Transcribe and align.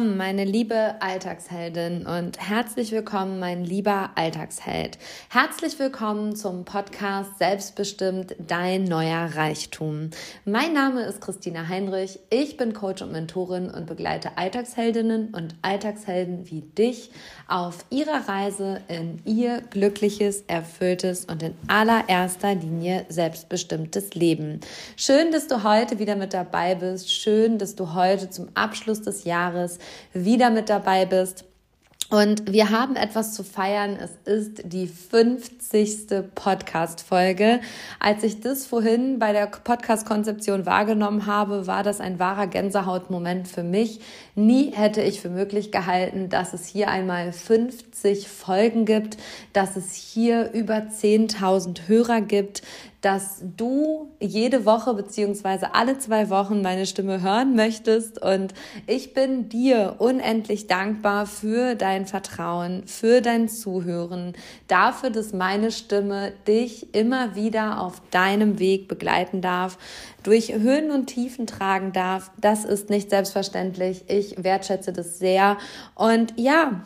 willkommen, 0.00 0.16
meine 0.16 0.44
liebe 0.46 0.94
Alltagsheldin 1.00 2.06
und 2.06 2.40
herzlich 2.40 2.90
willkommen, 2.90 3.38
mein 3.38 3.64
lieber 3.64 4.12
Alltagsheld. 4.14 4.96
Herzlich 5.28 5.78
willkommen 5.78 6.34
zum 6.34 6.64
Podcast 6.64 7.36
Selbstbestimmt 7.36 8.34
dein 8.38 8.84
neuer 8.84 9.28
Reichtum. 9.34 10.08
Mein 10.46 10.72
Name 10.72 11.02
ist 11.02 11.20
Christina 11.20 11.68
Heinrich. 11.68 12.18
Ich 12.30 12.56
bin 12.56 12.72
Coach 12.72 13.02
und 13.02 13.12
Mentorin 13.12 13.68
und 13.68 13.84
begleite 13.84 14.38
Alltagsheldinnen 14.38 15.34
und 15.34 15.54
Alltagshelden 15.60 16.50
wie 16.50 16.62
dich 16.62 17.10
auf 17.50 17.84
ihrer 17.90 18.28
Reise 18.28 18.80
in 18.88 19.20
ihr 19.24 19.60
glückliches, 19.70 20.44
erfülltes 20.46 21.24
und 21.24 21.42
in 21.42 21.54
allererster 21.66 22.54
Linie 22.54 23.06
selbstbestimmtes 23.08 24.14
Leben. 24.14 24.60
Schön, 24.96 25.32
dass 25.32 25.48
du 25.48 25.64
heute 25.64 25.98
wieder 25.98 26.16
mit 26.16 26.32
dabei 26.32 26.74
bist. 26.74 27.12
Schön, 27.12 27.58
dass 27.58 27.74
du 27.74 27.94
heute 27.94 28.30
zum 28.30 28.48
Abschluss 28.54 29.02
des 29.02 29.24
Jahres 29.24 29.78
wieder 30.12 30.50
mit 30.50 30.68
dabei 30.68 31.06
bist. 31.06 31.44
Und 32.10 32.52
wir 32.52 32.70
haben 32.70 32.96
etwas 32.96 33.34
zu 33.34 33.44
feiern. 33.44 33.96
Es 33.96 34.10
ist 34.24 34.62
die 34.64 34.88
50. 34.88 36.34
Podcast-Folge. 36.34 37.60
Als 38.00 38.24
ich 38.24 38.40
das 38.40 38.66
vorhin 38.66 39.20
bei 39.20 39.32
der 39.32 39.46
Podcast-Konzeption 39.46 40.66
wahrgenommen 40.66 41.26
habe, 41.26 41.68
war 41.68 41.84
das 41.84 42.00
ein 42.00 42.18
wahrer 42.18 42.48
Gänsehautmoment 42.48 43.46
für 43.46 43.62
mich. 43.62 44.00
Nie 44.34 44.72
hätte 44.72 45.02
ich 45.02 45.20
für 45.20 45.30
möglich 45.30 45.70
gehalten, 45.70 46.28
dass 46.28 46.52
es 46.52 46.66
hier 46.66 46.88
einmal 46.88 47.32
50 47.32 48.26
Folgen 48.26 48.86
gibt, 48.86 49.16
dass 49.52 49.76
es 49.76 49.94
hier 49.94 50.50
über 50.50 50.78
10.000 50.78 51.86
Hörer 51.86 52.22
gibt, 52.22 52.62
dass 53.00 53.42
du 53.56 54.10
jede 54.20 54.66
Woche 54.66 54.94
beziehungsweise 54.94 55.74
alle 55.74 55.98
zwei 55.98 56.28
Wochen 56.28 56.60
meine 56.60 56.84
Stimme 56.86 57.22
hören 57.22 57.54
möchtest. 57.56 58.22
Und 58.22 58.52
ich 58.86 59.14
bin 59.14 59.48
dir 59.48 59.96
unendlich 59.98 60.66
dankbar 60.66 61.26
für 61.26 61.74
dein 61.74 62.06
Vertrauen, 62.06 62.86
für 62.86 63.22
dein 63.22 63.48
Zuhören, 63.48 64.34
dafür, 64.68 65.10
dass 65.10 65.32
meine 65.32 65.70
Stimme 65.70 66.32
dich 66.46 66.94
immer 66.94 67.34
wieder 67.34 67.80
auf 67.80 68.02
deinem 68.10 68.58
Weg 68.58 68.88
begleiten 68.88 69.40
darf, 69.40 69.78
durch 70.22 70.52
Höhen 70.52 70.90
und 70.90 71.06
Tiefen 71.06 71.46
tragen 71.46 71.92
darf. 71.92 72.30
Das 72.38 72.66
ist 72.66 72.90
nicht 72.90 73.08
selbstverständlich. 73.08 74.04
Ich 74.08 74.42
wertschätze 74.42 74.92
das 74.92 75.18
sehr. 75.18 75.56
Und 75.94 76.34
ja, 76.36 76.82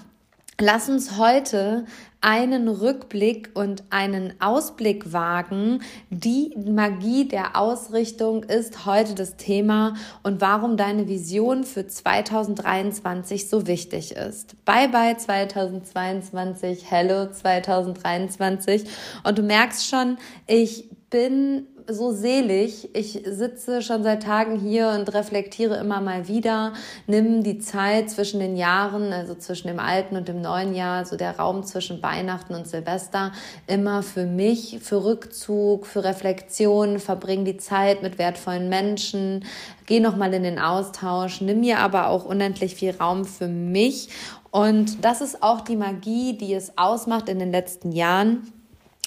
Lass 0.61 0.89
uns 0.89 1.19
heute 1.19 1.85
einen 2.21 2.69
Rückblick 2.69 3.51
und 3.55 3.83
einen 3.91 4.35
Ausblick 4.41 5.13
wagen. 5.13 5.83
Die 6.11 6.55
Magie 6.57 7.27
der 7.27 7.57
Ausrichtung 7.57 8.45
ist 8.45 8.87
heute 8.87 9.15
das 9.17 9.37
Thema 9.37 9.95
und 10.23 10.41
warum 10.41 10.77
deine 10.77 11.09
Vision 11.09 11.65
für 11.65 11.89
2023 11.89 13.49
so 13.49 13.67
wichtig 13.67 14.13
ist. 14.13 14.65
Bye 14.65 14.89
bye 14.89 15.17
2022, 15.17 16.89
hello 16.89 17.27
2023 17.31 18.85
und 19.25 19.37
du 19.37 19.43
merkst 19.43 19.89
schon, 19.89 20.19
ich 20.47 20.89
bin 21.11 21.67
so 21.89 22.13
selig. 22.13 22.91
Ich 22.95 23.23
sitze 23.25 23.83
schon 23.83 24.03
seit 24.03 24.23
Tagen 24.23 24.59
hier 24.59 24.89
und 24.91 25.13
reflektiere 25.13 25.77
immer 25.77 26.01
mal 26.01 26.29
wieder, 26.29 26.73
nimm 27.07 27.43
die 27.43 27.59
Zeit 27.59 28.11
zwischen 28.11 28.41
den 28.41 28.57
Jahren, 28.57 29.13
also 29.13 29.35
zwischen 29.35 29.69
dem 29.69 29.79
alten 29.79 30.17
und 30.17 30.29
dem 30.29 30.41
neuen 30.41 30.75
Jahr, 30.75 31.05
so 31.05 31.17
der 31.17 31.39
Raum 31.39 31.65
zwischen 31.65 32.03
Weihnachten 32.03 32.55
und 32.55 32.67
Silvester, 32.67 33.33
immer 33.67 34.03
für 34.03 34.27
mich, 34.27 34.79
für 34.83 35.05
Rückzug, 35.05 35.87
für 35.87 36.05
Reflexion, 36.05 36.99
verbring 36.99 37.45
die 37.45 37.57
Zeit 37.57 38.03
mit 38.03 38.19
wertvollen 38.19 38.69
Menschen, 38.69 39.45
geh 39.87 40.01
nochmal 40.01 40.33
in 40.35 40.43
den 40.43 40.59
Austausch, 40.59 41.41
nimm 41.41 41.61
mir 41.61 41.79
aber 41.79 42.09
auch 42.09 42.25
unendlich 42.25 42.75
viel 42.75 42.95
Raum 42.97 43.25
für 43.25 43.49
mich. 43.49 44.09
Und 44.51 45.05
das 45.05 45.21
ist 45.21 45.43
auch 45.43 45.63
die 45.63 45.77
Magie, 45.77 46.39
die 46.39 46.55
es 46.55 46.79
ausmacht 46.79 47.29
in 47.29 47.41
den 47.41 47.51
letzten 47.51 47.91
Jahren 47.91 48.53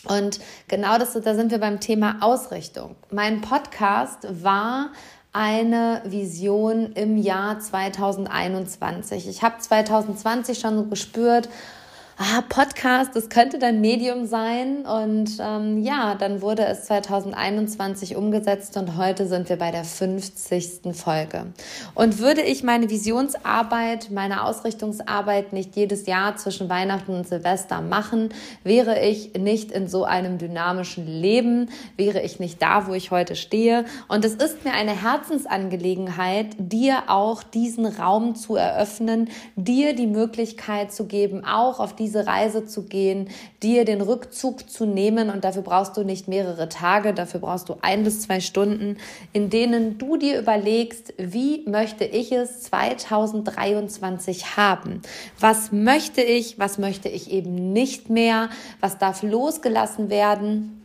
und 0.10 0.40
genau 0.68 0.98
das, 0.98 1.14
da 1.14 1.36
sind 1.36 1.52
wir 1.52 1.60
beim 1.60 1.80
Thema 1.80 2.18
Ausrichtung. 2.22 2.96
Mein 3.12 3.42
Podcast 3.42 4.28
war 4.44 4.92
eine 5.34 6.02
Vision 6.06 6.94
im 6.94 7.18
Jahr 7.18 7.60
2021. 7.60 9.28
Ich 9.28 9.44
habe 9.44 9.60
2020 9.60 10.60
schon 10.60 10.90
gespürt, 10.90 11.50
ah, 12.18 12.42
Podcast, 12.50 13.16
das 13.16 13.30
könnte 13.30 13.60
dein 13.60 13.80
Medium 13.80 14.26
sein. 14.26 14.86
Und 14.86 15.38
ähm, 15.40 15.84
ja, 15.84 16.16
dann 16.16 16.42
wurde 16.42 16.66
es 16.66 16.86
2021 16.86 18.16
umgesetzt 18.16 18.76
und 18.76 18.98
heute 18.98 19.28
sind 19.28 19.50
wir 19.50 19.58
bei 19.58 19.72
der 19.72 19.84
50. 19.84 20.94
Folge. 20.94 21.48
Und 21.94 22.18
würde 22.20 22.42
ich 22.42 22.64
meine 22.64 22.90
Visionsarbeit, 22.90 24.10
meine 24.12 24.44
Ausrichtungsarbeit 24.44 25.54
nicht 25.54 25.76
jedes 25.76 26.08
Jahr 26.08 26.36
zwischen 26.38 26.70
Weihnachten 26.70 27.14
und 27.14 27.28
Silvester 27.28 27.82
machen, 27.82 28.30
wäre 28.64 29.00
ich 29.00 29.34
nicht 29.36 29.72
in 29.72 29.88
so 29.88 30.04
einem 30.04 30.40
dynamischen 30.40 31.06
Leben, 31.06 31.70
wäre 31.98 32.22
ich 32.22 32.40
nicht 32.40 32.62
da, 32.62 32.88
wo 32.88 32.94
ich 32.94 33.12
heute 33.12 33.36
stehe. 33.36 33.86
Und 34.08 34.26
es 34.26 34.34
ist 34.34 34.66
mir 34.66 34.74
eine 34.74 35.00
Herzensangelegenheit, 35.00 36.48
dir 36.58 37.04
auch 37.08 37.44
diesen 37.44 37.86
Raum 37.86 38.36
zu 38.36 38.56
eröffnen, 38.56 39.30
dir 39.56 39.94
die 39.94 40.08
Möglichkeit 40.08 40.92
zu 40.92 41.06
geben, 41.06 41.46
auch 41.46 41.80
auf 41.80 41.96
die 41.96 42.07
diese 42.08 42.26
Reise 42.26 42.66
zu 42.66 42.84
gehen, 42.84 43.30
dir 43.62 43.84
den 43.84 44.00
Rückzug 44.00 44.70
zu 44.70 44.86
nehmen 44.86 45.30
und 45.30 45.44
dafür 45.44 45.62
brauchst 45.62 45.98
du 45.98 46.04
nicht 46.04 46.30
mehrere 46.30 46.70
Tage, 46.70 47.14
dafür 47.14 47.42
brauchst 47.42 47.68
du 47.68 47.76
ein 47.82 48.06
bis 48.06 48.22
zwei 48.22 48.40
Stunden, 48.40 48.96
in 49.34 49.50
denen 49.50 49.98
du 49.98 50.16
dir 50.16 50.40
überlegst, 50.40 51.14
wie 51.18 51.64
möchte 51.68 52.06
ich 52.06 52.32
es 52.32 52.62
2023 52.64 54.56
haben? 54.56 55.02
Was 55.38 55.74
möchte 55.74 56.22
ich, 56.22 56.58
was 56.58 56.78
möchte 56.78 57.10
ich 57.10 57.30
eben 57.30 57.74
nicht 57.74 58.10
mehr, 58.10 58.50
was 58.80 58.98
darf 58.98 59.22
losgelassen 59.22 60.10
werden? 60.10 60.82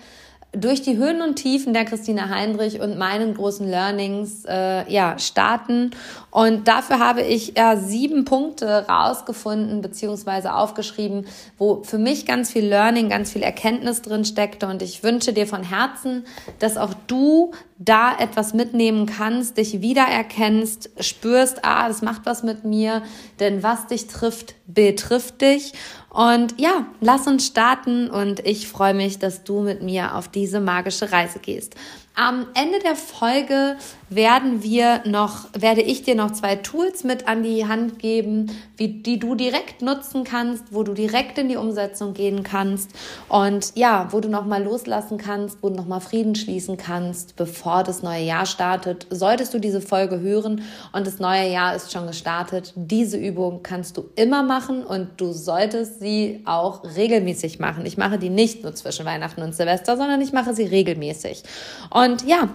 durch 0.53 0.83
die 0.83 0.97
Höhen 0.97 1.23
und 1.23 1.37
Tiefen 1.37 1.73
der 1.73 1.85
Christina 1.85 2.31
Heinrich 2.31 2.81
und 2.81 2.99
meinen 2.99 3.35
großen 3.35 3.69
Learnings 3.69 4.45
äh, 4.47 4.91
ja 4.91 5.19
starten. 5.19 5.91
Und 6.39 6.69
dafür 6.69 7.01
habe 7.01 7.23
ich 7.23 7.55
ja 7.57 7.77
sieben 7.77 8.25
Punkte 8.25 8.87
rausgefunden 8.89 9.83
beziehungsweise 9.83 10.55
aufgeschrieben, 10.55 11.27
wo 11.57 11.83
für 11.83 11.99
mich 11.99 12.27
ganz 12.27 12.53
viel 12.53 12.65
Learning, 12.65 13.09
ganz 13.09 13.33
viel 13.33 13.43
Erkenntnis 13.43 14.03
drin 14.03 14.25
steckte. 14.25 14.69
Und 14.69 14.81
ich 14.81 15.03
wünsche 15.03 15.33
dir 15.33 15.49
von 15.49 15.65
Herzen, 15.65 16.25
dass 16.61 16.77
auch 16.77 16.95
du 17.09 17.51
da 17.79 18.17
etwas 18.17 18.55
mitnehmen 18.55 19.07
kannst, 19.07 19.57
dich 19.57 19.81
wiedererkennst, 19.81 20.91
spürst, 21.01 21.65
ah, 21.65 21.89
das 21.89 22.03
macht 22.03 22.23
was 22.25 22.45
mit 22.45 22.63
mir, 22.63 23.03
denn 23.41 23.65
was 23.65 23.89
dich 23.89 24.07
trifft, 24.07 24.55
betrifft 24.69 25.41
dich. 25.41 25.73
Und 26.09 26.55
ja, 26.61 26.87
lass 27.01 27.27
uns 27.27 27.47
starten 27.47 28.09
und 28.11 28.47
ich 28.47 28.69
freue 28.69 28.95
mich, 28.95 29.19
dass 29.19 29.43
du 29.43 29.61
mit 29.61 29.83
mir 29.83 30.15
auf 30.15 30.29
diese 30.29 30.61
magische 30.61 31.11
Reise 31.11 31.41
gehst. 31.41 31.75
Am 32.21 32.49
Ende 32.55 32.81
der 32.81 32.97
Folge 32.97 33.77
werden 34.11 34.65
wir 34.65 35.03
noch, 35.07 35.47
werde 35.57 35.83
ich 35.83 36.03
dir 36.03 36.17
noch 36.17 36.33
zwei 36.33 36.57
Tools 36.57 37.05
mit 37.05 37.29
an 37.29 37.45
die 37.45 37.69
Hand 37.69 38.01
geben, 38.01 38.51
wie, 38.79 38.89
die 38.89 39.19
du 39.19 39.35
direkt 39.35 39.83
nutzen 39.83 40.25
kannst, 40.25 40.73
wo 40.73 40.83
du 40.83 40.95
direkt 40.95 41.37
in 41.37 41.49
die 41.49 41.57
Umsetzung 41.57 42.15
gehen 42.15 42.43
kannst 42.45 42.91
und 43.29 43.73
ja, 43.75 44.09
wo 44.11 44.21
du 44.21 44.29
nochmal 44.29 44.63
loslassen 44.63 45.19
kannst, 45.19 45.63
wo 45.63 45.69
du 45.69 45.77
nochmal 45.77 46.01
Frieden 46.01 46.35
schließen 46.35 46.77
kannst, 46.77 47.37
bevor 47.37 47.83
das 47.83 48.03
neue 48.03 48.23
Jahr 48.23 48.47
startet. 48.47 49.07
Solltest 49.11 49.53
du 49.53 49.59
diese 49.59 49.81
Folge 49.81 50.21
hören 50.21 50.63
und 50.93 51.07
das 51.07 51.19
neue 51.19 51.51
Jahr 51.51 51.75
ist 51.75 51.93
schon 51.93 52.07
gestartet, 52.07 52.73
diese 52.77 53.19
Übung 53.19 53.63
kannst 53.63 53.97
du 53.97 54.09
immer 54.15 54.43
machen 54.43 54.85
und 54.85 55.09
du 55.19 55.33
solltest 55.33 56.01
sie 56.01 56.43
auch 56.45 56.85
regelmäßig 56.97 57.59
machen. 57.59 57.85
Ich 57.85 57.99
mache 57.99 58.19
die 58.19 58.31
nicht 58.31 58.63
nur 58.63 58.75
zwischen 58.75 59.05
Weihnachten 59.05 59.43
und 59.43 59.55
Silvester, 59.55 59.97
sondern 59.97 60.21
ich 60.21 60.33
mache 60.33 60.55
sie 60.55 60.65
regelmäßig. 60.65 61.43
Und 61.91 62.25
ja, 62.27 62.49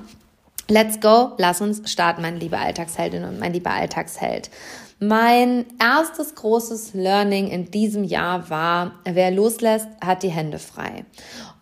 Let's 0.70 1.00
go, 1.02 1.34
lass 1.38 1.60
uns 1.60 1.92
starten, 1.92 2.22
meine 2.22 2.38
liebe 2.38 2.58
Alltagsheldin 2.58 3.26
und 3.26 3.40
mein 3.40 3.54
lieber 3.54 3.72
Alltagsheld. 3.72 4.50
Mein 5.00 5.66
erstes 5.80 6.36
großes 6.36 6.94
Learning 6.94 7.48
in 7.48 7.70
diesem 7.70 8.06
Jahr 8.06 8.50
war, 8.50 8.94
wer 9.04 9.32
loslässt, 9.32 9.88
hat 10.00 10.24
die 10.24 10.30
Hände 10.30 10.60
frei. 10.60 11.04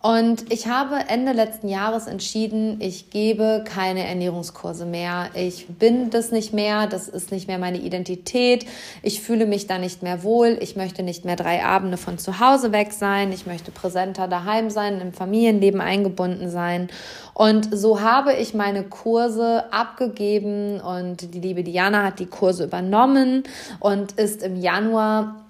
Und 0.02 0.52
ich 0.52 0.66
habe 0.66 0.96
Ende 1.06 1.30
letzten 1.30 1.68
Jahres 1.68 2.08
entschieden, 2.08 2.80
ich 2.80 3.10
gebe 3.10 3.62
keine 3.64 4.04
Ernährungskurse 4.04 4.84
mehr. 4.84 5.30
Ich 5.34 5.68
bin 5.68 6.10
das 6.10 6.32
nicht 6.32 6.52
mehr, 6.52 6.88
das 6.88 7.06
ist 7.06 7.30
nicht 7.30 7.46
mehr 7.46 7.58
meine 7.58 7.78
Identität. 7.78 8.66
Ich 9.02 9.22
fühle 9.22 9.46
mich 9.46 9.68
da 9.68 9.78
nicht 9.78 10.02
mehr 10.02 10.24
wohl. 10.24 10.58
Ich 10.60 10.74
möchte 10.74 11.04
nicht 11.04 11.24
mehr 11.24 11.36
drei 11.36 11.64
Abende 11.64 11.98
von 11.98 12.18
zu 12.18 12.40
Hause 12.40 12.72
weg 12.72 12.92
sein. 12.92 13.30
Ich 13.30 13.46
möchte 13.46 13.70
präsenter 13.70 14.26
daheim 14.26 14.70
sein, 14.70 15.00
im 15.00 15.12
Familienleben 15.12 15.80
eingebunden 15.80 16.50
sein. 16.50 16.88
Und 17.32 17.68
so 17.72 18.00
habe 18.00 18.32
ich 18.34 18.54
meine 18.54 18.82
Kurse 18.82 19.72
abgegeben 19.72 20.80
und 20.80 21.32
die 21.32 21.40
liebe 21.40 21.62
Diana 21.62 22.02
hat 22.02 22.18
die 22.18 22.26
Kurse 22.26 22.64
übernommen 22.64 23.44
und 23.78 24.12
ist 24.12 24.42
im 24.42 24.56
Januar 24.56 25.41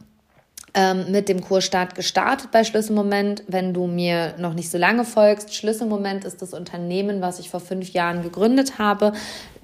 mit 1.09 1.29
dem 1.29 1.43
Kursstart 1.43 1.95
gestartet 1.95 2.51
bei 2.51 2.65
Schlüsselmoment. 2.65 3.45
Wenn 3.47 3.75
du 3.75 3.87
mir 3.87 4.35
noch 4.39 4.55
nicht 4.55 4.71
so 4.71 4.79
lange 4.79 5.05
folgst, 5.05 5.55
Schlüsselmoment 5.55 6.25
ist 6.25 6.41
das 6.41 6.55
Unternehmen, 6.55 7.21
was 7.21 7.39
ich 7.39 7.51
vor 7.51 7.61
fünf 7.61 7.91
Jahren 7.91 8.23
gegründet 8.23 8.79
habe 8.79 9.13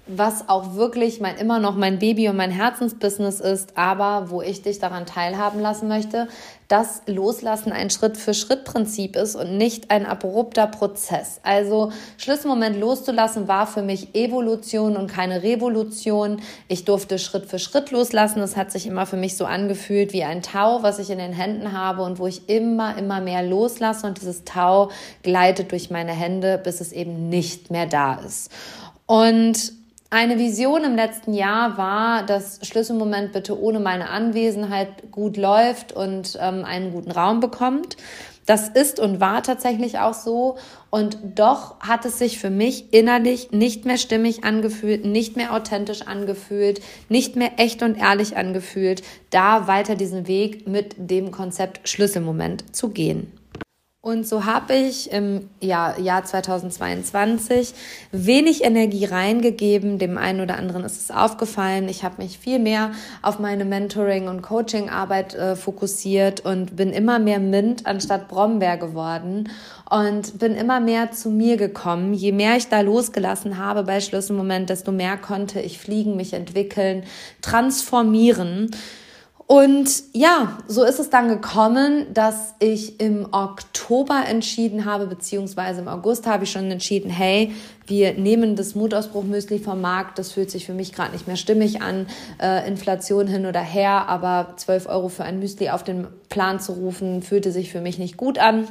was 0.09 0.49
auch 0.49 0.75
wirklich 0.75 1.21
mein 1.21 1.37
immer 1.37 1.59
noch 1.59 1.77
mein 1.77 1.99
Baby 1.99 2.29
und 2.29 2.37
mein 2.37 2.51
Herzensbusiness 2.51 3.41
ist, 3.41 3.77
aber 3.77 4.31
wo 4.31 4.41
ich 4.41 4.63
dich 4.63 4.79
daran 4.79 5.07
teilhaben 5.07 5.61
lassen 5.61 5.87
möchte, 5.87 6.29
dass 6.69 7.03
Loslassen 7.07 7.73
ein 7.73 7.89
Schritt-für-Schritt-Prinzip 7.89 9.17
ist 9.17 9.37
und 9.37 9.57
nicht 9.57 9.91
ein 9.91 10.05
abrupter 10.05 10.67
Prozess. 10.67 11.41
Also 11.43 11.93
Schlüsselmoment 12.19 12.79
loszulassen 12.79 13.49
war 13.49 13.67
für 13.67 13.83
mich 13.83 14.15
Evolution 14.15 14.97
und 14.97 15.11
keine 15.11 15.43
Revolution. 15.43 16.41
Ich 16.69 16.85
durfte 16.85 17.19
Schritt 17.19 17.47
für 17.47 17.59
Schritt 17.59 17.91
loslassen. 17.91 18.41
Das 18.41 18.57
hat 18.57 18.71
sich 18.71 18.87
immer 18.87 19.07
für 19.07 19.17
mich 19.17 19.37
so 19.37 19.47
angefühlt 19.47 20.13
wie 20.13 20.25
ein 20.25 20.43
Tau, 20.43 20.83
was 20.83 20.99
ich 20.99 21.09
in 21.09 21.19
den 21.19 21.33
Händen 21.33 21.73
habe 21.73 22.03
und 22.03 22.19
wo 22.19 22.27
ich 22.27 22.49
immer, 22.51 22.99
immer 22.99 23.21
mehr 23.21 23.43
loslasse 23.43 24.07
und 24.07 24.21
dieses 24.21 24.45
Tau 24.45 24.91
gleitet 25.23 25.73
durch 25.73 25.91
meine 25.91 26.13
Hände, 26.13 26.61
bis 26.63 26.83
es 26.83 26.93
eben 26.93 27.31
nicht 27.31 27.71
mehr 27.71 27.87
da 27.87 28.17
ist. 28.17 28.51
Und 29.07 29.78
eine 30.11 30.39
Vision 30.39 30.85
im 30.85 30.97
letzten 30.97 31.35
Jahr 31.35 31.77
war, 31.77 32.25
dass 32.25 32.61
Schlüsselmoment 32.67 33.33
bitte 33.33 33.61
ohne 33.61 33.79
meine 33.79 34.09
Anwesenheit 34.09 35.11
gut 35.11 35.37
läuft 35.37 35.93
und 35.93 36.39
ähm, 36.41 36.65
einen 36.65 36.93
guten 36.93 37.11
Raum 37.11 37.41
bekommt. 37.41 37.97
Das 38.47 38.71
ist 38.71 38.99
und 38.99 39.21
war 39.21 39.43
tatsächlich 39.43 39.99
auch 39.99 40.15
so. 40.15 40.57
Und 40.89 41.19
doch 41.35 41.79
hat 41.81 42.07
es 42.07 42.19
sich 42.19 42.39
für 42.39 42.49
mich 42.49 42.95
innerlich 42.95 43.51
nicht 43.51 43.85
mehr 43.85 43.99
stimmig 43.99 44.45
angefühlt, 44.45 45.05
nicht 45.05 45.37
mehr 45.37 45.53
authentisch 45.53 46.01
angefühlt, 46.07 46.81
nicht 47.11 47.37
mehr 47.37 47.59
echt 47.59 47.83
und 47.83 47.99
ehrlich 47.99 48.39
angefühlt, 48.39 49.03
da 49.29 49.67
weiter 49.67 49.97
diesen 49.97 50.27
Weg 50.27 50.67
mit 50.67 50.95
dem 50.97 51.31
Konzept 51.31 51.87
Schlüsselmoment 51.87 52.75
zu 52.75 52.89
gehen. 52.89 53.38
Und 54.01 54.29
so 54.29 54.45
habe 54.45 54.75
ich 54.75 55.11
im 55.11 55.51
Jahr, 55.61 55.99
Jahr 55.99 56.25
2022 56.25 57.75
wenig 58.13 58.63
Energie 58.63 59.07
reingegeben. 59.07 59.99
Dem 59.99 60.17
einen 60.17 60.41
oder 60.41 60.57
anderen 60.57 60.85
ist 60.85 61.03
es 61.03 61.11
aufgefallen. 61.11 61.89
Ich 61.89 62.05
habe 62.05 62.23
mich 62.23 62.39
viel 62.39 62.61
mehr 62.61 62.93
auf 63.23 63.41
meine 63.41 63.65
Mentoring- 63.65 64.29
und 64.29 64.43
Coaching-Arbeit 64.43 65.35
äh, 65.35 65.57
fokussiert 65.57 66.45
und 66.45 66.77
bin 66.77 66.91
immer 66.91 67.19
mehr 67.19 67.41
Mint 67.41 67.87
anstatt 67.87 68.29
Brombeer 68.29 68.77
geworden 68.77 69.51
und 69.91 70.39
bin 70.39 70.55
immer 70.55 70.79
mehr 70.79 71.11
zu 71.11 71.29
mir 71.29 71.57
gekommen. 71.57 72.15
Je 72.15 72.31
mehr 72.31 72.57
ich 72.57 72.69
da 72.69 72.83
losgelassen 72.83 73.59
habe 73.59 73.83
bei 73.83 74.01
Schlüsselmoment, 74.01 74.71
desto 74.71 74.93
mehr 74.93 75.17
konnte 75.17 75.61
ich 75.61 75.81
fliegen, 75.81 76.15
mich 76.15 76.35
entwickeln, 76.35 77.03
transformieren. 77.43 78.71
Und 79.49 80.03
ja, 80.13 80.59
so 80.69 80.85
ist 80.85 80.99
es 80.99 81.09
dann 81.09 81.29
gekommen, 81.29 82.13
dass 82.13 82.55
ich 82.59 83.01
im 83.01 83.29
Oktober 83.33 84.25
entschieden 84.29 84.85
habe, 84.85 85.07
beziehungsweise 85.07 85.81
im 85.81 85.89
August 85.89 86.27
habe 86.27 86.45
ich 86.45 86.51
schon 86.53 86.71
entschieden, 86.71 87.09
hey, 87.09 87.55
wir 87.87 88.13
nehmen 88.13 88.57
das 88.57 88.75
Mutausbruch-Müsli 88.75 89.59
vom 89.59 89.81
Markt. 89.81 90.19
Das 90.19 90.33
fühlt 90.33 90.51
sich 90.51 90.67
für 90.67 90.75
mich 90.75 90.93
gerade 90.93 91.13
nicht 91.13 91.27
mehr 91.27 91.37
stimmig 91.37 91.81
an. 91.81 92.09
Äh, 92.39 92.69
Inflation 92.69 93.27
hin 93.27 93.47
oder 93.47 93.63
her, 93.63 94.07
aber 94.07 94.53
12 94.59 94.87
Euro 94.87 95.09
für 95.09 95.25
ein 95.25 95.39
Müsli 95.39 95.71
auf 95.71 95.83
den 95.83 96.09
Plan 96.29 96.61
zu 96.61 96.73
rufen, 96.73 97.23
fühlte 97.23 97.51
sich 97.51 97.73
für 97.73 97.81
mich 97.81 97.99
nicht 97.99 98.19
gut 98.19 98.39
an. 98.39 98.69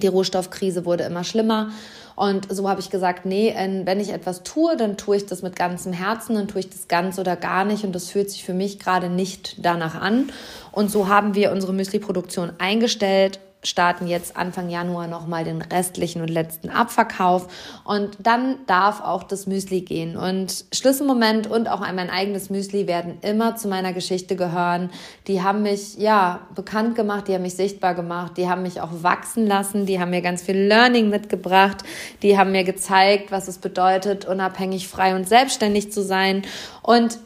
Die 0.00 0.06
Rohstoffkrise 0.06 0.84
wurde 0.84 1.02
immer 1.02 1.24
schlimmer. 1.24 1.70
Und 2.16 2.46
so 2.50 2.68
habe 2.68 2.80
ich 2.80 2.90
gesagt, 2.90 3.26
nee, 3.26 3.54
wenn 3.84 4.00
ich 4.00 4.10
etwas 4.12 4.42
tue, 4.42 4.76
dann 4.76 4.96
tue 4.96 5.16
ich 5.16 5.26
das 5.26 5.42
mit 5.42 5.56
ganzem 5.56 5.92
Herzen, 5.92 6.36
dann 6.36 6.48
tue 6.48 6.60
ich 6.60 6.70
das 6.70 6.88
ganz 6.88 7.18
oder 7.18 7.36
gar 7.36 7.64
nicht. 7.64 7.84
Und 7.84 7.92
das 7.92 8.08
fühlt 8.08 8.30
sich 8.30 8.44
für 8.44 8.54
mich 8.54 8.78
gerade 8.78 9.08
nicht 9.08 9.56
danach 9.64 10.00
an. 10.00 10.30
Und 10.70 10.90
so 10.90 11.08
haben 11.08 11.34
wir 11.34 11.50
unsere 11.50 11.72
Müsli-Produktion 11.72 12.52
eingestellt 12.58 13.40
starten 13.64 14.06
jetzt 14.06 14.36
Anfang 14.36 14.68
Januar 14.68 15.08
nochmal 15.08 15.44
den 15.44 15.62
restlichen 15.62 16.22
und 16.22 16.28
letzten 16.28 16.70
Abverkauf 16.70 17.48
und 17.84 18.16
dann 18.20 18.58
darf 18.66 19.00
auch 19.00 19.22
das 19.22 19.46
Müsli 19.46 19.80
gehen. 19.80 20.16
Und 20.16 20.66
Schlüsselmoment 20.72 21.46
und 21.46 21.68
auch 21.68 21.80
mein 21.80 22.10
eigenes 22.10 22.50
Müsli 22.50 22.86
werden 22.86 23.18
immer 23.22 23.56
zu 23.56 23.68
meiner 23.68 23.92
Geschichte 23.92 24.36
gehören. 24.36 24.90
Die 25.26 25.42
haben 25.42 25.62
mich, 25.62 25.96
ja, 25.96 26.40
bekannt 26.54 26.94
gemacht, 26.94 27.28
die 27.28 27.34
haben 27.34 27.42
mich 27.42 27.56
sichtbar 27.56 27.94
gemacht, 27.94 28.32
die 28.36 28.48
haben 28.48 28.62
mich 28.62 28.80
auch 28.80 29.02
wachsen 29.02 29.46
lassen, 29.46 29.86
die 29.86 29.98
haben 29.98 30.10
mir 30.10 30.22
ganz 30.22 30.42
viel 30.42 30.58
Learning 30.58 31.08
mitgebracht, 31.08 31.78
die 32.22 32.38
haben 32.38 32.52
mir 32.52 32.64
gezeigt, 32.64 33.32
was 33.32 33.48
es 33.48 33.58
bedeutet, 33.58 34.26
unabhängig, 34.26 34.88
frei 34.88 35.14
und 35.14 35.28
selbstständig 35.28 35.92
zu 35.92 36.02
sein. 36.02 36.42
Und 36.82 37.18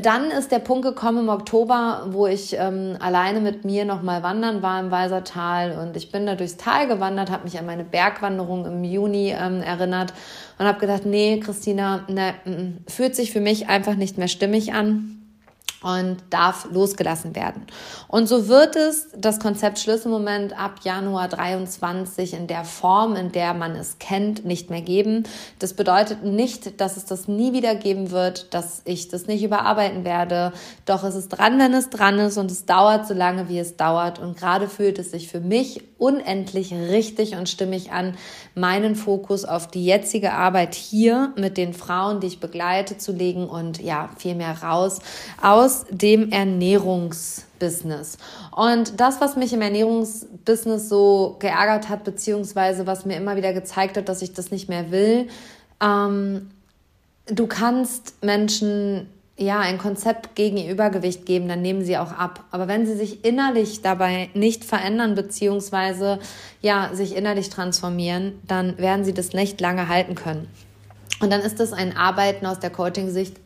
dann 0.00 0.30
ist 0.30 0.50
der 0.50 0.58
Punkt 0.58 0.84
gekommen 0.84 1.18
im 1.20 1.28
Oktober, 1.28 2.08
wo 2.10 2.26
ich 2.26 2.56
ähm, 2.58 2.96
alleine 2.98 3.40
mit 3.40 3.64
mir 3.64 3.84
nochmal 3.84 4.22
wandern 4.24 4.60
war 4.60 4.80
im 4.80 4.90
Weisertal 4.90 5.78
und 5.78 5.96
ich 5.96 6.10
bin 6.10 6.26
da 6.26 6.34
durchs 6.34 6.56
Tal 6.56 6.88
gewandert, 6.88 7.30
habe 7.30 7.44
mich 7.44 7.58
an 7.58 7.66
meine 7.66 7.84
Bergwanderung 7.84 8.66
im 8.66 8.82
Juni 8.82 9.30
ähm, 9.30 9.62
erinnert 9.62 10.12
und 10.58 10.66
habe 10.66 10.80
gedacht, 10.80 11.06
nee, 11.06 11.38
Christina, 11.38 12.04
ne, 12.08 12.34
fühlt 12.88 13.14
sich 13.14 13.30
für 13.30 13.40
mich 13.40 13.68
einfach 13.68 13.94
nicht 13.94 14.18
mehr 14.18 14.28
stimmig 14.28 14.74
an 14.74 15.23
und 15.84 16.16
darf 16.30 16.66
losgelassen 16.72 17.36
werden. 17.36 17.66
Und 18.08 18.26
so 18.26 18.48
wird 18.48 18.74
es 18.74 19.08
das 19.16 19.38
Konzept 19.38 19.78
Schlüsselmoment 19.78 20.58
ab 20.58 20.80
Januar 20.82 21.28
23 21.28 22.32
in 22.32 22.46
der 22.46 22.64
Form, 22.64 23.16
in 23.16 23.32
der 23.32 23.52
man 23.52 23.76
es 23.76 23.98
kennt, 23.98 24.46
nicht 24.46 24.70
mehr 24.70 24.80
geben. 24.80 25.24
Das 25.58 25.74
bedeutet 25.74 26.24
nicht, 26.24 26.80
dass 26.80 26.96
es 26.96 27.04
das 27.04 27.28
nie 27.28 27.52
wieder 27.52 27.74
geben 27.74 28.10
wird, 28.10 28.54
dass 28.54 28.80
ich 28.86 29.08
das 29.08 29.26
nicht 29.26 29.44
überarbeiten 29.44 30.04
werde. 30.04 30.54
Doch 30.86 31.04
es 31.04 31.14
ist 31.14 31.28
dran, 31.28 31.58
wenn 31.58 31.74
es 31.74 31.90
dran 31.90 32.18
ist 32.18 32.38
und 32.38 32.50
es 32.50 32.64
dauert 32.64 33.06
so 33.06 33.12
lange, 33.12 33.50
wie 33.50 33.58
es 33.58 33.76
dauert. 33.76 34.18
Und 34.18 34.38
gerade 34.38 34.68
fühlt 34.68 34.98
es 34.98 35.10
sich 35.10 35.28
für 35.28 35.40
mich 35.40 35.82
unendlich 35.98 36.72
richtig 36.72 37.36
und 37.36 37.48
stimmig 37.48 37.92
an, 37.92 38.16
meinen 38.54 38.94
Fokus 38.94 39.44
auf 39.44 39.68
die 39.68 39.84
jetzige 39.84 40.32
Arbeit 40.32 40.74
hier 40.74 41.32
mit 41.36 41.56
den 41.56 41.74
Frauen, 41.74 42.20
die 42.20 42.26
ich 42.26 42.40
begleite, 42.40 42.98
zu 42.98 43.12
legen 43.12 43.48
und 43.48 43.80
ja, 43.80 44.10
viel 44.18 44.34
mehr 44.34 44.62
raus 44.62 45.00
aus 45.40 45.86
dem 45.90 46.30
Ernährungs 46.30 47.44
Ernährungsbusiness. 47.64 48.18
Und 48.54 49.00
das, 49.00 49.20
was 49.20 49.36
mich 49.36 49.52
im 49.52 49.62
Ernährungsbusiness 49.62 50.88
so 50.88 51.36
geärgert 51.38 51.88
hat, 51.88 52.04
beziehungsweise 52.04 52.86
was 52.86 53.04
mir 53.04 53.16
immer 53.16 53.36
wieder 53.36 53.52
gezeigt 53.52 53.96
hat, 53.96 54.08
dass 54.08 54.22
ich 54.22 54.32
das 54.32 54.50
nicht 54.50 54.68
mehr 54.68 54.90
will, 54.90 55.28
ähm, 55.80 56.50
du 57.26 57.46
kannst 57.46 58.22
Menschen 58.22 59.08
ja 59.36 59.58
ein 59.60 59.78
Konzept 59.78 60.36
gegen 60.36 60.56
ihr 60.56 60.70
Übergewicht 60.70 61.26
geben, 61.26 61.48
dann 61.48 61.62
nehmen 61.62 61.84
sie 61.84 61.98
auch 61.98 62.12
ab. 62.12 62.44
Aber 62.50 62.68
wenn 62.68 62.86
sie 62.86 62.94
sich 62.94 63.24
innerlich 63.24 63.82
dabei 63.82 64.28
nicht 64.34 64.64
verändern 64.64 65.14
beziehungsweise 65.14 66.20
ja 66.62 66.90
sich 66.92 67.16
innerlich 67.16 67.50
transformieren, 67.50 68.40
dann 68.46 68.78
werden 68.78 69.04
sie 69.04 69.14
das 69.14 69.32
nicht 69.32 69.60
lange 69.60 69.88
halten 69.88 70.14
können. 70.14 70.48
Und 71.20 71.32
dann 71.32 71.40
ist 71.40 71.58
das 71.58 71.72
ein 71.72 71.96
Arbeiten 71.96 72.46
aus 72.46 72.60
der 72.60 72.70
Coaching-Sicht 72.70 73.36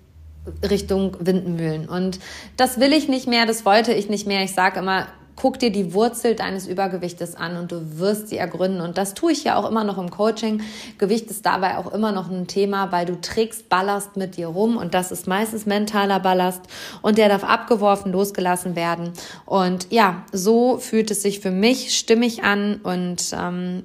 Richtung 0.69 1.17
Windmühlen. 1.21 1.89
Und 1.89 2.19
das 2.57 2.81
will 2.81 2.93
ich 2.93 3.09
nicht 3.09 3.27
mehr, 3.27 3.47
das 3.47 3.65
wollte 3.65 3.93
ich 3.93 4.09
nicht 4.09 4.27
mehr. 4.27 4.43
Ich 4.43 4.55
sage 4.55 4.81
immer, 4.81 5.07
guck 5.41 5.61
dir 5.61 5.71
die 5.71 5.95
Wurzel 5.95 6.35
deines 6.35 6.67
Übergewichtes 6.67 7.37
an 7.37 7.57
und 7.57 7.71
du 7.71 7.99
wirst 7.99 8.29
sie 8.29 8.37
ergründen. 8.37 8.81
Und 8.81 8.99
das 8.99 9.15
tue 9.15 9.31
ich 9.31 9.45
ja 9.45 9.57
auch 9.57 9.71
immer 9.71 9.85
noch 9.85 9.97
im 9.97 10.11
Coaching. 10.11 10.63
Gewicht 10.99 11.31
ist 11.31 11.47
dabei 11.47 11.79
auch 11.79 11.93
immer 11.93 12.11
noch 12.11 12.29
ein 12.29 12.49
Thema, 12.49 12.91
weil 12.91 13.07
du 13.07 13.21
trägst 13.21 13.69
Ballast 13.69 14.17
mit 14.17 14.37
dir 14.37 14.49
rum 14.49 14.77
und 14.77 14.95
das 14.95 15.13
ist 15.13 15.29
meistens 15.29 15.65
mentaler 15.65 16.19
Ballast 16.19 16.63
und 17.03 17.19
der 17.19 17.29
darf 17.29 17.45
abgeworfen, 17.45 18.11
losgelassen 18.11 18.75
werden. 18.75 19.13
Und 19.47 19.87
ja, 19.93 20.25
so 20.33 20.79
fühlt 20.79 21.11
es 21.13 21.23
sich 21.23 21.39
für 21.39 21.53
mich 21.53 21.97
stimmig 21.97 22.43
an 22.43 22.81
und 22.83 23.33
ähm, 23.33 23.85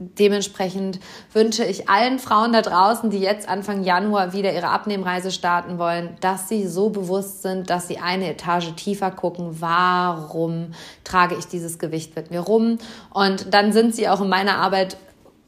Dementsprechend 0.00 1.00
wünsche 1.32 1.64
ich 1.64 1.88
allen 1.88 2.20
Frauen 2.20 2.52
da 2.52 2.62
draußen, 2.62 3.10
die 3.10 3.18
jetzt 3.18 3.48
Anfang 3.48 3.82
Januar 3.82 4.32
wieder 4.32 4.52
ihre 4.52 4.68
Abnehmreise 4.68 5.32
starten 5.32 5.78
wollen, 5.78 6.16
dass 6.20 6.48
sie 6.48 6.68
so 6.68 6.90
bewusst 6.90 7.42
sind, 7.42 7.68
dass 7.68 7.88
sie 7.88 7.98
eine 7.98 8.30
Etage 8.30 8.74
tiefer 8.76 9.10
gucken, 9.10 9.60
warum 9.60 10.72
trage 11.02 11.34
ich 11.36 11.46
dieses 11.46 11.80
Gewicht 11.80 12.14
mit 12.14 12.30
mir 12.30 12.40
rum. 12.40 12.78
Und 13.12 13.52
dann 13.52 13.72
sind 13.72 13.92
sie 13.92 14.08
auch 14.08 14.20
in 14.20 14.28
meiner 14.28 14.58
Arbeit 14.58 14.96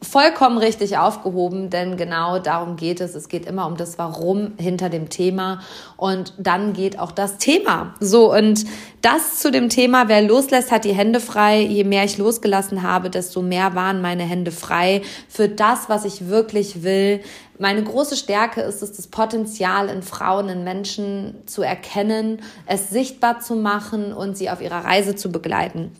vollkommen 0.02 0.56
richtig 0.58 0.96
aufgehoben, 0.96 1.68
denn 1.68 1.96
genau 1.96 2.38
darum 2.38 2.76
geht 2.76 3.00
es. 3.00 3.14
Es 3.14 3.28
geht 3.28 3.44
immer 3.46 3.66
um 3.66 3.76
das 3.76 3.98
Warum 3.98 4.52
hinter 4.58 4.88
dem 4.88 5.10
Thema 5.10 5.60
und 5.96 6.32
dann 6.38 6.72
geht 6.72 6.98
auch 6.98 7.12
das 7.12 7.36
Thema. 7.36 7.94
So 8.00 8.34
und 8.34 8.64
das 9.02 9.38
zu 9.40 9.50
dem 9.50 9.68
Thema, 9.68 10.08
wer 10.08 10.22
loslässt, 10.22 10.70
hat 10.70 10.84
die 10.84 10.94
Hände 10.94 11.20
frei. 11.20 11.60
Je 11.60 11.84
mehr 11.84 12.04
ich 12.04 12.16
losgelassen 12.16 12.82
habe, 12.82 13.10
desto 13.10 13.42
mehr 13.42 13.74
waren 13.74 14.00
meine 14.00 14.22
Hände 14.22 14.52
frei 14.52 15.02
für 15.28 15.48
das, 15.48 15.88
was 15.88 16.04
ich 16.04 16.28
wirklich 16.28 16.82
will. 16.82 17.20
Meine 17.58 17.82
große 17.82 18.16
Stärke 18.16 18.62
ist 18.62 18.82
es, 18.82 18.92
das 18.92 19.06
Potenzial 19.06 19.90
in 19.90 20.02
Frauen, 20.02 20.48
in 20.48 20.64
Menschen 20.64 21.34
zu 21.44 21.60
erkennen, 21.60 22.40
es 22.64 22.88
sichtbar 22.88 23.40
zu 23.40 23.54
machen 23.54 24.14
und 24.14 24.36
sie 24.36 24.48
auf 24.48 24.62
ihrer 24.62 24.82
Reise 24.84 25.14
zu 25.14 25.30
begleiten. 25.30 25.92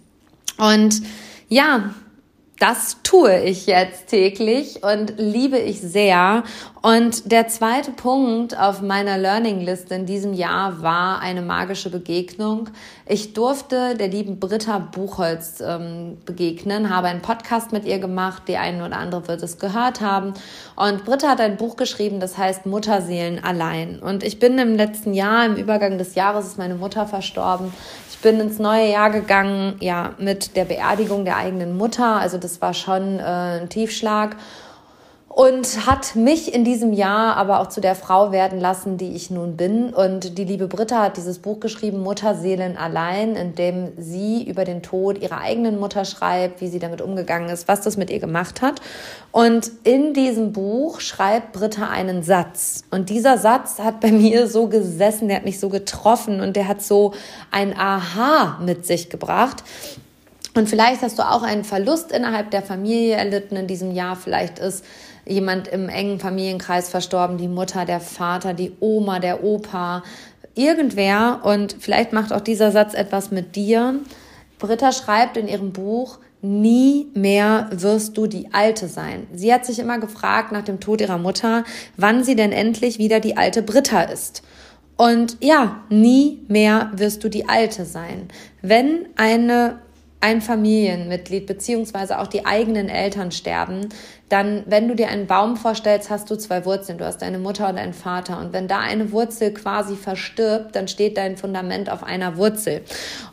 Und 0.57 1.03
ja, 1.49 1.95
das 2.61 2.99
tue 3.03 3.41
ich 3.41 3.65
jetzt 3.65 4.09
täglich 4.09 4.83
und 4.85 5.15
liebe 5.17 5.57
ich 5.57 5.81
sehr. 5.81 6.45
Und 6.83 7.33
der 7.33 7.49
zweite 7.49 7.91
Punkt 7.91 8.57
auf 8.59 8.83
meiner 8.83 9.17
Learning-Liste 9.17 9.95
in 9.95 10.05
diesem 10.05 10.35
Jahr 10.35 10.83
war 10.83 11.21
eine 11.21 11.41
magische 11.41 11.89
Begegnung. 11.89 12.69
Ich 13.07 13.33
durfte 13.33 13.97
der 13.97 14.09
lieben 14.09 14.39
Britta 14.39 14.79
Buchholz 14.79 15.63
ähm, 15.67 16.19
begegnen, 16.27 16.95
habe 16.95 17.09
einen 17.09 17.23
Podcast 17.23 17.73
mit 17.73 17.87
ihr 17.87 17.99
gemacht. 17.99 18.43
Die 18.47 18.59
einen 18.59 18.83
oder 18.83 18.99
andere 18.99 19.27
wird 19.27 19.43
es 19.43 19.59
gehört 19.59 20.03
haben. 20.03 20.35
Und 20.77 21.07
Britta 21.07 21.29
hat 21.29 21.41
ein 21.41 21.57
Buch 21.57 21.77
geschrieben, 21.77 22.21
das 22.21 22.37
heißt 22.37 22.67
Mutterseelen 22.67 23.43
allein. 23.43 24.01
Und 24.01 24.23
ich 24.23 24.39
bin 24.39 24.59
im 24.59 24.77
letzten 24.77 25.15
Jahr, 25.15 25.47
im 25.47 25.57
Übergang 25.57 25.97
des 25.97 26.15
Jahres, 26.15 26.47
ist 26.47 26.59
meine 26.59 26.75
Mutter 26.75 27.07
verstorben 27.07 27.73
bin 28.23 28.39
ins 28.41 28.59
neue 28.59 28.91
Jahr 28.91 29.11
gegangen, 29.11 29.77
ja, 29.81 30.15
mit 30.19 30.57
der 30.57 30.65
Beerdigung 30.65 31.25
der 31.25 31.37
eigenen 31.37 31.77
Mutter. 31.77 32.17
Also 32.17 32.39
das 32.39 32.50
war 32.61 32.75
schon 32.75 33.19
äh, 33.19 33.23
ein 33.23 33.69
Tiefschlag 33.69 34.37
und 35.33 35.87
hat 35.87 36.17
mich 36.17 36.53
in 36.53 36.65
diesem 36.65 36.93
Jahr 36.93 37.37
aber 37.37 37.61
auch 37.61 37.69
zu 37.69 37.81
der 37.81 37.95
Frau 37.95 38.33
werden 38.33 38.59
lassen, 38.59 38.99
die 38.99 39.15
ich 39.15 39.31
nun 39.31 39.57
bin. 39.57 39.95
Und 39.95 40.37
die 40.39 40.45
liebe 40.45 40.67
Britta 40.67 41.05
hat 41.05 41.17
dieses 41.17 41.39
Buch 41.39 41.61
geschrieben, 41.61 42.03
Mutterseelen 42.03 42.77
allein, 42.77 43.37
in 43.37 43.55
dem 43.55 43.93
sie 43.97 44.43
über 44.43 44.65
den 44.65 44.83
Tod 44.83 45.23
ihrer 45.23 45.39
eigenen 45.39 45.79
Mutter 45.79 46.05
schreibt, 46.05 46.61
wie 46.61 46.67
sie 46.67 46.81
damit 46.81 47.01
umgegangen 47.01 47.49
ist, 47.49 47.69
was 47.69 47.81
das 47.81 47.97
mit 47.97 48.11
ihr 48.11 48.19
gemacht 48.19 48.61
hat. 48.61 48.81
Und 49.31 49.71
in 49.85 50.15
diesem 50.15 50.53
Buch 50.53 50.99
schreibt 50.99 51.53
Britta 51.53 51.89
einen 51.89 52.25
Satz. 52.25 52.83
Und 52.91 53.09
dieser 53.09 53.39
Satz 53.39 53.79
hat 53.79 54.01
bei 54.01 54.11
mir 54.11 54.49
so 54.49 54.67
gesessen, 54.67 55.29
der 55.29 55.37
hat 55.37 55.45
mich 55.45 55.61
so 55.61 55.69
getroffen 55.69 56.41
und 56.41 56.57
der 56.57 56.67
hat 56.67 56.83
so 56.83 57.13
ein 57.53 57.79
Aha 57.79 58.59
mit 58.61 58.85
sich 58.85 59.11
gebracht. 59.11 59.63
Und 60.61 60.69
vielleicht 60.69 61.01
hast 61.01 61.19
du 61.19 61.23
auch 61.23 61.43
einen 61.43 61.65
Verlust 61.65 62.13
innerhalb 62.13 62.51
der 62.51 62.61
Familie 62.61 63.15
erlitten 63.15 63.57
in 63.57 63.67
diesem 63.67 63.93
Jahr. 63.93 64.15
Vielleicht 64.15 64.59
ist 64.59 64.85
jemand 65.25 65.69
im 65.69 65.89
engen 65.89 66.21
Familienkreis 66.21 66.91
verstorben, 66.91 67.39
die 67.39 67.49
Mutter, 67.49 67.87
der 67.87 67.99
Vater, 67.99 68.53
die 68.53 68.73
Oma, 68.79 69.21
der 69.21 69.43
Opa, 69.43 70.03
irgendwer. 70.55 71.41
Und 71.45 71.77
vielleicht 71.81 72.13
macht 72.13 72.31
auch 72.31 72.43
dieser 72.43 72.73
Satz 72.73 72.93
etwas 72.93 73.31
mit 73.31 73.57
dir. 73.57 74.01
Britta 74.59 74.93
schreibt 74.93 75.39
in 75.39 75.49
ihrem 75.49 75.73
Buch, 75.73 76.19
nie 76.43 77.07
mehr 77.15 77.71
wirst 77.73 78.19
du 78.19 78.27
die 78.27 78.53
Alte 78.53 78.87
sein. 78.87 79.29
Sie 79.33 79.55
hat 79.55 79.65
sich 79.65 79.79
immer 79.79 79.99
gefragt 79.99 80.53
nach 80.53 80.65
dem 80.65 80.79
Tod 80.79 81.01
ihrer 81.01 81.17
Mutter, 81.17 81.65
wann 81.97 82.23
sie 82.23 82.37
denn 82.37 82.53
endlich 82.53 82.99
wieder 82.99 83.21
die 83.21 83.39
alte 83.39 83.63
Britta 83.63 84.03
ist. 84.03 84.43
Und 84.99 85.39
ja, 85.41 85.85
nie 85.89 86.45
mehr 86.49 86.91
wirst 86.95 87.25
du 87.25 87.31
die 87.31 87.49
Alte 87.49 87.87
sein. 87.87 88.29
Wenn 88.61 89.07
eine 89.17 89.79
ein 90.21 90.43
Familienmitglied 90.43 91.47
beziehungsweise 91.47 92.19
auch 92.19 92.27
die 92.27 92.45
eigenen 92.45 92.89
Eltern 92.89 93.33
sterben, 93.33 93.89
dann, 94.29 94.65
wenn 94.67 94.87
du 94.87 94.95
dir 94.95 95.09
einen 95.09 95.27
Baum 95.27 95.57
vorstellst, 95.57 96.11
hast 96.11 96.31
du 96.31 96.37
zwei 96.37 96.65
Wurzeln. 96.65 96.99
Du 96.99 97.07
hast 97.07 97.23
deine 97.23 97.39
Mutter 97.39 97.69
und 97.69 97.77
deinen 97.77 97.95
Vater. 97.95 98.39
Und 98.39 98.53
wenn 98.53 98.69
da 98.69 98.79
eine 98.79 99.13
Wurzel 99.13 99.53
quasi 99.53 99.97
verstirbt, 99.97 100.77
dann 100.77 100.89
steht 100.89 101.17
dein 101.17 101.37
Fundament 101.37 101.91
auf 101.91 102.03
einer 102.03 102.37
Wurzel. 102.37 102.83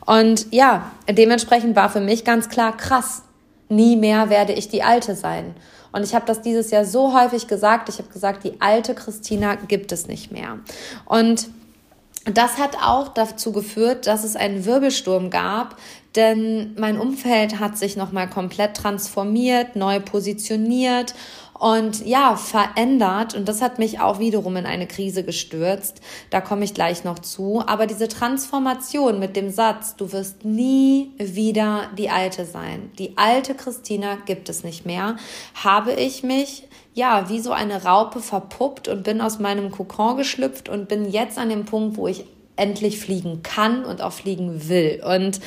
Und 0.06 0.48
ja, 0.52 0.92
dementsprechend 1.10 1.76
war 1.76 1.90
für 1.90 2.00
mich 2.00 2.24
ganz 2.24 2.50
klar, 2.50 2.76
krass, 2.76 3.24
nie 3.70 3.96
mehr 3.96 4.30
werde 4.30 4.54
ich 4.54 4.70
die 4.70 4.82
Alte 4.82 5.16
sein. 5.16 5.56
Und 5.92 6.04
ich 6.04 6.16
habe 6.16 6.26
das 6.26 6.42
dieses 6.42 6.72
Jahr 6.72 6.86
so 6.86 7.14
häufig 7.14 7.48
gesagt. 7.48 7.90
Ich 7.90 7.98
habe 8.00 8.10
gesagt, 8.10 8.44
die 8.44 8.60
alte 8.62 8.96
Christina 8.96 9.56
gibt 9.56 9.92
es 9.92 10.08
nicht 10.08 10.32
mehr. 10.32 10.60
Und 11.06 11.50
das 12.26 12.58
hat 12.58 12.78
auch 12.84 13.08
dazu 13.10 13.52
geführt, 13.52 14.06
dass 14.06 14.24
es 14.24 14.36
einen 14.36 14.66
Wirbelsturm 14.66 15.30
gab, 15.30 15.78
denn 16.18 16.76
mein 16.78 17.00
Umfeld 17.00 17.60
hat 17.60 17.78
sich 17.78 17.96
nochmal 17.96 18.30
komplett 18.30 18.76
transformiert, 18.76 19.76
neu 19.76 20.00
positioniert 20.00 21.14
und 21.60 22.06
ja, 22.06 22.36
verändert. 22.36 23.34
Und 23.34 23.48
das 23.48 23.62
hat 23.62 23.80
mich 23.80 24.00
auch 24.00 24.20
wiederum 24.20 24.58
in 24.58 24.66
eine 24.66 24.88
Krise 24.88 25.24
gestürzt. 25.24 26.02
Da 26.30 26.42
komme 26.42 26.66
ich 26.66 26.74
gleich 26.74 27.04
noch 27.04 27.20
zu. 27.20 27.64
Aber 27.66 27.88
diese 27.88 28.08
Transformation 28.08 29.20
mit 29.20 29.36
dem 29.36 29.50
Satz, 29.50 29.96
du 29.96 30.12
wirst 30.12 30.46
nie 30.46 31.12
wieder 31.18 31.90
die 31.98 32.10
Alte 32.10 32.46
sein. 32.46 32.92
Die 33.00 33.18
alte 33.18 33.56
Christina 33.56 34.18
gibt 34.26 34.50
es 34.50 34.64
nicht 34.64 34.86
mehr. 34.86 35.16
Habe 35.56 35.94
ich 35.94 36.24
mich 36.24 36.68
ja, 36.94 37.30
wie 37.30 37.40
so 37.40 37.52
eine 37.52 37.84
Raupe 37.84 38.22
verpuppt 38.22 38.88
und 38.88 39.04
bin 39.04 39.22
aus 39.22 39.38
meinem 39.38 39.70
Kokon 39.70 40.18
geschlüpft 40.18 40.68
und 40.68 40.88
bin 40.88 41.06
jetzt 41.12 41.38
an 41.38 41.50
dem 41.50 41.66
Punkt, 41.66 41.96
wo 41.96 42.08
ich 42.08 42.26
endlich 42.56 43.00
fliegen 43.00 43.44
kann 43.44 43.86
und 43.86 44.02
auch 44.02 44.14
fliegen 44.14 44.68
will. 44.68 45.04
Und 45.06 45.40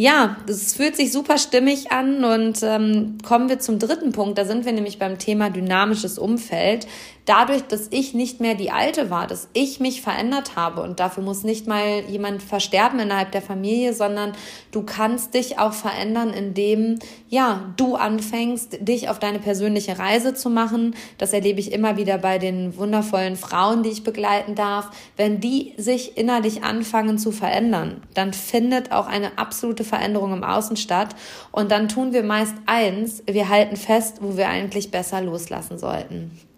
ja, 0.00 0.38
es 0.48 0.72
fühlt 0.72 0.96
sich 0.96 1.12
super 1.12 1.36
stimmig 1.36 1.92
an 1.92 2.24
und 2.24 2.62
ähm, 2.62 3.18
kommen 3.22 3.50
wir 3.50 3.58
zum 3.58 3.78
dritten 3.78 4.12
Punkt. 4.12 4.38
Da 4.38 4.46
sind 4.46 4.64
wir 4.64 4.72
nämlich 4.72 4.98
beim 4.98 5.18
Thema 5.18 5.50
dynamisches 5.50 6.18
Umfeld 6.18 6.86
dadurch, 7.24 7.62
dass 7.62 7.88
ich 7.90 8.14
nicht 8.14 8.40
mehr 8.40 8.54
die 8.54 8.70
Alte 8.70 9.10
war, 9.10 9.26
dass 9.26 9.48
ich 9.52 9.80
mich 9.80 10.02
verändert 10.02 10.56
habe 10.56 10.82
und 10.82 11.00
dafür 11.00 11.22
muss 11.22 11.44
nicht 11.44 11.66
mal 11.66 12.00
jemand 12.08 12.42
versterben 12.42 12.98
innerhalb 12.98 13.32
der 13.32 13.42
Familie, 13.42 13.94
sondern 13.94 14.32
du 14.72 14.82
kannst 14.82 15.34
dich 15.34 15.58
auch 15.58 15.72
verändern, 15.72 16.30
indem 16.30 16.98
ja, 17.28 17.72
du 17.76 17.94
anfängst, 17.94 18.78
dich 18.80 19.08
auf 19.08 19.18
deine 19.18 19.38
persönliche 19.38 19.98
Reise 19.98 20.34
zu 20.34 20.50
machen. 20.50 20.94
Das 21.18 21.32
erlebe 21.32 21.60
ich 21.60 21.72
immer 21.72 21.96
wieder 21.96 22.18
bei 22.18 22.38
den 22.38 22.76
wundervollen 22.76 23.36
Frauen, 23.36 23.82
die 23.82 23.90
ich 23.90 24.04
begleiten 24.04 24.54
darf. 24.54 24.90
Wenn 25.16 25.40
die 25.40 25.74
sich 25.76 26.16
innerlich 26.16 26.64
anfangen 26.64 27.18
zu 27.18 27.30
verändern, 27.30 28.02
dann 28.14 28.32
findet 28.32 28.92
auch 28.92 29.06
eine 29.06 29.38
absolute 29.38 29.84
Veränderung 29.84 30.32
im 30.32 30.44
Außen 30.44 30.76
statt 30.76 31.14
und 31.52 31.70
dann 31.70 31.88
tun 31.88 32.12
wir 32.12 32.22
meist 32.22 32.54
eins, 32.66 33.22
wir 33.26 33.48
halten 33.48 33.76
fest, 33.76 34.18
wo 34.20 34.36
wir 34.36 34.48
eigentlich 34.48 34.90
besser 34.90 35.20
loslassen 35.20 35.78
sollten. 35.78 36.49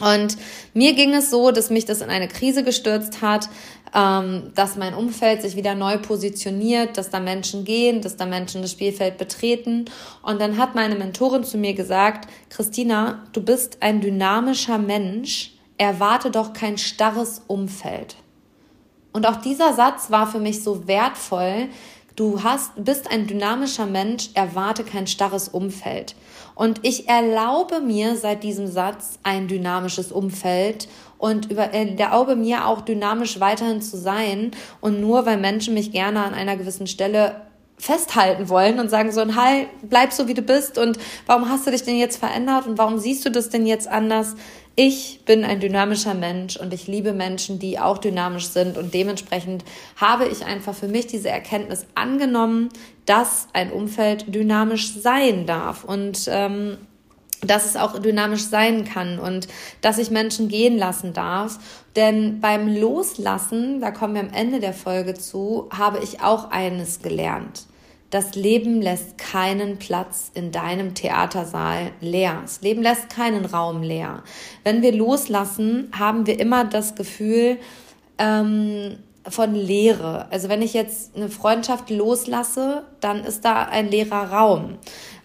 Und 0.00 0.36
mir 0.72 0.94
ging 0.94 1.14
es 1.14 1.30
so, 1.30 1.50
dass 1.50 1.70
mich 1.70 1.84
das 1.84 2.00
in 2.00 2.10
eine 2.10 2.28
Krise 2.28 2.64
gestürzt 2.64 3.22
hat, 3.22 3.48
ähm, 3.94 4.50
dass 4.54 4.76
mein 4.76 4.94
Umfeld 4.94 5.42
sich 5.42 5.54
wieder 5.54 5.74
neu 5.74 5.98
positioniert, 5.98 6.98
dass 6.98 7.10
da 7.10 7.20
Menschen 7.20 7.64
gehen, 7.64 8.00
dass 8.00 8.16
da 8.16 8.26
Menschen 8.26 8.62
das 8.62 8.72
Spielfeld 8.72 9.18
betreten. 9.18 9.84
Und 10.22 10.40
dann 10.40 10.58
hat 10.58 10.74
meine 10.74 10.96
Mentorin 10.96 11.44
zu 11.44 11.58
mir 11.58 11.74
gesagt, 11.74 12.28
Christina, 12.50 13.24
du 13.32 13.40
bist 13.40 13.78
ein 13.80 14.00
dynamischer 14.00 14.78
Mensch, 14.78 15.52
erwarte 15.78 16.30
doch 16.30 16.52
kein 16.52 16.76
starres 16.76 17.42
Umfeld. 17.46 18.16
Und 19.12 19.28
auch 19.28 19.36
dieser 19.36 19.72
Satz 19.74 20.10
war 20.10 20.26
für 20.26 20.40
mich 20.40 20.64
so 20.64 20.88
wertvoll. 20.88 21.68
Du 22.16 22.44
hast, 22.44 22.72
bist 22.76 23.10
ein 23.10 23.26
dynamischer 23.26 23.86
Mensch, 23.86 24.30
erwarte 24.34 24.84
kein 24.84 25.08
starres 25.08 25.48
Umfeld. 25.48 26.14
Und 26.54 26.78
ich 26.82 27.08
erlaube 27.08 27.80
mir 27.80 28.14
seit 28.16 28.44
diesem 28.44 28.68
Satz 28.68 29.18
ein 29.24 29.48
dynamisches 29.48 30.12
Umfeld 30.12 30.86
und 31.18 31.50
über, 31.50 31.74
äh, 31.74 31.96
erlaube 31.96 32.36
mir 32.36 32.66
auch 32.66 32.82
dynamisch 32.82 33.40
weiterhin 33.40 33.82
zu 33.82 33.96
sein. 33.96 34.52
Und 34.80 35.00
nur 35.00 35.26
weil 35.26 35.38
Menschen 35.38 35.74
mich 35.74 35.90
gerne 35.90 36.22
an 36.22 36.34
einer 36.34 36.56
gewissen 36.56 36.86
Stelle 36.86 37.42
festhalten 37.76 38.48
wollen 38.48 38.78
und 38.78 38.90
sagen 38.90 39.10
so, 39.10 39.22
Hi, 39.34 39.66
bleib 39.82 40.12
so 40.12 40.28
wie 40.28 40.34
du 40.34 40.42
bist 40.42 40.78
und 40.78 40.96
warum 41.26 41.48
hast 41.48 41.66
du 41.66 41.72
dich 41.72 41.82
denn 41.82 41.96
jetzt 41.96 42.18
verändert 42.18 42.68
und 42.68 42.78
warum 42.78 42.98
siehst 42.98 43.24
du 43.24 43.30
das 43.30 43.48
denn 43.48 43.66
jetzt 43.66 43.88
anders? 43.88 44.36
Ich 44.76 45.20
bin 45.24 45.44
ein 45.44 45.60
dynamischer 45.60 46.14
Mensch 46.14 46.56
und 46.56 46.74
ich 46.74 46.88
liebe 46.88 47.12
Menschen, 47.12 47.60
die 47.60 47.78
auch 47.78 47.98
dynamisch 47.98 48.48
sind 48.48 48.76
und 48.76 48.92
dementsprechend 48.92 49.64
habe 49.96 50.26
ich 50.26 50.44
einfach 50.44 50.74
für 50.74 50.88
mich 50.88 51.06
diese 51.06 51.28
Erkenntnis 51.28 51.86
angenommen, 51.94 52.70
dass 53.06 53.46
ein 53.52 53.70
Umfeld 53.70 54.34
dynamisch 54.34 54.92
sein 54.94 55.46
darf 55.46 55.84
und 55.84 56.28
ähm, 56.28 56.78
dass 57.46 57.66
es 57.66 57.76
auch 57.76 57.98
dynamisch 58.00 58.42
sein 58.42 58.84
kann 58.84 59.20
und 59.20 59.46
dass 59.80 59.98
ich 59.98 60.10
Menschen 60.10 60.48
gehen 60.48 60.76
lassen 60.76 61.12
darf. 61.12 61.58
Denn 61.94 62.40
beim 62.40 62.66
Loslassen, 62.66 63.80
da 63.80 63.92
kommen 63.92 64.14
wir 64.14 64.22
am 64.22 64.32
Ende 64.32 64.58
der 64.58 64.72
Folge 64.72 65.14
zu, 65.14 65.68
habe 65.70 66.00
ich 66.02 66.20
auch 66.20 66.50
eines 66.50 67.00
gelernt. 67.00 67.66
Das 68.14 68.36
Leben 68.36 68.80
lässt 68.80 69.18
keinen 69.18 69.76
Platz 69.76 70.30
in 70.34 70.52
deinem 70.52 70.94
Theatersaal 70.94 71.90
leer. 72.00 72.38
Das 72.42 72.62
Leben 72.62 72.80
lässt 72.80 73.10
keinen 73.10 73.44
Raum 73.44 73.82
leer. 73.82 74.22
Wenn 74.62 74.82
wir 74.82 74.92
loslassen, 74.92 75.90
haben 75.98 76.24
wir 76.24 76.38
immer 76.38 76.64
das 76.64 76.94
Gefühl 76.94 77.58
ähm, 78.18 78.98
von 79.26 79.56
Leere. 79.56 80.28
Also 80.30 80.48
wenn 80.48 80.62
ich 80.62 80.74
jetzt 80.74 81.16
eine 81.16 81.28
Freundschaft 81.28 81.90
loslasse, 81.90 82.84
dann 83.00 83.24
ist 83.24 83.44
da 83.44 83.64
ein 83.64 83.90
leerer 83.90 84.30
Raum. 84.30 84.78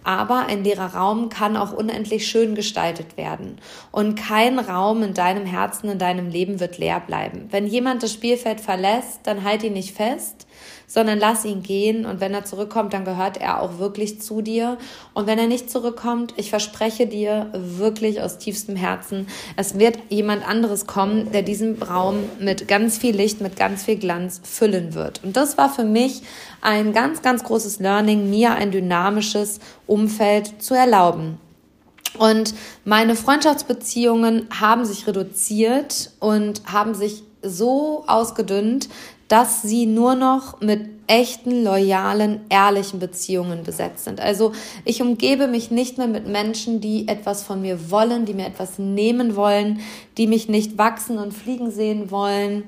Aber 0.03 0.47
ein 0.47 0.63
leerer 0.63 0.95
Raum 0.95 1.29
kann 1.29 1.57
auch 1.57 1.73
unendlich 1.73 2.27
schön 2.27 2.55
gestaltet 2.55 3.17
werden. 3.17 3.59
Und 3.91 4.15
kein 4.15 4.57
Raum 4.57 5.03
in 5.03 5.13
deinem 5.13 5.45
Herzen, 5.45 5.91
in 5.91 5.99
deinem 5.99 6.29
Leben 6.29 6.59
wird 6.59 6.79
leer 6.79 7.01
bleiben. 7.01 7.49
Wenn 7.51 7.67
jemand 7.67 8.01
das 8.01 8.13
Spielfeld 8.13 8.59
verlässt, 8.59 9.19
dann 9.25 9.43
halt 9.43 9.61
ihn 9.61 9.73
nicht 9.73 9.95
fest, 9.95 10.47
sondern 10.89 11.19
lass 11.19 11.45
ihn 11.45 11.61
gehen 11.61 12.05
und 12.05 12.19
wenn 12.19 12.33
er 12.33 12.45
zurückkommt, 12.45 12.93
dann 12.93 13.05
gehört 13.05 13.37
er 13.37 13.61
auch 13.61 13.77
wirklich 13.77 14.21
zu 14.21 14.41
dir. 14.41 14.77
Und 15.13 15.27
wenn 15.27 15.37
er 15.37 15.47
nicht 15.47 15.69
zurückkommt, 15.69 16.33
ich 16.35 16.49
verspreche 16.49 17.05
dir 17.05 17.51
wirklich 17.53 18.21
aus 18.21 18.39
tiefstem 18.39 18.75
Herzen, 18.75 19.27
es 19.55 19.77
wird 19.77 19.99
jemand 20.09 20.45
anderes 20.45 20.87
kommen, 20.87 21.31
der 21.31 21.43
diesen 21.43 21.81
Raum 21.81 22.23
mit 22.39 22.67
ganz 22.67 22.97
viel 22.97 23.15
Licht, 23.15 23.39
mit 23.39 23.55
ganz 23.55 23.83
viel 23.83 23.97
Glanz 23.97 24.41
füllen 24.43 24.95
wird. 24.95 25.23
Und 25.23 25.37
das 25.37 25.59
war 25.59 25.69
für 25.69 25.83
mich 25.83 26.23
ein 26.61 26.91
ganz, 26.91 27.21
ganz 27.21 27.43
großes 27.43 27.79
Learning, 27.79 28.31
mir 28.31 28.53
ein 28.53 28.71
dynamisches 28.71 29.59
Umfeld 29.85 30.61
zu 30.61 30.73
erlauben. 30.73 31.37
Und 32.17 32.55
meine 32.83 33.15
Freundschaftsbeziehungen 33.15 34.47
haben 34.59 34.85
sich 34.85 35.05
reduziert 35.05 36.11
und 36.19 36.63
haben 36.65 36.95
sich 36.95 37.23
so 37.43 38.03
ausgedünnt, 38.07 38.89
dass 39.29 39.61
sie 39.61 39.85
nur 39.85 40.15
noch 40.15 40.59
mit 40.59 40.89
echten, 41.07 41.63
loyalen, 41.63 42.41
ehrlichen 42.49 42.99
Beziehungen 42.99 43.63
besetzt 43.63 44.03
sind. 44.03 44.19
Also 44.19 44.51
ich 44.85 45.01
umgebe 45.01 45.47
mich 45.47 45.71
nicht 45.71 45.97
mehr 45.97 46.07
mit 46.07 46.27
Menschen, 46.27 46.81
die 46.81 47.07
etwas 47.07 47.43
von 47.43 47.61
mir 47.61 47.89
wollen, 47.89 48.25
die 48.25 48.33
mir 48.33 48.47
etwas 48.47 48.77
nehmen 48.77 49.35
wollen, 49.35 49.79
die 50.17 50.27
mich 50.27 50.49
nicht 50.49 50.77
wachsen 50.77 51.17
und 51.17 51.33
fliegen 51.33 51.71
sehen 51.71 52.11
wollen, 52.11 52.65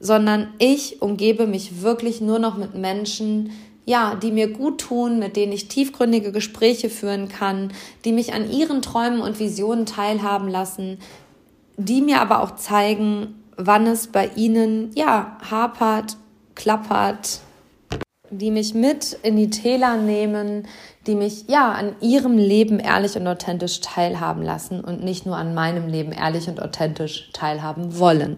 sondern 0.00 0.48
ich 0.58 1.02
umgebe 1.02 1.46
mich 1.46 1.82
wirklich 1.82 2.20
nur 2.20 2.38
noch 2.38 2.56
mit 2.56 2.74
Menschen, 2.74 3.50
ja, 3.84 4.14
die 4.14 4.32
mir 4.32 4.52
gut 4.52 4.80
tun, 4.80 5.18
mit 5.18 5.36
denen 5.36 5.52
ich 5.52 5.68
tiefgründige 5.68 6.30
Gespräche 6.30 6.90
führen 6.90 7.28
kann, 7.28 7.72
die 8.04 8.12
mich 8.12 8.34
an 8.34 8.50
ihren 8.50 8.82
Träumen 8.82 9.20
und 9.20 9.40
Visionen 9.40 9.86
teilhaben 9.86 10.48
lassen, 10.48 10.98
die 11.76 12.02
mir 12.02 12.20
aber 12.20 12.42
auch 12.42 12.56
zeigen, 12.56 13.37
wann 13.58 13.86
es 13.86 14.06
bei 14.06 14.30
ihnen, 14.36 14.92
ja, 14.94 15.36
hapert, 15.50 16.16
klappert, 16.54 17.40
die 18.30 18.50
mich 18.50 18.72
mit 18.74 19.18
in 19.22 19.36
die 19.36 19.50
Täler 19.50 19.96
nehmen, 19.96 20.66
die 21.08 21.14
mich 21.14 21.48
ja 21.48 21.72
an 21.72 21.96
ihrem 22.00 22.36
Leben 22.36 22.78
ehrlich 22.78 23.16
und 23.16 23.26
authentisch 23.26 23.80
teilhaben 23.80 24.42
lassen 24.42 24.80
und 24.80 25.02
nicht 25.02 25.24
nur 25.24 25.36
an 25.36 25.54
meinem 25.54 25.88
Leben 25.88 26.12
ehrlich 26.12 26.48
und 26.48 26.62
authentisch 26.62 27.30
teilhaben 27.32 27.98
wollen. 27.98 28.36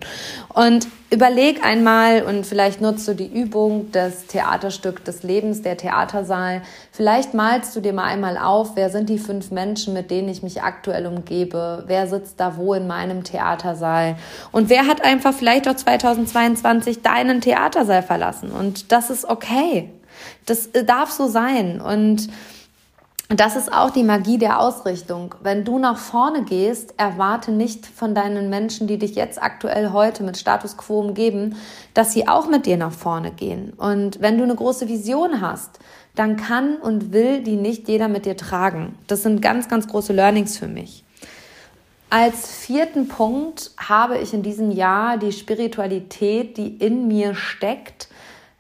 Und 0.55 0.87
überleg 1.11 1.65
einmal 1.65 2.23
und 2.23 2.47
vielleicht 2.47 2.81
nutzt 2.81 3.09
du 3.09 3.15
die 3.15 3.27
Übung 3.27 3.91
des 3.91 4.29
Theaterstück 4.29 5.05
des 5.05 5.25
Lebens, 5.25 5.63
der 5.63 5.77
Theatersaal. 5.77 6.63
Vielleicht 6.93 7.35
malst 7.35 7.75
du 7.75 7.81
dir 7.81 7.93
mal 7.93 8.05
einmal 8.05 8.39
auf, 8.39 8.77
wer 8.77 8.89
sind 8.89 9.09
die 9.09 9.19
fünf 9.19 9.51
Menschen, 9.51 9.93
mit 9.93 10.13
denen 10.13 10.29
ich 10.29 10.45
mich 10.45 10.63
aktuell 10.63 11.07
umgebe? 11.07 11.83
Wer 11.89 12.07
sitzt 12.07 12.39
da 12.39 12.57
wo 12.57 12.75
in 12.75 12.87
meinem 12.87 13.25
Theatersaal? 13.25 14.15
Und 14.53 14.71
wer 14.71 14.87
hat 14.87 15.05
einfach 15.05 15.35
vielleicht 15.35 15.67
auch 15.69 15.75
2022 15.75 17.03
deinen 17.03 17.41
Theatersaal 17.41 18.05
verlassen? 18.05 18.53
Und 18.53 18.93
das 18.93 19.11
ist 19.11 19.25
okay. 19.29 19.91
Das 20.47 20.71
darf 20.87 21.11
so 21.11 21.27
sein. 21.27 21.81
Und 21.81 22.29
und 23.31 23.39
das 23.39 23.55
ist 23.55 23.73
auch 23.73 23.91
die 23.91 24.03
Magie 24.03 24.39
der 24.39 24.59
Ausrichtung. 24.59 25.37
Wenn 25.41 25.65
du 25.65 25.79
nach 25.79 25.97
vorne 25.97 26.43
gehst, 26.43 26.95
erwarte 26.97 27.53
nicht 27.53 27.87
von 27.87 28.13
deinen 28.13 28.51
Menschen, 28.51 28.89
die 28.89 28.99
dich 28.99 29.15
jetzt 29.15 29.41
aktuell 29.41 29.93
heute 29.93 30.25
mit 30.25 30.37
Status 30.37 30.77
quo 30.77 30.99
umgeben, 30.99 31.55
dass 31.95 32.13
sie 32.13 32.27
auch 32.27 32.49
mit 32.49 32.67
dir 32.67 32.77
nach 32.77 32.91
vorne 32.91 33.31
gehen. 33.31 33.73
Und 33.75 34.21
wenn 34.21 34.37
du 34.37 34.43
eine 34.43 34.57
große 34.57 34.89
Vision 34.89 35.41
hast, 35.41 35.79
dann 36.17 36.37
kann 36.37 36.77
und 36.79 37.13
will 37.13 37.45
die 37.45 37.55
nicht 37.55 37.89
jeder 37.89 38.09
mit 38.09 38.27
dir 38.27 38.37
tragen. 38.37 38.99
Das 39.07 39.23
sind 39.23 39.41
ganz, 39.41 39.69
ganz 39.69 39.87
große 39.87 40.13
Learnings 40.13 40.59
für 40.59 40.67
mich. 40.67 41.05
Als 42.13 42.51
vierten 42.51 43.07
Punkt 43.07 43.71
habe 43.79 44.19
ich 44.19 44.35
in 44.35 44.43
diesem 44.43 44.73
Jahr 44.73 45.17
die 45.19 45.31
Spiritualität, 45.31 46.57
die 46.57 46.67
in 46.67 47.07
mir 47.07 47.37
steckt, 47.37 48.09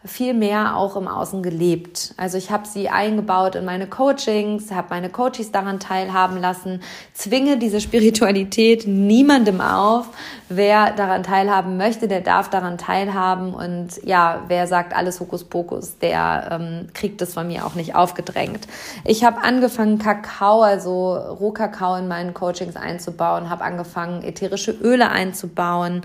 viel 0.05 0.33
mehr 0.33 0.77
auch 0.77 0.97
im 0.97 1.07
Außen 1.07 1.43
gelebt. 1.43 2.15
Also 2.17 2.39
ich 2.39 2.51
habe 2.51 2.67
sie 2.67 2.89
eingebaut 2.89 3.55
in 3.55 3.67
meine 3.67 3.87
Coachings, 3.87 4.73
habe 4.73 4.89
meine 4.91 5.11
Coaches 5.11 5.53
daran 5.53 5.79
teilhaben 5.79 6.39
lassen, 6.39 6.81
zwinge 7.13 7.59
diese 7.59 7.83
Spiritualität 7.83 8.87
niemandem 8.87 9.61
auf. 9.61 10.07
Wer 10.49 10.93
daran 10.93 11.23
teilhaben 11.23 11.77
möchte, 11.77 12.09
der 12.09 12.23
darf 12.23 12.49
daran 12.49 12.79
teilhaben 12.79 13.53
und 13.53 14.03
ja, 14.03 14.43
wer 14.49 14.67
sagt 14.67 14.97
alles 14.97 15.21
Hokuspokus, 15.21 15.99
der 15.99 16.49
ähm, 16.51 16.89
kriegt 16.95 17.21
es 17.21 17.35
von 17.35 17.47
mir 17.47 17.67
auch 17.67 17.75
nicht 17.75 17.95
aufgedrängt. 17.95 18.67
Ich 19.05 19.23
habe 19.23 19.43
angefangen 19.43 19.99
Kakao, 19.99 20.63
also 20.63 21.15
Rohkakao 21.15 21.97
in 21.97 22.09
meinen 22.09 22.33
Coachings 22.33 22.77
einzubauen, 22.77 23.51
habe 23.51 23.65
angefangen 23.65 24.23
ätherische 24.23 24.73
Öle 24.73 25.11
einzubauen 25.11 26.03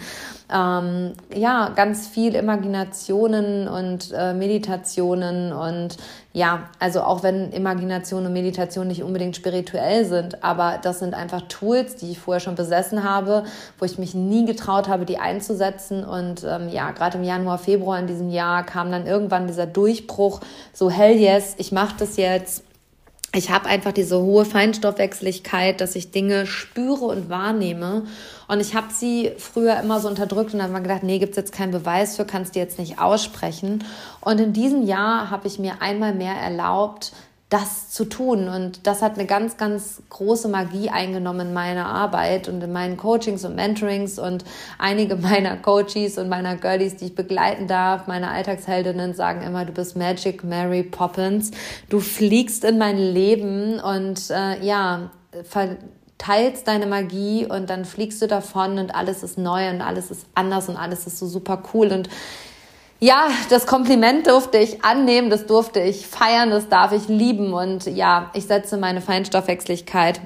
ähm, 0.54 1.14
ja, 1.34 1.70
ganz 1.76 2.08
viel 2.08 2.36
Imaginationen 2.36 3.68
und 3.68 3.85
äh, 4.12 4.34
Meditationen 4.34 5.54
und 5.54 5.98
ja, 6.34 6.70
also 6.80 7.02
auch 7.02 7.24
wenn 7.24 7.52
Imagination 7.52 8.26
und 8.26 8.34
Meditation 8.34 8.88
nicht 8.88 9.04
unbedingt 9.04 9.36
spirituell 9.38 10.04
sind, 10.06 10.44
aber 10.44 10.80
das 10.82 11.00
sind 11.00 11.14
einfach 11.14 11.44
Tools, 11.48 11.96
die 11.96 12.12
ich 12.12 12.20
vorher 12.20 12.42
schon 12.42 12.56
besessen 12.56 13.04
habe, 13.04 13.46
wo 13.80 13.86
ich 13.86 13.98
mich 13.98 14.14
nie 14.14 14.46
getraut 14.46 14.90
habe, 14.90 15.06
die 15.06 15.18
einzusetzen. 15.18 16.04
Und 16.04 16.44
ähm, 16.44 16.68
ja, 16.70 16.92
gerade 16.92 17.18
im 17.18 17.24
Januar, 17.24 17.58
Februar 17.58 18.00
in 18.00 18.08
diesem 18.08 18.30
Jahr 18.30 18.66
kam 18.66 18.92
dann 18.92 19.08
irgendwann 19.08 19.48
dieser 19.48 19.66
Durchbruch, 19.66 20.42
so 20.74 20.90
hell 20.90 21.16
yes, 21.16 21.56
ich 21.58 21.72
mache 21.72 21.96
das 21.98 22.18
jetzt 22.18 22.64
ich 23.36 23.50
habe 23.50 23.68
einfach 23.68 23.92
diese 23.92 24.22
hohe 24.22 24.46
Feinstoffwechseligkeit, 24.46 25.82
dass 25.82 25.96
ich 25.96 26.12
Dinge 26.12 26.48
spüre 26.48 27.06
und 27.06 27.30
wahrnehme. 27.30 28.04
Und 28.48 28.62
ich 28.62 28.76
habe 28.76 28.88
sie 28.94 29.34
früher 29.38 29.80
immer 29.80 30.00
so 30.00 30.08
unterdrückt 30.08 30.54
und 30.54 30.60
dann 30.60 30.72
habe 30.72 30.84
gedacht, 30.84 31.04
nee, 31.04 31.20
gibt's 31.20 31.36
jetzt 31.36 31.52
keinen 31.52 31.72
Beweis 31.72 32.16
für, 32.16 32.24
kannst 32.24 32.56
du 32.56 32.60
jetzt 32.60 32.80
nicht 32.80 33.00
aussprechen. 33.00 33.84
Und 34.22 34.40
in 34.40 34.54
diesem 34.54 34.84
Jahr 34.84 35.30
habe 35.30 35.48
ich 35.48 35.60
mir 35.60 35.82
einmal 35.82 36.14
mehr 36.14 36.36
erlaubt, 36.36 37.12
das 37.50 37.92
zu 37.92 38.06
tun. 38.06 38.48
Und 38.50 38.88
das 38.88 39.02
hat 39.02 39.14
eine 39.14 39.28
ganz, 39.28 39.58
ganz 39.58 40.02
große 40.10 40.48
Magie 40.48 40.90
eingenommen 40.90 41.48
in 41.48 41.54
meiner 41.54 41.86
Arbeit 41.86 42.50
und 42.50 42.62
in 42.64 42.72
meinen 42.72 42.98
Coachings 42.98 43.46
und 43.46 43.56
Mentorings 43.56 44.18
und 44.18 44.44
einige 44.80 45.16
meiner 45.16 45.56
Coaches 45.58 46.18
und 46.18 46.28
meiner 46.28 46.56
Girlies, 46.56 46.98
die 46.98 47.06
ich 47.06 47.16
begleiten 47.16 47.68
darf, 47.68 48.08
meine 48.08 48.30
Alltagsheldinnen 48.30 49.14
sagen 49.14 49.42
immer, 49.42 49.66
du 49.66 49.74
bist 49.74 49.96
Magic 49.96 50.44
Mary 50.44 50.84
Poppins. 50.84 51.52
Du 51.90 52.00
fliegst 52.00 52.64
in 52.64 52.78
mein 52.78 52.98
Leben 52.98 53.80
und 53.80 54.30
äh, 54.32 54.64
ja, 54.66 55.12
teilst 56.18 56.68
deine 56.68 56.88
Magie 56.88 57.46
und 57.46 57.70
dann 57.70 57.86
fliegst 57.86 58.22
du 58.22 58.28
davon 58.28 58.80
und 58.80 58.96
alles 58.96 59.22
ist 59.22 59.38
neu 59.38 59.70
und 59.70 59.82
alles 59.82 60.12
ist 60.12 60.26
anders 60.34 60.70
und 60.70 60.78
alles 60.78 61.08
ist 61.08 61.20
so 61.20 61.28
super 61.28 61.62
cool 61.74 61.92
und 61.92 62.10
ja, 63.00 63.28
das 63.50 63.68
Kompliment 63.68 64.28
durfte 64.28 64.58
ich 64.58 64.84
annehmen, 64.84 65.30
das 65.30 65.46
durfte 65.46 65.82
ich 65.82 66.08
feiern, 66.08 66.50
das 66.50 66.70
darf 66.70 66.92
ich 66.92 67.08
lieben. 67.08 67.54
Und 67.54 67.86
ja, 67.86 68.32
ich 68.34 68.46
setze 68.46 68.78
meine 68.78 69.02
Feinstoffwechslichkeit 69.02 70.22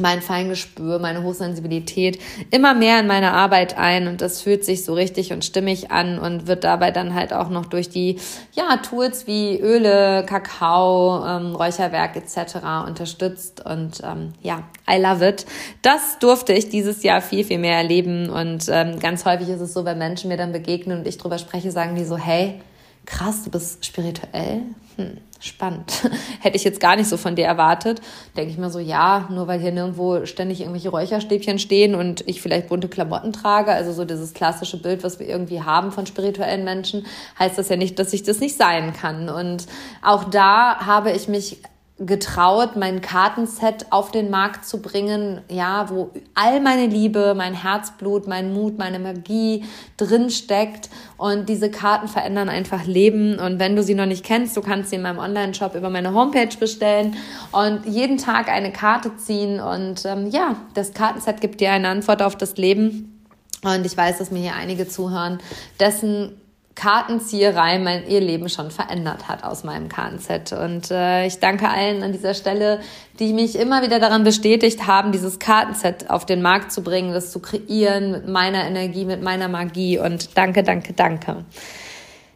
mein 0.00 0.22
Feingespür, 0.22 0.98
meine 0.98 1.22
Hochsensibilität 1.22 2.18
immer 2.50 2.74
mehr 2.74 3.00
in 3.00 3.06
meine 3.06 3.32
Arbeit 3.32 3.76
ein 3.76 4.08
und 4.08 4.20
das 4.20 4.42
fühlt 4.42 4.64
sich 4.64 4.84
so 4.84 4.94
richtig 4.94 5.32
und 5.32 5.44
stimmig 5.44 5.90
an 5.90 6.18
und 6.18 6.46
wird 6.46 6.64
dabei 6.64 6.90
dann 6.90 7.14
halt 7.14 7.32
auch 7.32 7.48
noch 7.48 7.66
durch 7.66 7.88
die 7.88 8.18
ja, 8.52 8.76
Tools 8.78 9.26
wie 9.26 9.58
Öle, 9.58 10.24
Kakao, 10.26 11.24
ähm, 11.26 11.54
Räucherwerk 11.54 12.16
etc. 12.16 12.86
unterstützt 12.86 13.64
und 13.64 14.00
ähm, 14.04 14.32
ja, 14.42 14.62
I 14.90 15.00
love 15.00 15.26
it. 15.26 15.46
Das 15.82 16.18
durfte 16.18 16.52
ich 16.52 16.68
dieses 16.68 17.02
Jahr 17.02 17.20
viel, 17.20 17.44
viel 17.44 17.58
mehr 17.58 17.76
erleben 17.76 18.30
und 18.30 18.66
ähm, 18.68 18.98
ganz 18.98 19.24
häufig 19.24 19.48
ist 19.48 19.60
es 19.60 19.72
so, 19.72 19.84
wenn 19.84 19.98
Menschen 19.98 20.28
mir 20.28 20.36
dann 20.36 20.52
begegnen 20.52 21.00
und 21.00 21.06
ich 21.06 21.18
drüber 21.18 21.38
spreche, 21.38 21.70
sagen 21.70 21.94
die 21.94 22.04
so, 22.04 22.16
hey, 22.16 22.60
krass, 23.06 23.44
du 23.44 23.50
bist 23.50 23.84
spirituell? 23.84 24.62
Hm, 24.96 25.18
spannend. 25.40 25.92
Hätte 26.40 26.56
ich 26.56 26.64
jetzt 26.64 26.80
gar 26.80 26.96
nicht 26.96 27.08
so 27.08 27.16
von 27.16 27.36
dir 27.36 27.46
erwartet. 27.46 28.00
Denke 28.36 28.50
ich 28.50 28.58
mir 28.58 28.70
so, 28.70 28.78
ja, 28.78 29.28
nur 29.30 29.46
weil 29.46 29.60
hier 29.60 29.72
nirgendwo 29.72 30.26
ständig 30.26 30.60
irgendwelche 30.60 30.90
Räucherstäbchen 30.90 31.58
stehen 31.58 31.94
und 31.94 32.26
ich 32.26 32.42
vielleicht 32.42 32.68
bunte 32.68 32.88
Klamotten 32.88 33.32
trage, 33.32 33.72
also 33.72 33.92
so 33.92 34.04
dieses 34.04 34.34
klassische 34.34 34.80
Bild, 34.80 35.04
was 35.04 35.18
wir 35.18 35.28
irgendwie 35.28 35.62
haben 35.62 35.92
von 35.92 36.06
spirituellen 36.06 36.64
Menschen, 36.64 37.06
heißt 37.38 37.58
das 37.58 37.68
ja 37.68 37.76
nicht, 37.76 37.98
dass 37.98 38.12
ich 38.12 38.22
das 38.22 38.40
nicht 38.40 38.56
sein 38.56 38.92
kann. 38.92 39.28
Und 39.28 39.66
auch 40.02 40.24
da 40.24 40.86
habe 40.86 41.12
ich 41.12 41.28
mich 41.28 41.58
getraut, 42.00 42.76
mein 42.76 43.00
Kartenset 43.00 43.86
auf 43.90 44.12
den 44.12 44.30
Markt 44.30 44.64
zu 44.64 44.80
bringen, 44.80 45.40
ja, 45.50 45.90
wo 45.90 46.10
all 46.34 46.60
meine 46.60 46.86
Liebe, 46.86 47.34
mein 47.36 47.54
Herzblut, 47.54 48.28
mein 48.28 48.52
Mut, 48.52 48.78
meine 48.78 49.00
Magie 49.00 49.64
drin 49.96 50.30
steckt. 50.30 50.90
Und 51.16 51.48
diese 51.48 51.70
Karten 51.70 52.06
verändern 52.06 52.48
einfach 52.48 52.84
Leben. 52.84 53.40
Und 53.40 53.58
wenn 53.58 53.74
du 53.74 53.82
sie 53.82 53.94
noch 53.94 54.06
nicht 54.06 54.24
kennst, 54.24 54.56
du 54.56 54.60
kannst 54.60 54.90
sie 54.90 54.96
in 54.96 55.02
meinem 55.02 55.18
Online-Shop 55.18 55.74
über 55.74 55.90
meine 55.90 56.14
Homepage 56.14 56.56
bestellen 56.58 57.16
und 57.50 57.84
jeden 57.84 58.18
Tag 58.18 58.48
eine 58.48 58.72
Karte 58.72 59.16
ziehen. 59.16 59.58
Und 59.58 60.04
ähm, 60.04 60.28
ja, 60.30 60.54
das 60.74 60.94
Kartenset 60.94 61.40
gibt 61.40 61.60
dir 61.60 61.72
eine 61.72 61.88
Antwort 61.88 62.22
auf 62.22 62.36
das 62.36 62.56
Leben. 62.56 63.26
Und 63.64 63.84
ich 63.84 63.96
weiß, 63.96 64.18
dass 64.18 64.30
mir 64.30 64.40
hier 64.40 64.54
einige 64.54 64.86
zuhören, 64.86 65.38
dessen 65.80 66.40
Kartenzieherei 66.78 67.80
mein 67.80 68.06
ihr 68.06 68.20
Leben 68.20 68.48
schon 68.48 68.70
verändert 68.70 69.26
hat 69.26 69.42
aus 69.42 69.64
meinem 69.64 69.88
Kartenset. 69.88 70.52
Und 70.52 70.92
äh, 70.92 71.26
ich 71.26 71.40
danke 71.40 71.68
allen 71.68 72.04
an 72.04 72.12
dieser 72.12 72.34
Stelle, 72.34 72.78
die 73.18 73.32
mich 73.32 73.58
immer 73.58 73.82
wieder 73.82 73.98
daran 73.98 74.22
bestätigt 74.22 74.86
haben, 74.86 75.10
dieses 75.10 75.40
Kartenset 75.40 76.08
auf 76.08 76.24
den 76.24 76.40
Markt 76.40 76.70
zu 76.70 76.84
bringen, 76.84 77.12
das 77.12 77.32
zu 77.32 77.40
kreieren 77.40 78.12
mit 78.12 78.28
meiner 78.28 78.64
Energie, 78.64 79.04
mit 79.04 79.22
meiner 79.22 79.48
Magie. 79.48 79.98
Und 79.98 80.38
danke, 80.38 80.62
danke, 80.62 80.92
danke. 80.92 81.44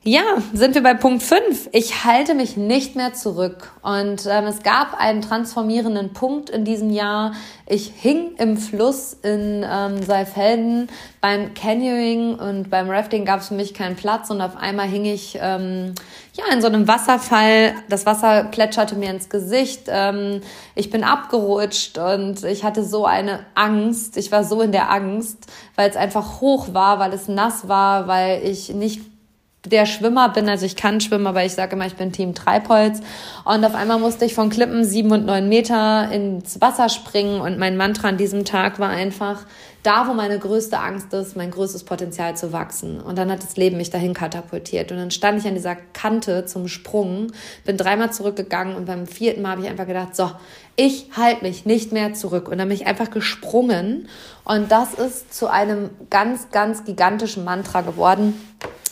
Ja, 0.04 0.22
sind 0.52 0.74
wir 0.74 0.82
bei 0.82 0.94
Punkt 0.94 1.22
5. 1.22 1.68
Ich 1.70 2.04
halte 2.04 2.34
mich 2.34 2.56
nicht 2.56 2.96
mehr 2.96 3.12
zurück. 3.12 3.70
Und 3.82 4.26
ähm, 4.28 4.46
es 4.46 4.64
gab 4.64 4.98
einen 4.98 5.22
transformierenden 5.22 6.12
Punkt 6.12 6.50
in 6.50 6.64
diesem 6.64 6.90
Jahr. 6.90 7.34
Ich 7.66 7.92
hing 7.96 8.32
im 8.38 8.56
Fluss 8.56 9.12
in 9.12 9.64
ähm, 9.64 10.02
Seifelden 10.02 10.88
beim 11.20 11.54
Canyoning 11.54 12.34
und 12.34 12.68
beim 12.68 12.90
Rafting 12.90 13.24
gab 13.24 13.42
es 13.42 13.48
für 13.48 13.54
mich 13.54 13.74
keinen 13.74 13.94
Platz 13.94 14.28
und 14.30 14.40
auf 14.40 14.56
einmal 14.56 14.88
hing 14.88 15.04
ich 15.04 15.38
ähm, 15.40 15.94
ja 16.34 16.52
in 16.52 16.60
so 16.60 16.66
einem 16.66 16.88
Wasserfall. 16.88 17.72
Das 17.88 18.04
Wasser 18.04 18.42
plätscherte 18.50 18.96
mir 18.96 19.10
ins 19.10 19.28
Gesicht. 19.28 19.82
Ähm, 19.86 20.40
ich 20.74 20.90
bin 20.90 21.04
abgerutscht 21.04 21.98
und 21.98 22.42
ich 22.42 22.64
hatte 22.64 22.82
so 22.82 23.06
eine 23.06 23.46
Angst. 23.54 24.16
Ich 24.16 24.32
war 24.32 24.42
so 24.42 24.62
in 24.62 24.72
der 24.72 24.90
Angst, 24.90 25.46
weil 25.76 25.88
es 25.88 25.94
einfach 25.94 26.40
hoch 26.40 26.74
war, 26.74 26.98
weil 26.98 27.12
es 27.12 27.28
nass 27.28 27.68
war, 27.68 28.08
weil 28.08 28.42
ich 28.42 28.70
nicht 28.70 29.11
der 29.64 29.86
Schwimmer 29.86 30.28
bin, 30.28 30.48
also 30.48 30.66
ich 30.66 30.74
kann 30.74 31.00
schwimmen, 31.00 31.26
aber 31.26 31.44
ich 31.44 31.52
sage 31.52 31.76
immer, 31.76 31.86
ich 31.86 31.94
bin 31.94 32.10
Team 32.10 32.34
Treibholz. 32.34 33.00
Und 33.44 33.64
auf 33.64 33.74
einmal 33.74 33.98
musste 33.98 34.24
ich 34.24 34.34
von 34.34 34.50
Klippen 34.50 34.84
sieben 34.84 35.12
und 35.12 35.24
neun 35.24 35.48
Meter 35.48 36.10
ins 36.10 36.60
Wasser 36.60 36.88
springen 36.88 37.40
und 37.40 37.58
mein 37.58 37.76
Mantra 37.76 38.08
an 38.08 38.16
diesem 38.16 38.44
Tag 38.44 38.80
war 38.80 38.88
einfach, 38.88 39.42
da 39.84 40.08
wo 40.08 40.14
meine 40.14 40.38
größte 40.38 40.78
Angst 40.78 41.12
ist, 41.12 41.36
mein 41.36 41.50
größtes 41.50 41.84
Potenzial 41.84 42.36
zu 42.36 42.52
wachsen. 42.52 43.00
Und 43.00 43.18
dann 43.18 43.30
hat 43.30 43.42
das 43.42 43.56
Leben 43.56 43.76
mich 43.76 43.90
dahin 43.90 44.14
katapultiert. 44.14 44.90
Und 44.90 44.98
dann 44.98 45.10
stand 45.10 45.40
ich 45.40 45.46
an 45.46 45.54
dieser 45.54 45.76
Kante 45.92 46.44
zum 46.44 46.66
Sprung, 46.68 47.32
bin 47.64 47.76
dreimal 47.76 48.12
zurückgegangen 48.12 48.76
und 48.76 48.86
beim 48.86 49.06
vierten 49.06 49.42
Mal 49.42 49.52
habe 49.52 49.62
ich 49.62 49.68
einfach 49.68 49.86
gedacht, 49.86 50.14
so, 50.14 50.30
ich 50.76 51.10
halte 51.16 51.44
mich 51.44 51.66
nicht 51.66 51.92
mehr 51.92 52.14
zurück. 52.14 52.48
Und 52.48 52.58
dann 52.58 52.68
bin 52.68 52.76
ich 52.76 52.86
einfach 52.86 53.10
gesprungen. 53.10 54.08
Und 54.44 54.72
das 54.72 54.94
ist 54.94 55.34
zu 55.34 55.48
einem 55.48 55.90
ganz, 56.10 56.50
ganz 56.50 56.84
gigantischen 56.84 57.44
Mantra 57.44 57.80
geworden 57.82 58.34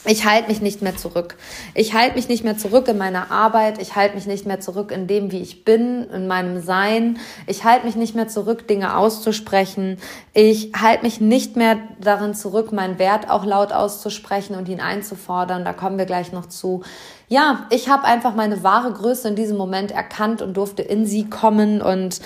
ich 0.07 0.25
halte 0.25 0.49
mich 0.49 0.63
nicht 0.63 0.81
mehr 0.81 0.97
zurück. 0.97 1.37
Ich 1.75 1.93
halte 1.93 2.17
mich 2.17 2.29
nicht 2.29 2.43
mehr 2.43 2.57
zurück 2.57 2.89
in 2.89 2.97
meiner 2.97 3.31
Arbeit. 3.31 3.81
Ich 3.83 3.97
halte 3.97 4.15
mich 4.15 4.27
nicht 4.27 4.47
mehr 4.47 4.59
zurück 4.59 4.93
in 4.93 5.07
dem, 5.07 5.31
wie 5.31 5.43
ich 5.43 5.65
bin, 5.65 6.05
in 6.05 6.27
meinem 6.27 6.63
Sein. 6.63 7.19
Ich 7.47 7.65
halte 7.65 7.85
mich 7.85 7.97
nicht 7.97 8.15
mehr 8.15 8.27
zurück, 8.27 8.67
Dinge 8.67 8.97
auszusprechen. 8.97 9.99
Ich 10.33 10.73
halte 10.81 11.03
mich 11.03 11.21
nicht 11.21 11.57
mehr 11.57 11.77
darin 12.01 12.35
zurück, 12.35 12.73
meinen 12.73 12.99
Wert 12.99 13.29
auch 13.29 13.45
laut 13.45 13.73
auszusprechen 13.73 14.57
und 14.57 14.69
ihn 14.71 14.81
einzufordern. 14.81 15.67
Da 15.67 15.75
kommen 15.75 15.99
wir 15.99 16.07
gleich 16.07 16.33
noch 16.33 16.47
zu. 16.47 16.83
Ja, 17.29 17.67
ich 17.69 17.91
habe 17.91 18.05
einfach 18.05 18.35
meine 18.35 18.63
wahre 18.63 18.93
Größe 18.93 19.29
in 19.29 19.37
diesem 19.37 19.59
Moment 19.59 19.91
erkannt 19.91 20.41
und 20.41 20.57
durfte 20.57 20.81
in 20.81 21.05
sie 21.05 21.29
kommen 21.29 21.83
und 21.83 22.21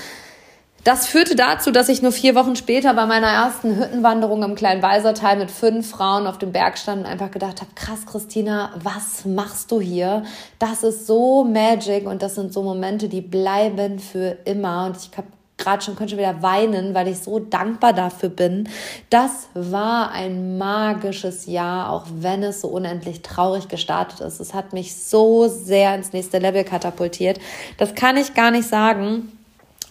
das 0.85 1.07
führte 1.07 1.35
dazu, 1.35 1.71
dass 1.71 1.89
ich 1.89 2.03
nur 2.03 2.13
vier 2.13 2.35
Wochen 2.35 2.57
später 2.57 2.93
bei 2.93 3.07
meiner 3.07 3.29
ersten 3.29 3.77
Hüttenwanderung 3.77 4.43
im 4.43 4.55
kleinen 4.55 4.83
Weisertal 4.83 5.39
mit 5.39 5.51
fünf 5.51 5.91
Frauen 5.91 6.27
auf 6.27 6.37
dem 6.39 6.53
Berg 6.53 6.77
stand 6.77 7.05
und 7.05 7.11
einfach 7.11 7.31
gedacht 7.31 7.63
habe, 7.63 7.71
krass, 7.75 8.05
Christina, 8.05 8.71
was 8.83 9.25
machst 9.25 9.71
du 9.73 9.81
hier? 9.81 10.25
Das 10.59 10.83
ist 10.83 11.07
so 11.07 11.43
magic 11.43 12.07
und 12.07 12.23
das 12.23 12.35
sind 12.35 12.53
so 12.53 12.63
Momente, 12.63 13.09
die 13.09 13.23
bleiben 13.23 13.99
für 13.99 14.37
immer. 14.45 14.87
Und 14.87 14.99
ich 14.99 15.11
habe 15.17 15.29
gerade 15.57 15.83
schon, 15.83 15.97
könnte 15.97 16.11
schon 16.11 16.19
wieder 16.19 16.43
weinen, 16.43 16.95
weil 16.95 17.09
ich 17.09 17.21
so 17.21 17.39
dankbar 17.39 17.95
dafür 17.95 18.29
bin. 18.29 18.69
Das 19.09 19.49
war 19.55 20.11
ein 20.11 20.59
magisches 20.59 21.47
Jahr, 21.47 21.91
auch 21.91 22.05
wenn 22.19 22.43
es 22.43 22.61
so 22.61 22.69
unendlich 22.69 23.23
traurig 23.23 23.69
gestartet 23.69 24.21
ist. 24.21 24.39
Es 24.39 24.53
hat 24.53 24.75
mich 24.75 24.95
so 24.97 25.49
sehr 25.49 25.95
ins 25.95 26.13
nächste 26.13 26.39
Level 26.39 26.65
katapultiert. 26.65 27.39
Das 27.79 27.95
kann 27.95 28.19
ich 28.19 28.35
gar 28.35 28.51
nicht 28.51 28.69
sagen. 28.69 29.31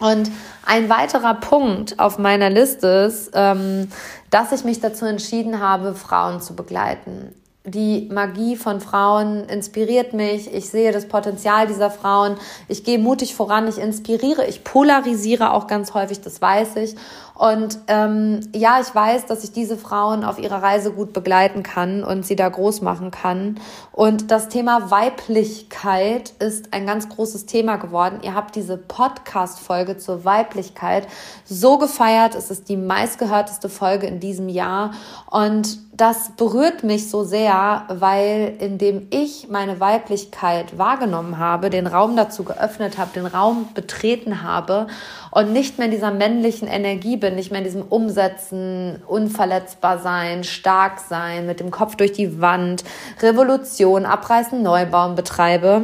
Und 0.04 0.30
ein 0.66 0.90
weiterer 0.90 1.36
Punkt 1.36 1.98
auf 1.98 2.18
meiner 2.18 2.50
Liste 2.50 2.88
ist, 3.08 3.32
ähm, 3.36 3.88
dass 4.32 4.52
ich 4.52 4.66
mich 4.66 4.82
dazu 4.82 5.06
entschieden 5.06 5.62
habe, 5.62 5.96
Frauen 5.96 6.42
zu 6.42 6.58
begleiten. 6.58 7.34
Die 7.66 8.10
Magie 8.12 8.58
von 8.58 8.82
Frauen 8.82 9.46
inspiriert 9.46 10.12
mich. 10.12 10.54
Ich 10.54 10.70
sehe 10.70 10.92
das 10.92 11.08
Potenzial 11.08 11.68
dieser 11.68 11.90
Frauen. 11.90 12.36
Ich 12.68 12.84
gehe 12.84 13.00
mutig 13.00 13.34
voran. 13.34 13.70
Ich 13.70 13.78
inspiriere. 13.78 14.46
Ich 14.46 14.66
polarisiere 14.66 15.54
auch 15.54 15.68
ganz 15.68 15.94
häufig. 15.94 16.20
Das 16.20 16.42
weiß 16.42 16.76
ich. 16.76 16.96
Und 17.36 17.80
ähm, 17.88 18.42
ja, 18.54 18.80
ich 18.80 18.94
weiß, 18.94 19.26
dass 19.26 19.44
ich 19.44 19.52
diese 19.52 19.76
Frauen 19.76 20.24
auf 20.24 20.38
ihrer 20.38 20.62
Reise 20.62 20.92
gut 20.92 21.14
begleiten 21.14 21.64
kann 21.64 22.04
und 22.04 22.26
sie 22.26 22.36
da 22.36 22.48
groß 22.48 22.82
machen 22.82 23.10
kann. 23.10 23.60
Und 23.92 24.30
das 24.30 24.50
Thema 24.50 24.92
Weiblichkeit 24.92 26.30
ist 26.40 26.74
ein 26.74 26.86
ganz 26.86 27.10
großes 27.10 27.48
Thema 27.48 27.78
geworden. 27.78 28.20
Ihr 28.22 28.36
habt 28.36 28.56
diese 28.56 28.78
Podcast-Folge 28.78 29.98
zur 29.98 30.26
Weiblichkeit 30.26 31.08
so 31.44 31.80
gefeiert. 31.80 32.36
Es 32.36 32.52
ist 32.52 32.70
die 32.70 32.78
meistgehörteste 32.78 33.68
Folge 33.68 34.06
in 34.06 34.20
diesem 34.20 34.48
Jahr. 34.48 34.92
Und 35.30 35.80
das 35.96 36.32
berührt 36.38 36.84
mich 36.84 37.10
so 37.10 37.24
sehr, 37.24 37.86
weil 37.88 38.56
indem 38.60 39.08
ich 39.12 39.48
meine 39.50 39.80
Weiblichkeit 39.80 40.78
wahrgenommen 40.78 41.38
habe, 41.38 41.70
den 41.70 41.86
Raum 41.86 42.16
dazu 42.16 42.44
geöffnet 42.44 42.98
habe, 42.98 43.12
den 43.14 43.28
Raum 43.28 43.68
betreten 43.76 44.42
habe 44.42 44.88
und 45.30 45.54
nicht 45.54 45.78
mehr 45.78 45.86
in 45.86 45.92
dieser 45.92 46.12
männlichen 46.12 46.68
Energie 46.68 47.16
bin, 47.24 47.36
nicht 47.36 47.52
mehr 47.52 47.62
in 47.62 47.64
diesem 47.64 47.84
Umsetzen, 47.84 49.02
unverletzbar 49.08 50.00
sein, 50.00 50.44
stark 50.44 51.00
sein, 51.00 51.46
mit 51.46 51.62
dem 51.62 51.72
Kopf 51.72 51.96
durch 51.96 52.12
die 52.12 52.42
Wand, 52.42 52.84
Revolution, 53.22 54.06
abreißen, 54.06 54.62
Neubauen 54.62 55.16
betreibe, 55.16 55.84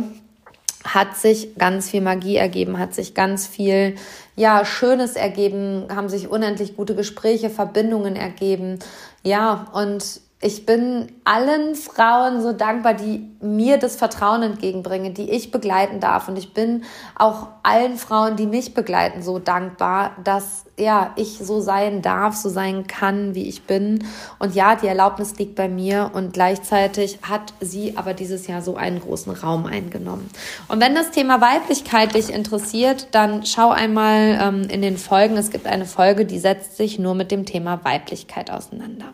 hat 0.83 1.15
sich 1.15 1.55
ganz 1.55 1.89
viel 1.89 2.01
Magie 2.01 2.35
ergeben, 2.35 2.77
hat 2.77 2.93
sich 2.93 3.13
ganz 3.13 3.47
viel 3.47 3.95
ja, 4.35 4.65
Schönes 4.65 5.15
ergeben, 5.15 5.85
haben 5.95 6.09
sich 6.09 6.27
unendlich 6.27 6.75
gute 6.75 6.93
Gespräche, 6.93 7.49
Verbindungen 7.49 8.17
ergeben. 8.17 8.79
Ja, 9.23 9.67
und 9.71 10.19
ich 10.41 10.65
bin 10.65 11.11
allen 11.25 11.75
Frauen 11.75 12.41
so 12.41 12.53
dankbar, 12.53 12.93
die 12.93 13.29
mir 13.41 13.77
das 13.77 13.97
Vertrauen 13.97 14.41
entgegenbringen, 14.41 15.13
die 15.13 15.29
ich 15.29 15.51
begleiten 15.51 15.99
darf. 15.99 16.29
Und 16.29 16.37
ich 16.37 16.53
bin 16.53 16.85
auch 17.17 17.47
allen 17.61 17.97
Frauen, 17.97 18.37
die 18.37 18.45
mich 18.45 18.73
begleiten, 18.73 19.21
so 19.21 19.37
dankbar, 19.37 20.11
dass 20.23 20.63
ja, 20.77 21.11
ich 21.17 21.39
so 21.39 21.59
sein 21.59 22.01
darf, 22.01 22.35
so 22.35 22.47
sein 22.47 22.87
kann, 22.87 23.35
wie 23.35 23.49
ich 23.49 23.63
bin. 23.63 24.05
Und 24.39 24.55
ja, 24.55 24.77
die 24.77 24.87
Erlaubnis 24.87 25.37
liegt 25.37 25.55
bei 25.55 25.67
mir 25.67 26.11
und 26.13 26.31
gleichzeitig 26.31 27.19
hat 27.21 27.53
sie 27.59 27.97
aber 27.97 28.13
dieses 28.13 28.47
Jahr 28.47 28.61
so 28.61 28.77
einen 28.77 29.01
großen 29.01 29.33
Raum 29.33 29.65
eingenommen. 29.65 30.29
Und 30.69 30.79
wenn 30.79 30.95
das 30.95 31.11
Thema 31.11 31.41
Weiblichkeit 31.41 32.15
dich 32.15 32.31
interessiert, 32.31 33.07
dann 33.11 33.45
schau 33.45 33.71
einmal 33.71 34.39
ähm, 34.41 34.63
in 34.69 34.81
den 34.81 34.97
Folgen. 34.97 35.35
Es 35.35 35.51
gibt 35.51 35.67
eine 35.67 35.85
Folge, 35.85 36.25
die 36.25 36.39
setzt 36.39 36.77
sich 36.77 36.97
nur 36.97 37.13
mit 37.13 37.29
dem 37.29 37.45
Thema 37.45 37.83
Weiblichkeit 37.83 38.51
auseinander. 38.51 39.07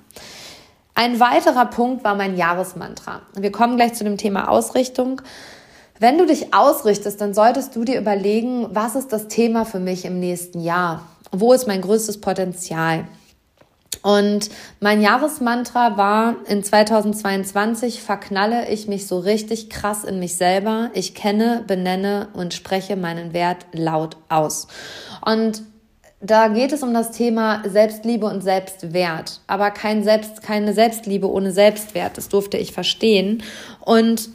Ein 0.96 1.20
weiterer 1.20 1.66
Punkt 1.66 2.04
war 2.04 2.16
mein 2.16 2.38
Jahresmantra. 2.38 3.22
Wir 3.36 3.52
kommen 3.52 3.76
gleich 3.76 3.94
zu 3.94 4.04
dem 4.04 4.18
Thema 4.18 4.50
Ausrichtung. 4.50 5.22
Wenn 6.00 6.18
du 6.18 6.26
dich 6.26 6.54
ausrichtest, 6.54 7.22
dann 7.22 7.34
solltest 7.34 7.76
du 7.76 7.84
dir 7.84 8.00
überlegen, 8.00 8.68
was 8.72 8.96
ist 8.96 9.14
das 9.14 9.28
Thema 9.28 9.66
für 9.66 9.80
mich 9.80 10.06
im 10.06 10.20
nächsten 10.20 10.62
Jahr? 10.62 11.04
wo 11.40 11.54
ist 11.54 11.68
mein 11.68 11.82
größtes 11.82 12.22
Potenzial? 12.22 13.06
Und 14.02 14.50
mein 14.82 15.02
Jahresmantra 15.02 15.98
war 15.98 16.36
in 16.48 16.64
2022 16.64 18.04
verknalle 18.04 18.70
ich 18.70 18.88
mich 18.88 19.08
so 19.08 19.18
richtig 19.18 19.70
krass 19.70 20.04
in 20.04 20.20
mich 20.20 20.36
selber. 20.38 20.92
Ich 20.94 21.16
kenne, 21.16 21.64
benenne 21.66 22.28
und 22.34 22.54
spreche 22.54 22.98
meinen 22.98 23.34
Wert 23.34 23.66
laut 23.72 24.18
aus. 24.30 24.68
Und 25.26 25.64
da 26.30 26.48
geht 26.48 26.72
es 26.72 26.84
um 26.84 26.94
das 26.94 27.12
Thema 27.12 27.62
Selbstliebe 27.68 28.26
und 28.26 28.42
Selbstwert, 28.42 29.42
aber 29.48 29.72
kein 29.72 30.04
Selbst, 30.04 30.42
keine 30.42 30.74
Selbstliebe 30.74 31.30
ohne 31.30 31.52
Selbstwert. 31.52 32.18
Das 32.18 32.30
durfte 32.30 32.58
ich 32.58 32.72
verstehen. 32.72 33.44
Und 33.82 34.30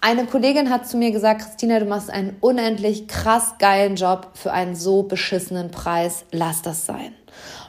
eine 0.00 0.26
Kollegin 0.26 0.70
hat 0.70 0.88
zu 0.88 0.96
mir 0.96 1.12
gesagt, 1.12 1.42
Christina, 1.42 1.78
du 1.78 1.86
machst 1.86 2.10
einen 2.10 2.36
unendlich 2.40 3.08
krass 3.08 3.54
geilen 3.58 3.96
Job 3.96 4.30
für 4.34 4.52
einen 4.52 4.74
so 4.74 5.04
beschissenen 5.04 5.70
Preis. 5.70 6.24
Lass 6.32 6.62
das 6.62 6.86
sein. 6.86 7.12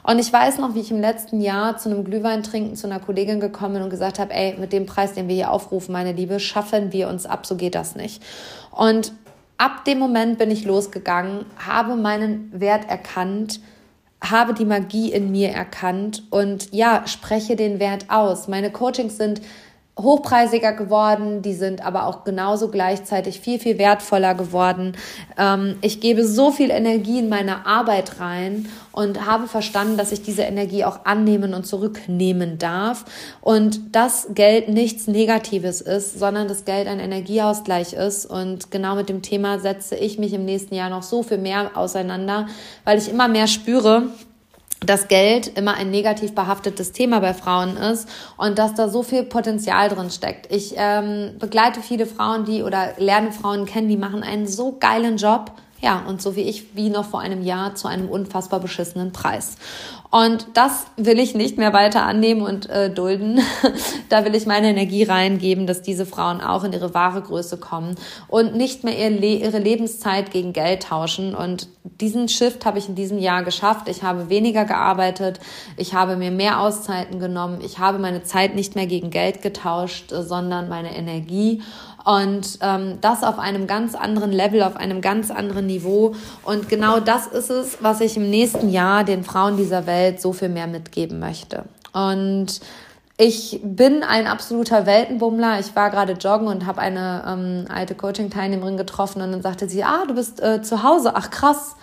Und 0.02 0.18
ich 0.18 0.32
weiß 0.32 0.58
noch, 0.58 0.74
wie 0.74 0.80
ich 0.80 0.90
im 0.90 1.00
letzten 1.00 1.40
Jahr 1.40 1.78
zu 1.78 1.88
einem 1.88 2.04
Glühwein 2.04 2.42
trinken 2.42 2.76
zu 2.76 2.86
einer 2.86 3.00
Kollegin 3.00 3.40
gekommen 3.40 3.74
bin 3.74 3.82
und 3.82 3.90
gesagt 3.90 4.18
habe, 4.18 4.34
ey, 4.34 4.56
mit 4.58 4.72
dem 4.72 4.84
Preis, 4.84 5.14
den 5.14 5.28
wir 5.28 5.34
hier 5.34 5.50
aufrufen, 5.50 5.92
meine 5.92 6.12
Liebe, 6.12 6.40
schaffen 6.40 6.92
wir 6.92 7.08
uns 7.08 7.24
ab, 7.24 7.46
so 7.46 7.56
geht 7.56 7.74
das 7.74 7.96
nicht. 7.96 8.22
Und 8.70 9.12
ab 9.58 9.84
dem 9.84 9.98
Moment 9.98 10.38
bin 10.38 10.50
ich 10.50 10.64
losgegangen, 10.64 11.46
habe 11.56 11.96
meinen 11.96 12.50
Wert 12.52 12.88
erkannt, 12.88 13.60
habe 14.20 14.54
die 14.54 14.64
Magie 14.64 15.12
in 15.12 15.30
mir 15.30 15.50
erkannt 15.50 16.24
und 16.30 16.72
ja, 16.72 17.06
spreche 17.06 17.56
den 17.56 17.78
Wert 17.78 18.06
aus. 18.08 18.48
Meine 18.48 18.70
Coachings 18.70 19.16
sind 19.16 19.42
hochpreisiger 19.98 20.72
geworden, 20.72 21.40
die 21.42 21.54
sind 21.54 21.84
aber 21.84 22.06
auch 22.06 22.24
genauso 22.24 22.68
gleichzeitig 22.68 23.38
viel, 23.38 23.60
viel 23.60 23.78
wertvoller 23.78 24.34
geworden. 24.34 24.96
Ähm, 25.38 25.76
ich 25.82 26.00
gebe 26.00 26.26
so 26.26 26.50
viel 26.50 26.70
Energie 26.70 27.20
in 27.20 27.28
meine 27.28 27.64
Arbeit 27.64 28.18
rein 28.18 28.68
und 28.90 29.24
habe 29.24 29.46
verstanden, 29.46 29.96
dass 29.96 30.10
ich 30.10 30.22
diese 30.22 30.42
Energie 30.42 30.84
auch 30.84 31.04
annehmen 31.04 31.54
und 31.54 31.64
zurücknehmen 31.64 32.58
darf. 32.58 33.04
Und 33.40 33.94
dass 33.94 34.28
Geld 34.34 34.68
nichts 34.68 35.06
Negatives 35.06 35.80
ist, 35.80 36.18
sondern 36.18 36.48
das 36.48 36.64
Geld 36.64 36.88
ein 36.88 36.98
Energieausgleich 36.98 37.92
ist. 37.92 38.26
Und 38.26 38.72
genau 38.72 38.96
mit 38.96 39.08
dem 39.08 39.22
Thema 39.22 39.60
setze 39.60 39.94
ich 39.94 40.18
mich 40.18 40.32
im 40.32 40.44
nächsten 40.44 40.74
Jahr 40.74 40.90
noch 40.90 41.04
so 41.04 41.22
viel 41.22 41.38
mehr 41.38 41.76
auseinander, 41.76 42.48
weil 42.84 42.98
ich 42.98 43.08
immer 43.08 43.28
mehr 43.28 43.46
spüre, 43.46 44.08
dass 44.80 45.08
Geld 45.08 45.48
immer 45.58 45.74
ein 45.74 45.90
negativ 45.90 46.34
behaftetes 46.34 46.92
Thema 46.92 47.20
bei 47.20 47.34
Frauen 47.34 47.76
ist 47.76 48.08
und 48.36 48.58
dass 48.58 48.74
da 48.74 48.88
so 48.88 49.02
viel 49.02 49.22
Potenzial 49.24 49.88
drin 49.88 50.10
steckt. 50.10 50.52
Ich 50.52 50.74
ähm, 50.76 51.36
begleite 51.38 51.80
viele 51.80 52.06
Frauen, 52.06 52.44
die 52.44 52.62
oder 52.62 52.92
lerne 52.98 53.32
Frauen 53.32 53.66
kennen, 53.66 53.88
die 53.88 53.96
machen 53.96 54.22
einen 54.22 54.46
so 54.46 54.76
geilen 54.78 55.16
Job. 55.16 55.52
Ja, 55.80 56.02
und 56.08 56.22
so 56.22 56.34
wie 56.34 56.42
ich, 56.42 56.74
wie 56.74 56.88
noch 56.88 57.04
vor 57.04 57.20
einem 57.20 57.42
Jahr 57.42 57.74
zu 57.74 57.88
einem 57.88 58.08
unfassbar 58.08 58.58
beschissenen 58.58 59.12
Preis. 59.12 59.56
Und 60.14 60.46
das 60.54 60.86
will 60.96 61.18
ich 61.18 61.34
nicht 61.34 61.58
mehr 61.58 61.72
weiter 61.72 62.06
annehmen 62.06 62.42
und 62.42 62.70
äh, 62.70 62.88
dulden. 62.88 63.40
da 64.10 64.24
will 64.24 64.36
ich 64.36 64.46
meine 64.46 64.68
Energie 64.68 65.02
reingeben, 65.02 65.66
dass 65.66 65.82
diese 65.82 66.06
Frauen 66.06 66.40
auch 66.40 66.62
in 66.62 66.72
ihre 66.72 66.94
wahre 66.94 67.20
Größe 67.20 67.56
kommen 67.56 67.96
und 68.28 68.54
nicht 68.54 68.84
mehr 68.84 68.96
ihr 68.96 69.10
Le 69.10 69.38
ihre 69.38 69.58
Lebenszeit 69.58 70.30
gegen 70.30 70.52
Geld 70.52 70.84
tauschen. 70.84 71.34
Und 71.34 71.66
diesen 72.00 72.28
Shift 72.28 72.64
habe 72.64 72.78
ich 72.78 72.88
in 72.88 72.94
diesem 72.94 73.18
Jahr 73.18 73.42
geschafft. 73.42 73.88
Ich 73.88 74.04
habe 74.04 74.28
weniger 74.28 74.64
gearbeitet, 74.64 75.40
ich 75.76 75.94
habe 75.94 76.14
mir 76.14 76.30
mehr 76.30 76.60
Auszeiten 76.60 77.18
genommen, 77.18 77.58
ich 77.60 77.80
habe 77.80 77.98
meine 77.98 78.22
Zeit 78.22 78.54
nicht 78.54 78.76
mehr 78.76 78.86
gegen 78.86 79.10
Geld 79.10 79.42
getauscht, 79.42 80.10
sondern 80.10 80.68
meine 80.68 80.96
Energie. 80.96 81.60
Und 82.04 82.58
ähm, 82.60 82.98
das 83.00 83.22
auf 83.22 83.38
einem 83.38 83.66
ganz 83.66 83.94
anderen 83.94 84.30
Level, 84.30 84.62
auf 84.62 84.76
einem 84.76 85.00
ganz 85.00 85.30
anderen 85.30 85.66
Niveau. 85.66 86.14
Und 86.42 86.68
genau 86.68 87.00
das 87.00 87.26
ist 87.26 87.50
es, 87.50 87.78
was 87.80 88.00
ich 88.00 88.16
im 88.16 88.28
nächsten 88.28 88.70
Jahr 88.70 89.04
den 89.04 89.24
Frauen 89.24 89.56
dieser 89.56 89.86
Welt 89.86 90.20
so 90.20 90.32
viel 90.32 90.50
mehr 90.50 90.66
mitgeben 90.66 91.18
möchte. 91.18 91.64
Und 91.92 92.60
ich 93.16 93.60
bin 93.62 94.02
ein 94.02 94.26
absoluter 94.26 94.86
Weltenbummler. 94.86 95.60
Ich 95.60 95.74
war 95.76 95.90
gerade 95.90 96.14
joggen 96.14 96.48
und 96.48 96.66
habe 96.66 96.80
eine 96.80 97.24
ähm, 97.26 97.64
alte 97.72 97.94
Coaching-Teilnehmerin 97.94 98.76
getroffen 98.76 99.22
und 99.22 99.32
dann 99.32 99.42
sagte 99.42 99.68
sie, 99.68 99.84
ah, 99.84 100.04
du 100.06 100.14
bist 100.14 100.42
äh, 100.42 100.62
zu 100.62 100.82
Hause. 100.82 101.12
Ach 101.14 101.30
krass. 101.30 101.76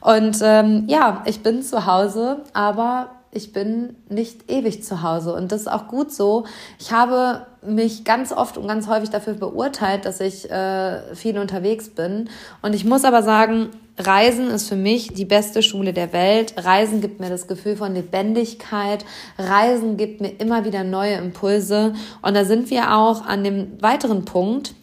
Und 0.00 0.38
ähm, 0.42 0.84
ja, 0.86 1.22
ich 1.26 1.42
bin 1.42 1.62
zu 1.62 1.86
Hause, 1.86 2.44
aber 2.52 3.15
ich 3.30 3.52
bin 3.52 3.96
nicht 4.08 4.50
ewig 4.50 4.82
zu 4.82 5.02
Hause 5.02 5.34
und 5.34 5.52
das 5.52 5.62
ist 5.62 5.68
auch 5.68 5.88
gut 5.88 6.12
so. 6.12 6.46
Ich 6.78 6.92
habe 6.92 7.46
mich 7.62 8.04
ganz 8.04 8.32
oft 8.32 8.56
und 8.56 8.66
ganz 8.66 8.88
häufig 8.88 9.10
dafür 9.10 9.34
beurteilt, 9.34 10.04
dass 10.04 10.20
ich 10.20 10.50
äh, 10.50 11.14
viel 11.14 11.38
unterwegs 11.38 11.90
bin. 11.90 12.30
Und 12.62 12.74
ich 12.74 12.84
muss 12.84 13.04
aber 13.04 13.22
sagen, 13.22 13.70
Reisen 13.98 14.48
ist 14.48 14.68
für 14.68 14.76
mich 14.76 15.14
die 15.14 15.24
beste 15.24 15.62
Schule 15.62 15.92
der 15.92 16.12
Welt. 16.12 16.54
Reisen 16.56 17.00
gibt 17.00 17.20
mir 17.20 17.30
das 17.30 17.46
Gefühl 17.46 17.76
von 17.76 17.94
Lebendigkeit. 17.94 19.04
Reisen 19.38 19.96
gibt 19.96 20.20
mir 20.20 20.38
immer 20.38 20.64
wieder 20.64 20.84
neue 20.84 21.14
Impulse. 21.14 21.94
Und 22.22 22.34
da 22.34 22.44
sind 22.44 22.70
wir 22.70 22.94
auch 22.94 23.24
an 23.24 23.42
dem 23.42 23.82
weiteren 23.82 24.24
Punkt. 24.24 24.74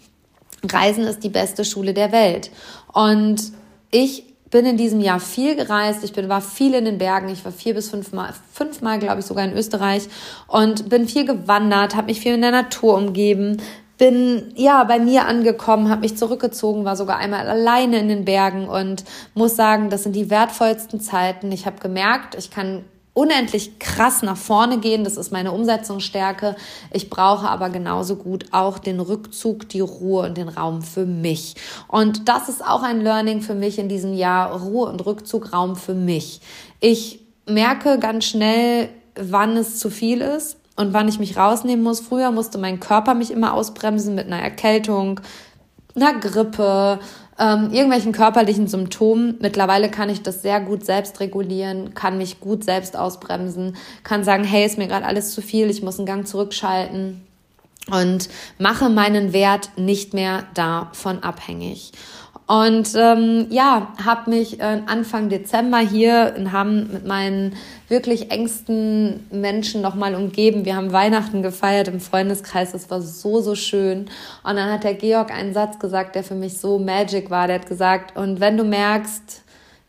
Reisen 0.63 1.03
ist 1.03 1.23
die 1.23 1.29
beste 1.29 1.65
Schule 1.65 1.93
der 1.93 2.11
Welt. 2.11 2.49
Und 2.91 3.51
ich 3.91 4.32
bin 4.53 4.67
in 4.67 4.77
diesem 4.77 5.01
Jahr 5.01 5.19
viel 5.19 5.55
gereist. 5.55 6.03
Ich 6.03 6.13
bin, 6.13 6.29
war 6.29 6.39
viel 6.39 6.75
in 6.75 6.85
den 6.85 6.99
Bergen. 6.99 7.27
Ich 7.27 7.43
war 7.43 7.51
vier 7.51 7.73
bis 7.73 7.89
fünfmal, 7.89 8.33
fünfmal, 8.51 8.99
glaube 8.99 9.19
ich, 9.19 9.25
sogar 9.25 9.43
in 9.43 9.53
Österreich 9.53 10.07
und 10.47 10.89
bin 10.89 11.07
viel 11.07 11.25
gewandert, 11.25 11.95
habe 11.95 12.07
mich 12.07 12.19
viel 12.19 12.35
in 12.35 12.41
der 12.41 12.51
Natur 12.51 12.95
umgeben, 12.95 13.57
bin 13.97 14.53
ja 14.55 14.83
bei 14.83 14.99
mir 14.99 15.25
angekommen, 15.25 15.89
habe 15.89 16.01
mich 16.01 16.17
zurückgezogen, 16.17 16.85
war 16.85 16.95
sogar 16.95 17.17
einmal 17.17 17.49
alleine 17.49 17.97
in 17.97 18.09
den 18.09 18.25
Bergen 18.25 18.67
und 18.67 19.03
muss 19.33 19.55
sagen, 19.55 19.89
das 19.89 20.03
sind 20.03 20.15
die 20.15 20.29
wertvollsten 20.29 21.01
Zeiten. 21.01 21.51
Ich 21.51 21.65
habe 21.65 21.79
gemerkt, 21.79 22.35
ich 22.35 22.51
kann 22.51 22.85
unendlich 23.13 23.77
krass 23.79 24.23
nach 24.23 24.37
vorne 24.37 24.79
gehen. 24.79 25.03
Das 25.03 25.17
ist 25.17 25.31
meine 25.31 25.51
Umsetzungsstärke. 25.51 26.55
Ich 26.91 27.09
brauche 27.09 27.47
aber 27.47 27.69
genauso 27.69 28.15
gut 28.15 28.45
auch 28.51 28.79
den 28.79 28.99
Rückzug, 28.99 29.69
die 29.69 29.81
Ruhe 29.81 30.25
und 30.25 30.37
den 30.37 30.49
Raum 30.49 30.81
für 30.81 31.05
mich. 31.05 31.55
Und 31.87 32.27
das 32.27 32.49
ist 32.49 32.65
auch 32.65 32.81
ein 32.81 33.01
Learning 33.01 33.41
für 33.41 33.55
mich 33.55 33.77
in 33.77 33.89
diesem 33.89 34.13
Jahr. 34.13 34.59
Ruhe 34.59 34.89
und 34.89 35.05
Rückzug, 35.05 35.53
Raum 35.53 35.75
für 35.75 35.93
mich. 35.93 36.41
Ich 36.79 37.19
merke 37.47 37.99
ganz 37.99 38.25
schnell, 38.25 38.89
wann 39.15 39.57
es 39.57 39.77
zu 39.77 39.89
viel 39.89 40.21
ist 40.21 40.57
und 40.75 40.93
wann 40.93 41.07
ich 41.07 41.19
mich 41.19 41.37
rausnehmen 41.37 41.83
muss. 41.83 41.99
Früher 41.99 42.31
musste 42.31 42.57
mein 42.57 42.79
Körper 42.79 43.13
mich 43.13 43.29
immer 43.29 43.53
ausbremsen 43.53 44.15
mit 44.15 44.25
einer 44.25 44.41
Erkältung, 44.41 45.19
einer 45.95 46.13
Grippe, 46.19 46.99
ähm, 47.39 47.71
irgendwelchen 47.71 48.11
körperlichen 48.11 48.67
Symptomen. 48.67 49.37
Mittlerweile 49.39 49.89
kann 49.89 50.09
ich 50.09 50.21
das 50.21 50.41
sehr 50.41 50.59
gut 50.59 50.85
selbst 50.85 51.19
regulieren, 51.19 51.93
kann 51.93 52.17
mich 52.17 52.39
gut 52.39 52.63
selbst 52.63 52.95
ausbremsen, 52.97 53.75
kann 54.03 54.23
sagen, 54.23 54.43
hey, 54.43 54.65
ist 54.65 54.77
mir 54.77 54.87
gerade 54.87 55.05
alles 55.05 55.33
zu 55.33 55.41
viel, 55.41 55.69
ich 55.69 55.81
muss 55.81 55.97
einen 55.97 56.05
Gang 56.05 56.27
zurückschalten 56.27 57.21
und 57.91 58.29
mache 58.59 58.89
meinen 58.89 59.33
Wert 59.33 59.71
nicht 59.77 60.13
mehr 60.13 60.43
davon 60.53 61.23
abhängig. 61.23 61.91
Und 62.45 62.93
ähm, 62.95 63.47
ja, 63.49 63.93
habe 64.03 64.29
mich 64.29 64.59
äh, 64.59 64.81
Anfang 64.85 65.29
Dezember 65.29 65.79
hier 65.79 66.35
in 66.35 66.51
Hamm 66.51 66.87
mit 66.91 67.07
meinen 67.07 67.55
wirklich 67.93 68.31
engsten 68.31 69.27
Menschen 69.31 69.81
nochmal 69.81 70.15
umgeben. 70.15 70.65
Wir 70.65 70.75
haben 70.75 70.91
Weihnachten 70.91 71.43
gefeiert 71.43 71.87
im 71.87 71.99
Freundeskreis. 71.99 72.71
Das 72.71 72.89
war 72.89 73.01
so, 73.01 73.39
so 73.39 73.53
schön. 73.53 74.09
Und 74.43 74.55
dann 74.55 74.71
hat 74.71 74.83
der 74.83 74.95
Georg 74.95 75.31
einen 75.31 75.53
Satz 75.53 75.77
gesagt, 75.77 76.15
der 76.15 76.23
für 76.23 76.33
mich 76.33 76.57
so 76.57 76.79
magic 76.79 77.29
war. 77.29 77.45
Der 77.45 77.59
hat 77.59 77.67
gesagt, 77.67 78.17
und 78.17 78.39
wenn 78.39 78.57
du 78.57 78.63
merkst, 78.63 79.43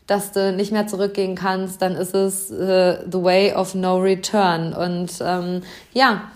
dass 0.05 0.31
du 0.31 0.51
nicht 0.51 0.71
mehr 0.71 0.85
zurückgehen 0.85 1.33
kannst, 1.33 1.81
dann 1.81 1.95
ist 1.95 2.13
es 2.13 2.51
uh, 2.51 3.09
the 3.11 3.23
way 3.23 3.51
of 3.53 3.73
no 3.73 3.97
return. 3.97 4.71
Und 4.73 5.11
ähm, 5.19 5.63
ja, 5.93 6.29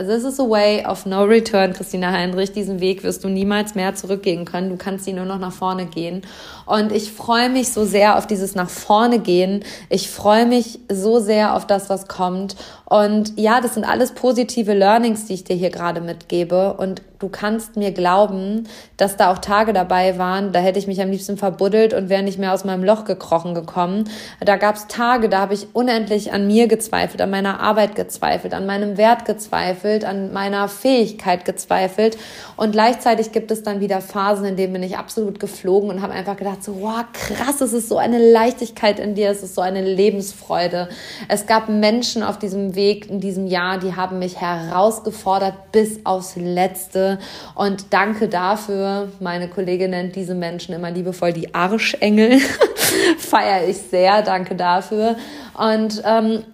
also 0.00 0.12
es 0.12 0.24
ist 0.24 0.40
a 0.40 0.48
way 0.48 0.82
of 0.86 1.04
no 1.04 1.24
return, 1.24 1.74
Christina 1.74 2.10
Heinrich. 2.10 2.52
Diesen 2.52 2.80
Weg 2.80 3.02
wirst 3.02 3.22
du 3.22 3.28
niemals 3.28 3.74
mehr 3.74 3.94
zurückgehen 3.94 4.46
können. 4.46 4.70
Du 4.70 4.78
kannst 4.78 5.06
ihn 5.06 5.16
nur 5.16 5.26
noch 5.26 5.38
nach 5.38 5.52
vorne 5.52 5.84
gehen. 5.84 6.22
Und 6.64 6.90
ich 6.90 7.12
freue 7.12 7.50
mich 7.50 7.70
so 7.70 7.84
sehr 7.84 8.16
auf 8.16 8.26
dieses 8.26 8.54
nach 8.54 8.70
vorne 8.70 9.18
gehen. 9.18 9.62
Ich 9.90 10.08
freue 10.08 10.46
mich 10.46 10.78
so 10.90 11.20
sehr 11.20 11.54
auf 11.54 11.66
das, 11.66 11.90
was 11.90 12.08
kommt. 12.08 12.56
Und 12.86 13.38
ja, 13.38 13.60
das 13.60 13.74
sind 13.74 13.84
alles 13.84 14.12
positive 14.12 14.72
Learnings, 14.72 15.26
die 15.26 15.34
ich 15.34 15.44
dir 15.44 15.54
hier 15.54 15.70
gerade 15.70 16.00
mitgebe. 16.00 16.74
Und 16.74 17.02
du 17.18 17.28
kannst 17.28 17.76
mir 17.76 17.92
glauben, 17.92 18.68
dass 18.96 19.16
da 19.16 19.30
auch 19.30 19.38
Tage 19.38 19.72
dabei 19.72 20.18
waren, 20.18 20.52
da 20.52 20.58
hätte 20.60 20.78
ich 20.78 20.86
mich 20.86 21.00
am 21.02 21.10
liebsten 21.10 21.36
verbuddelt 21.36 21.92
und 21.92 22.08
wäre 22.08 22.22
nicht 22.22 22.38
mehr 22.38 22.52
aus 22.54 22.64
meinem 22.64 22.82
Loch 22.82 23.04
gekrochen 23.04 23.54
gekommen. 23.54 24.08
Da 24.40 24.56
gab 24.56 24.76
es 24.76 24.86
Tage, 24.86 25.28
da 25.28 25.40
habe 25.40 25.54
ich 25.54 25.68
unendlich 25.74 26.32
an 26.32 26.46
mir 26.46 26.66
gezweifelt, 26.66 27.20
an 27.20 27.30
meiner 27.30 27.60
Arbeit 27.60 27.94
gezweifelt, 27.94 28.54
an 28.54 28.66
meinem 28.66 28.96
Wert 28.96 29.24
gezweifelt 29.24 29.89
gezweifelt, 29.90 30.04
an 30.04 30.32
meiner 30.32 30.68
Fähigkeit 30.68 31.44
gezweifelt. 31.44 32.16
Und 32.56 32.72
gleichzeitig 32.72 33.32
gibt 33.32 33.50
es 33.50 33.62
dann 33.62 33.80
wieder 33.80 34.00
Phasen, 34.00 34.44
in 34.44 34.56
denen 34.56 34.72
bin 34.72 34.82
ich 34.82 34.96
absolut 34.96 35.40
geflogen 35.40 35.90
und 35.90 36.02
habe 36.02 36.12
einfach 36.12 36.36
gedacht, 36.36 36.62
so, 36.62 36.80
wow, 36.80 37.04
krass, 37.12 37.60
es 37.60 37.72
ist 37.72 37.88
so 37.88 37.98
eine 37.98 38.18
Leichtigkeit 38.18 38.98
in 38.98 39.14
dir, 39.14 39.30
es 39.30 39.42
ist 39.42 39.54
so 39.54 39.60
eine 39.60 39.82
Lebensfreude. 39.82 40.88
Es 41.28 41.46
gab 41.46 41.68
Menschen 41.68 42.22
auf 42.22 42.38
diesem 42.38 42.74
Weg 42.74 43.08
in 43.10 43.20
diesem 43.20 43.46
Jahr, 43.46 43.78
die 43.78 43.96
haben 43.96 44.18
mich 44.18 44.40
herausgefordert 44.40 45.72
bis 45.72 46.04
aufs 46.04 46.36
Letzte. 46.36 47.18
Und 47.54 47.92
danke 47.92 48.28
dafür. 48.28 49.08
Meine 49.20 49.48
Kollegin 49.48 49.90
nennt 49.90 50.16
diese 50.16 50.34
Menschen 50.34 50.74
immer 50.74 50.90
liebevoll 50.90 51.32
die 51.32 51.54
Arschengel. 51.54 52.38
Feiere 53.18 53.68
ich 53.68 53.78
sehr, 53.78 54.22
danke 54.22 54.54
dafür. 54.54 55.16
Und 55.56 56.02
ähm, 56.04 56.44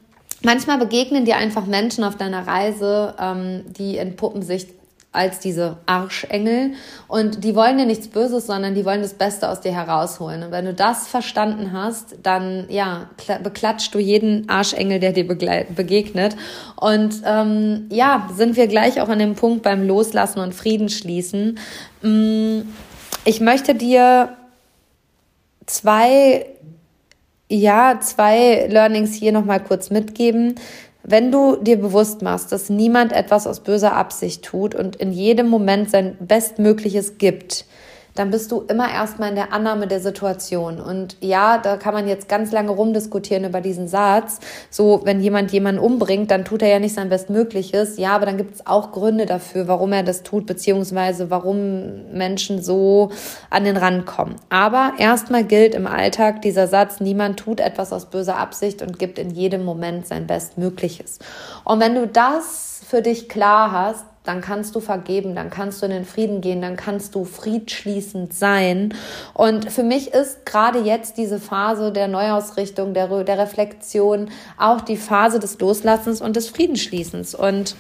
manchmal 0.46 0.78
begegnen 0.78 1.24
dir 1.24 1.36
einfach 1.36 1.66
Menschen 1.66 2.04
auf 2.04 2.16
deiner 2.16 2.46
Reise, 2.46 3.14
ähm, 3.20 3.64
die 3.66 3.98
entpuppen 3.98 4.42
sich 4.42 4.68
als 5.10 5.40
diese 5.40 5.78
Arschengel 5.86 6.74
und 7.08 7.42
die 7.42 7.54
wollen 7.54 7.78
dir 7.78 7.86
nichts 7.86 8.08
Böses, 8.08 8.46
sondern 8.46 8.74
die 8.74 8.84
wollen 8.84 9.00
das 9.00 9.14
Beste 9.14 9.48
aus 9.48 9.60
dir 9.60 9.72
herausholen. 9.72 10.44
Und 10.44 10.52
wenn 10.52 10.66
du 10.66 10.74
das 10.74 11.08
verstanden 11.08 11.72
hast, 11.72 12.16
dann 12.22 12.66
ja, 12.68 13.08
beklatscht 13.42 13.94
du 13.94 13.98
jeden 13.98 14.48
Arschengel, 14.48 15.00
der 15.00 15.12
dir 15.12 15.26
begegnet. 15.26 16.36
Und 16.78 17.22
ähm, 17.24 17.86
ja, 17.90 18.28
sind 18.34 18.56
wir 18.56 18.66
gleich 18.68 19.00
auch 19.00 19.08
an 19.08 19.18
dem 19.18 19.34
Punkt 19.34 19.62
beim 19.62 19.86
Loslassen 19.86 20.40
und 20.40 20.54
Frieden 20.54 20.90
schließen. 20.90 21.58
Mm, 22.02 22.60
ich 23.24 23.40
möchte 23.40 23.74
dir 23.74 24.36
zwei 25.64 26.46
ja, 27.48 28.00
zwei 28.00 28.66
Learnings 28.68 29.14
hier 29.14 29.32
nochmal 29.32 29.62
kurz 29.62 29.90
mitgeben. 29.90 30.56
Wenn 31.02 31.30
du 31.30 31.56
dir 31.56 31.76
bewusst 31.76 32.22
machst, 32.22 32.50
dass 32.50 32.68
niemand 32.68 33.12
etwas 33.12 33.46
aus 33.46 33.60
böser 33.60 33.94
Absicht 33.94 34.44
tut 34.44 34.74
und 34.74 34.96
in 34.96 35.12
jedem 35.12 35.48
Moment 35.48 35.88
sein 35.90 36.16
Bestmögliches 36.18 37.18
gibt, 37.18 37.64
dann 38.16 38.30
bist 38.30 38.50
du 38.50 38.62
immer 38.62 38.90
erstmal 38.90 39.28
in 39.28 39.34
der 39.36 39.52
Annahme 39.52 39.86
der 39.86 40.00
Situation. 40.00 40.80
Und 40.80 41.16
ja, 41.20 41.58
da 41.58 41.76
kann 41.76 41.94
man 41.94 42.08
jetzt 42.08 42.28
ganz 42.28 42.50
lange 42.50 42.70
rumdiskutieren 42.70 43.44
über 43.44 43.60
diesen 43.60 43.88
Satz. 43.88 44.40
So, 44.70 45.02
wenn 45.04 45.20
jemand 45.20 45.52
jemanden 45.52 45.80
umbringt, 45.80 46.30
dann 46.30 46.44
tut 46.44 46.62
er 46.62 46.68
ja 46.68 46.78
nicht 46.78 46.94
sein 46.94 47.08
Bestmögliches. 47.08 47.98
Ja, 47.98 48.14
aber 48.14 48.26
dann 48.26 48.36
gibt 48.36 48.56
es 48.56 48.66
auch 48.66 48.92
Gründe 48.92 49.26
dafür, 49.26 49.68
warum 49.68 49.92
er 49.92 50.02
das 50.02 50.22
tut, 50.22 50.46
beziehungsweise 50.46 51.30
warum 51.30 52.10
Menschen 52.12 52.62
so 52.62 53.10
an 53.50 53.64
den 53.64 53.76
Rand 53.76 54.06
kommen. 54.06 54.36
Aber 54.48 54.94
erstmal 54.98 55.44
gilt 55.44 55.74
im 55.74 55.86
Alltag 55.86 56.42
dieser 56.42 56.66
Satz, 56.66 57.00
niemand 57.00 57.38
tut 57.38 57.60
etwas 57.60 57.92
aus 57.92 58.06
böser 58.06 58.38
Absicht 58.38 58.82
und 58.82 58.98
gibt 58.98 59.18
in 59.18 59.30
jedem 59.30 59.64
Moment 59.64 60.06
sein 60.06 60.26
Bestmögliches. 60.26 61.18
Und 61.64 61.80
wenn 61.80 61.94
du 61.94 62.06
das 62.06 62.80
für 62.88 63.02
dich 63.02 63.28
klar 63.28 63.72
hast, 63.72 64.04
dann 64.26 64.40
kannst 64.40 64.74
du 64.74 64.80
vergeben, 64.80 65.34
dann 65.34 65.50
kannst 65.50 65.80
du 65.80 65.86
in 65.86 65.92
den 65.92 66.04
Frieden 66.04 66.40
gehen, 66.40 66.60
dann 66.60 66.76
kannst 66.76 67.14
du 67.14 67.24
friedschließend 67.24 68.34
sein. 68.34 68.94
Und 69.34 69.70
für 69.72 69.82
mich 69.82 70.12
ist 70.12 70.44
gerade 70.44 70.80
jetzt 70.80 71.16
diese 71.16 71.38
Phase 71.38 71.92
der 71.92 72.08
Neuausrichtung, 72.08 72.94
der, 72.94 73.24
der 73.24 73.38
Reflexion 73.38 74.30
auch 74.58 74.80
die 74.80 74.96
Phase 74.96 75.38
des 75.38 75.58
Loslassens 75.58 76.20
und 76.20 76.36
des 76.36 76.48
Friedensschließens. 76.48 77.34
Und 77.34 77.76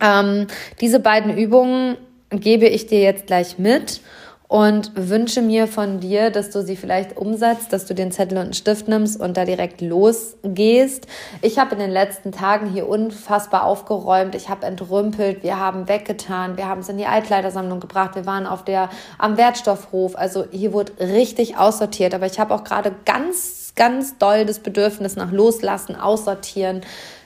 ähm, 0.00 0.46
diese 0.80 1.00
beiden 1.00 1.36
Übungen 1.36 1.96
gebe 2.30 2.66
ich 2.66 2.86
dir 2.86 3.00
jetzt 3.00 3.26
gleich 3.26 3.58
mit 3.58 4.00
und 4.48 4.92
wünsche 4.94 5.42
mir 5.42 5.66
von 5.66 6.00
dir, 6.00 6.30
dass 6.30 6.48
du 6.50 6.62
sie 6.62 6.76
vielleicht 6.76 7.18
umsetzt, 7.18 7.70
dass 7.70 7.84
du 7.84 7.94
den 7.94 8.10
Zettel 8.10 8.38
und 8.38 8.44
einen 8.44 8.52
Stift 8.54 8.88
nimmst 8.88 9.20
und 9.20 9.36
da 9.36 9.44
direkt 9.44 9.82
losgehst. 9.82 11.06
Ich 11.42 11.58
habe 11.58 11.74
in 11.74 11.80
den 11.80 11.90
letzten 11.90 12.32
Tagen 12.32 12.70
hier 12.70 12.88
unfassbar 12.88 13.64
aufgeräumt, 13.64 14.34
ich 14.34 14.48
habe 14.48 14.64
entrümpelt, 14.64 15.42
wir 15.42 15.60
haben 15.60 15.86
weggetan, 15.86 16.56
wir 16.56 16.66
haben 16.66 16.80
es 16.80 16.88
in 16.88 16.96
die 16.96 17.06
Altkleidersammlung 17.06 17.78
gebracht, 17.78 18.14
wir 18.14 18.24
waren 18.24 18.46
auf 18.46 18.64
der 18.64 18.88
am 19.18 19.36
Wertstoffhof, 19.36 20.16
also 20.16 20.46
hier 20.50 20.72
wurde 20.72 20.92
richtig 20.98 21.58
aussortiert, 21.58 22.14
aber 22.14 22.24
ich 22.24 22.40
habe 22.40 22.54
auch 22.54 22.64
gerade 22.64 22.94
ganz 23.04 23.58
ganz 23.76 24.18
doll 24.18 24.44
das 24.44 24.58
Bedürfnis 24.58 25.14
nach 25.14 25.30
Loslassen, 25.30 25.94
Aussortieren, 25.94 26.80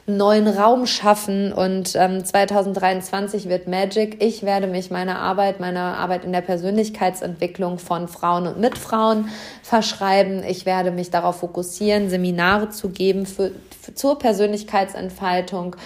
neuen 0.06 0.48
Raum 0.48 0.86
schaffen 0.86 1.52
und 1.52 1.94
ähm, 1.94 2.24
2023 2.24 3.48
wird 3.48 3.68
Magic. 3.68 4.22
Ich 4.22 4.42
werde 4.42 4.66
mich 4.66 4.90
meiner 4.90 5.20
Arbeit, 5.20 5.60
meiner 5.60 5.96
Arbeit 5.98 6.24
in 6.24 6.32
der 6.32 6.40
Persönlichkeitsentwicklung 6.40 7.78
von 7.78 8.08
Frauen 8.08 8.46
und 8.48 8.58
mit 8.58 8.76
Frauen 8.76 9.28
verschreiben. 9.62 10.42
Ich 10.44 10.66
werde 10.66 10.90
mich 10.90 11.10
darauf 11.10 11.36
fokussieren, 11.36 12.10
Seminare 12.10 12.70
zu 12.70 12.88
geben 12.88 13.26
für, 13.26 13.52
für 13.80 13.94
zur 13.94 14.18
Persönlichkeitsentfaltung, 14.18 15.76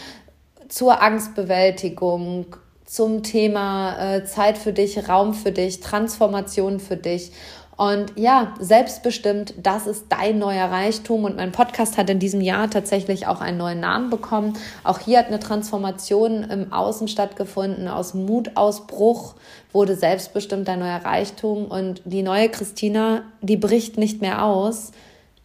zur 0.68 1.02
Angstbewältigung, 1.02 2.56
zum 2.86 3.22
Thema 3.22 3.98
äh, 3.98 4.24
Zeit 4.24 4.56
für 4.56 4.72
dich, 4.72 5.08
Raum 5.08 5.34
für 5.34 5.52
dich, 5.52 5.80
Transformation 5.80 6.80
für 6.80 6.96
dich 6.96 7.32
und 7.76 8.12
ja, 8.16 8.54
selbstbestimmt, 8.58 9.52
das 9.62 9.86
ist 9.86 10.06
dein 10.08 10.38
neuer 10.38 10.70
Reichtum. 10.70 11.24
Und 11.24 11.36
mein 11.36 11.52
Podcast 11.52 11.98
hat 11.98 12.08
in 12.08 12.18
diesem 12.18 12.40
Jahr 12.40 12.70
tatsächlich 12.70 13.26
auch 13.26 13.42
einen 13.42 13.58
neuen 13.58 13.80
Namen 13.80 14.08
bekommen. 14.08 14.54
Auch 14.82 14.98
hier 14.98 15.18
hat 15.18 15.26
eine 15.26 15.40
Transformation 15.40 16.42
im 16.44 16.72
Außen 16.72 17.06
stattgefunden. 17.06 17.86
Aus 17.86 18.14
Mutausbruch 18.14 19.34
wurde 19.72 19.94
selbstbestimmt 19.94 20.66
dein 20.66 20.78
neuer 20.78 21.04
Reichtum. 21.04 21.66
Und 21.66 22.00
die 22.06 22.22
neue 22.22 22.48
Christina, 22.48 23.24
die 23.42 23.58
bricht 23.58 23.98
nicht 23.98 24.22
mehr 24.22 24.42
aus. 24.42 24.92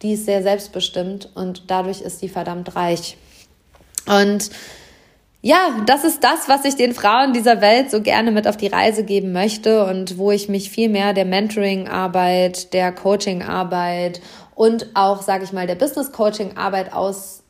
Die 0.00 0.14
ist 0.14 0.24
sehr 0.24 0.42
selbstbestimmt 0.42 1.28
und 1.34 1.70
dadurch 1.70 2.00
ist 2.00 2.20
sie 2.20 2.28
verdammt 2.30 2.74
reich. 2.74 3.18
Und 4.06 4.50
ja, 5.42 5.82
das 5.86 6.04
ist 6.04 6.22
das, 6.22 6.48
was 6.48 6.64
ich 6.64 6.76
den 6.76 6.94
Frauen 6.94 7.32
dieser 7.32 7.60
Welt 7.60 7.90
so 7.90 8.00
gerne 8.00 8.30
mit 8.30 8.46
auf 8.46 8.56
die 8.56 8.68
Reise 8.68 9.04
geben 9.04 9.32
möchte 9.32 9.84
und 9.84 10.16
wo 10.16 10.30
ich 10.30 10.48
mich 10.48 10.70
viel 10.70 10.88
mehr 10.88 11.12
der 11.14 11.24
Mentoring-Arbeit, 11.24 12.72
der 12.72 12.92
Coaching-Arbeit 12.92 14.20
und 14.54 14.86
auch, 14.94 15.20
sage 15.20 15.42
ich 15.42 15.52
mal, 15.52 15.66
der 15.66 15.74
Business-Coaching-Arbeit 15.74 16.92
aus 16.92 17.41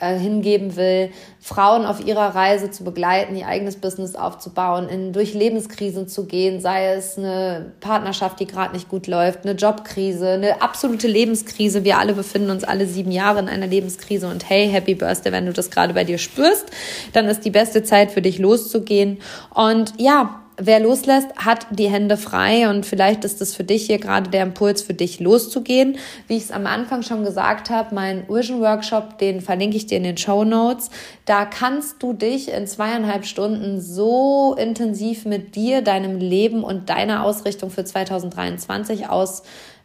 hingeben 0.00 0.76
will, 0.76 1.10
Frauen 1.40 1.84
auf 1.86 2.04
ihrer 2.04 2.34
Reise 2.34 2.70
zu 2.70 2.84
begleiten, 2.84 3.36
ihr 3.36 3.46
eigenes 3.46 3.76
Business 3.76 4.14
aufzubauen, 4.14 4.88
in, 4.88 5.12
durch 5.12 5.34
Lebenskrisen 5.34 6.08
zu 6.08 6.26
gehen, 6.26 6.60
sei 6.60 6.94
es 6.94 7.18
eine 7.18 7.72
Partnerschaft, 7.80 8.40
die 8.40 8.46
gerade 8.46 8.74
nicht 8.74 8.88
gut 8.88 9.06
läuft, 9.06 9.44
eine 9.44 9.54
Jobkrise, 9.54 10.30
eine 10.30 10.62
absolute 10.62 11.08
Lebenskrise. 11.08 11.84
Wir 11.84 11.98
alle 11.98 12.14
befinden 12.14 12.50
uns 12.50 12.64
alle 12.64 12.86
sieben 12.86 13.12
Jahre 13.12 13.40
in 13.40 13.48
einer 13.48 13.66
Lebenskrise 13.66 14.28
und 14.28 14.48
hey, 14.48 14.68
Happy 14.68 14.94
Birthday, 14.94 15.32
wenn 15.32 15.46
du 15.46 15.52
das 15.52 15.70
gerade 15.70 15.94
bei 15.94 16.04
dir 16.04 16.18
spürst, 16.18 16.66
dann 17.12 17.26
ist 17.26 17.44
die 17.44 17.50
beste 17.50 17.82
Zeit 17.82 18.12
für 18.12 18.22
dich 18.22 18.38
loszugehen. 18.38 19.18
Und 19.54 19.94
ja, 19.98 20.41
wer 20.66 20.80
loslässt, 20.80 21.28
hat 21.36 21.66
die 21.70 21.88
Hände 21.88 22.16
frei 22.16 22.68
und 22.68 22.86
vielleicht 22.86 23.24
ist 23.24 23.40
es 23.40 23.54
für 23.54 23.64
dich 23.64 23.86
hier 23.86 23.98
gerade 23.98 24.30
der 24.30 24.42
Impuls, 24.42 24.82
für 24.82 24.94
dich 24.94 25.20
loszugehen. 25.20 25.98
Wie 26.28 26.36
ich 26.36 26.44
es 26.44 26.50
am 26.50 26.66
Anfang 26.66 27.02
schon 27.02 27.24
gesagt 27.24 27.70
habe, 27.70 27.94
mein 27.94 28.28
Vision 28.28 28.60
Workshop, 28.60 29.18
den 29.18 29.40
verlinke 29.40 29.76
ich 29.76 29.86
dir 29.86 29.98
in 29.98 30.04
den 30.04 30.16
Show 30.16 30.44
Notes. 30.44 30.90
Da 31.24 31.44
kannst 31.44 32.02
du 32.02 32.12
dich 32.12 32.52
in 32.52 32.66
zweieinhalb 32.66 33.24
Stunden 33.24 33.80
so 33.80 34.54
intensiv 34.58 35.24
mit 35.24 35.56
dir, 35.56 35.82
deinem 35.82 36.18
Leben 36.18 36.64
und 36.64 36.90
deiner 36.90 37.24
Ausrichtung 37.24 37.70
für 37.70 37.84
2023 37.84 39.08
aus 39.08 39.42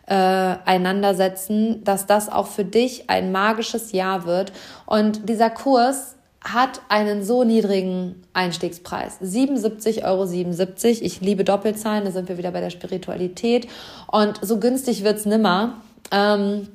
äh, 0.07 0.13
einandersetzen, 0.13 1.83
dass 1.83 2.05
das 2.05 2.29
auch 2.29 2.47
für 2.47 2.65
dich 2.65 3.09
ein 3.09 3.31
magisches 3.31 3.91
Jahr 3.91 4.25
wird. 4.25 4.53
Und 4.85 5.27
dieser 5.27 5.49
Kurs 5.49 6.16
hat 6.53 6.81
einen 6.89 7.23
so 7.23 7.43
niedrigen 7.43 8.23
Einstiegspreis. 8.33 9.19
77,77 9.21 10.03
Euro. 10.03 11.05
Ich 11.05 11.21
liebe 11.21 11.43
Doppelzahlen, 11.43 12.05
da 12.05 12.12
sind 12.12 12.29
wir 12.29 12.38
wieder 12.38 12.51
bei 12.51 12.62
der 12.62 12.69
Spiritualität. 12.69 13.67
Und 14.12 14.39
so 14.41 14.60
günstig 14.60 15.03
wird's 15.03 15.25
nimmer. 15.25 15.82
Ähm, 16.11 16.67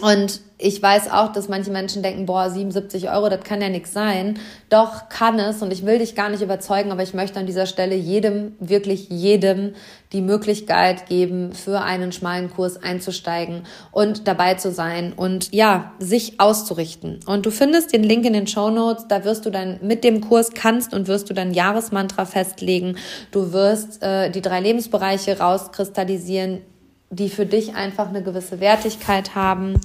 und 0.00 0.40
ich 0.60 0.82
weiß 0.82 1.10
auch, 1.12 1.32
dass 1.32 1.48
manche 1.48 1.70
Menschen 1.70 2.02
denken, 2.02 2.26
boah, 2.26 2.50
77 2.50 3.10
Euro, 3.10 3.28
das 3.28 3.44
kann 3.44 3.60
ja 3.60 3.68
nichts 3.68 3.92
sein. 3.92 4.38
Doch 4.68 5.08
kann 5.08 5.38
es 5.38 5.62
und 5.62 5.72
ich 5.72 5.86
will 5.86 5.98
dich 5.98 6.16
gar 6.16 6.28
nicht 6.30 6.42
überzeugen, 6.42 6.90
aber 6.90 7.04
ich 7.04 7.14
möchte 7.14 7.38
an 7.38 7.46
dieser 7.46 7.66
Stelle 7.66 7.94
jedem, 7.94 8.56
wirklich 8.58 9.08
jedem 9.08 9.74
die 10.12 10.20
Möglichkeit 10.20 11.06
geben, 11.06 11.52
für 11.52 11.80
einen 11.82 12.10
schmalen 12.10 12.50
Kurs 12.50 12.82
einzusteigen 12.82 13.66
und 13.92 14.26
dabei 14.26 14.54
zu 14.54 14.72
sein 14.72 15.12
und 15.14 15.54
ja, 15.54 15.92
sich 16.00 16.40
auszurichten. 16.40 17.20
Und 17.26 17.46
du 17.46 17.50
findest 17.50 17.92
den 17.92 18.02
Link 18.02 18.24
in 18.24 18.32
den 18.32 18.48
Show 18.48 18.70
Notes, 18.70 19.06
da 19.08 19.24
wirst 19.24 19.46
du 19.46 19.50
dann 19.50 19.78
mit 19.82 20.02
dem 20.02 20.20
Kurs 20.20 20.50
kannst 20.54 20.92
und 20.92 21.06
wirst 21.06 21.30
du 21.30 21.34
dein 21.34 21.52
Jahresmantra 21.52 22.24
festlegen. 22.24 22.96
Du 23.30 23.52
wirst 23.52 24.02
äh, 24.02 24.30
die 24.30 24.42
drei 24.42 24.60
Lebensbereiche 24.60 25.38
rauskristallisieren, 25.38 26.62
die 27.10 27.28
für 27.28 27.46
dich 27.46 27.74
einfach 27.74 28.08
eine 28.08 28.22
gewisse 28.22 28.60
Wertigkeit 28.60 29.34
haben. 29.34 29.80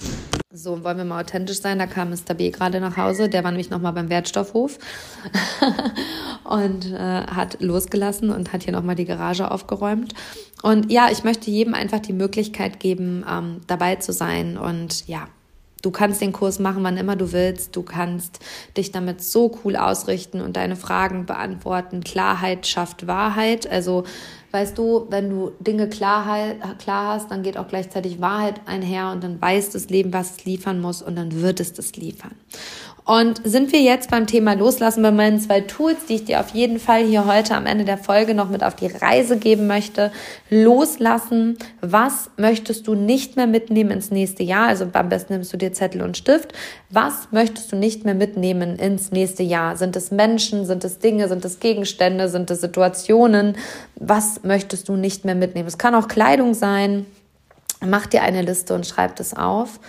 So, 0.52 0.84
wollen 0.84 0.98
wir 0.98 1.06
mal 1.06 1.22
authentisch 1.22 1.62
sein? 1.62 1.80
Da 1.80 1.88
kam 1.88 2.12
Mr. 2.12 2.36
B 2.36 2.52
gerade 2.52 2.80
nach 2.80 2.96
Hause. 2.96 3.28
Der 3.28 3.44
war 3.44 3.52
nämlich 3.52 3.72
nochmal 3.72 3.94
beim 3.94 4.10
Wertstoffhof 4.10 4.78
und 6.44 6.92
äh, 6.92 6.98
hat 6.98 7.60
losgelassen 7.60 8.30
und 8.30 8.54
hat 8.54 8.64
hier 8.64 8.74
nochmal 8.74 8.96
die 8.96 9.06
Garage 9.06 9.50
aufgeräumt. 9.50 10.14
Und 10.62 10.92
ja, 10.92 11.10
ich 11.12 11.24
möchte 11.24 11.50
jedem 11.50 11.74
einfach 11.74 12.00
die 12.00 12.14
Möglichkeit 12.14 12.80
geben, 12.80 13.26
ähm, 13.30 13.62
dabei 13.66 13.96
zu 13.96 14.14
sein 14.14 14.58
und 14.58 15.08
ja, 15.08 15.28
Du 15.84 15.92
kannst 15.92 16.22
den 16.22 16.32
Kurs 16.32 16.60
machen, 16.60 16.82
wann 16.84 16.96
immer 16.96 17.18
du 17.18 17.34
willst. 17.34 17.76
Du 17.76 17.84
kannst 17.84 18.40
dich 18.78 18.94
damit 18.94 19.22
so 19.22 19.60
cool 19.64 19.76
ausrichten 19.76 20.40
und 20.40 20.56
deine 20.56 20.78
Fragen 20.78 21.26
beantworten. 21.26 22.06
Klarheit 22.06 22.66
schafft 22.66 23.06
Wahrheit. 23.06 23.70
Also, 23.70 24.06
weißt 24.54 24.78
du, 24.78 25.08
wenn 25.10 25.32
du 25.32 25.52
Dinge 25.60 25.90
klar, 25.90 26.54
klar 26.78 27.16
hast, 27.16 27.32
dann 27.32 27.42
geht 27.42 27.58
auch 27.58 27.68
gleichzeitig 27.68 28.22
Wahrheit 28.22 28.62
einher 28.68 29.12
und 29.12 29.24
dann 29.24 29.42
weiß 29.42 29.72
das 29.72 29.90
Leben, 29.90 30.14
was 30.14 30.32
es 30.32 30.46
liefern 30.46 30.80
muss 30.80 31.02
und 31.02 31.16
dann 31.16 31.42
wird 31.42 31.60
es 31.60 31.74
das 31.74 31.96
liefern. 31.96 32.36
Und 33.06 33.42
sind 33.44 33.74
wir 33.74 33.82
jetzt 33.82 34.10
beim 34.12 34.28
Thema 34.28 34.54
Loslassen 34.54 35.04
bei 35.04 35.12
meinen 35.12 35.38
zwei 35.40 35.60
Tools, 35.60 36.06
die 36.08 36.16
ich 36.16 36.26
dir 36.26 36.40
auf 36.40 36.50
jeden 36.50 36.80
Fall 36.80 37.04
hier 37.04 37.26
heute 37.26 37.54
am 37.54 37.66
Ende 37.66 37.84
der 37.84 37.98
Folge 37.98 38.34
noch 38.34 38.50
mit 38.50 38.64
auf 38.64 38.76
die 38.76 38.88
Reise 38.88 39.38
geben 39.38 39.68
möchte. 39.68 40.12
Loslassen. 40.50 41.58
Was 41.82 42.30
möchtest 42.38 42.88
du 42.88 42.96
nicht 42.96 43.36
mehr 43.36 43.48
mitnehmen 43.48 43.92
ins 43.92 44.10
nächste 44.10 44.44
Jahr? 44.44 44.68
Also 44.68 44.88
am 44.94 45.10
besten 45.10 45.34
nimmst 45.34 45.52
du 45.52 45.58
dir 45.58 45.74
Zettel 45.74 46.02
und 46.02 46.16
Stift. 46.16 46.54
Was 46.90 47.28
möchtest 47.32 47.74
du 47.74 47.76
nicht 47.76 48.06
mehr 48.06 48.16
mitnehmen 48.16 48.78
ins 48.78 49.12
nächste 49.12 49.44
Jahr? 49.44 49.76
Sind 49.76 49.98
es 49.98 50.12
Menschen? 50.12 50.66
Sind 50.66 50.86
es 50.86 51.00
Dinge? 51.00 51.28
Sind 51.28 51.44
es 51.44 51.60
Gegenstände? 51.60 52.30
Sind 52.30 52.50
es 52.52 52.62
Situationen? 52.62 53.58
Was 53.96 54.43
möchtest 54.44 54.90
du 54.90 54.96
nicht 54.96 55.26
mehr 55.26 55.36
mitnehmen? 55.36 55.68
Es 55.68 55.78
kann 55.78 55.96
auch 55.96 56.08
Kleidung 56.08 56.54
sein. 56.54 57.06
Mach 57.86 58.06
dir 58.06 58.22
eine 58.24 58.42
Liste 58.42 58.74
und 58.76 58.86
schreib 58.86 59.16
das 59.18 59.36
auf 59.36 59.80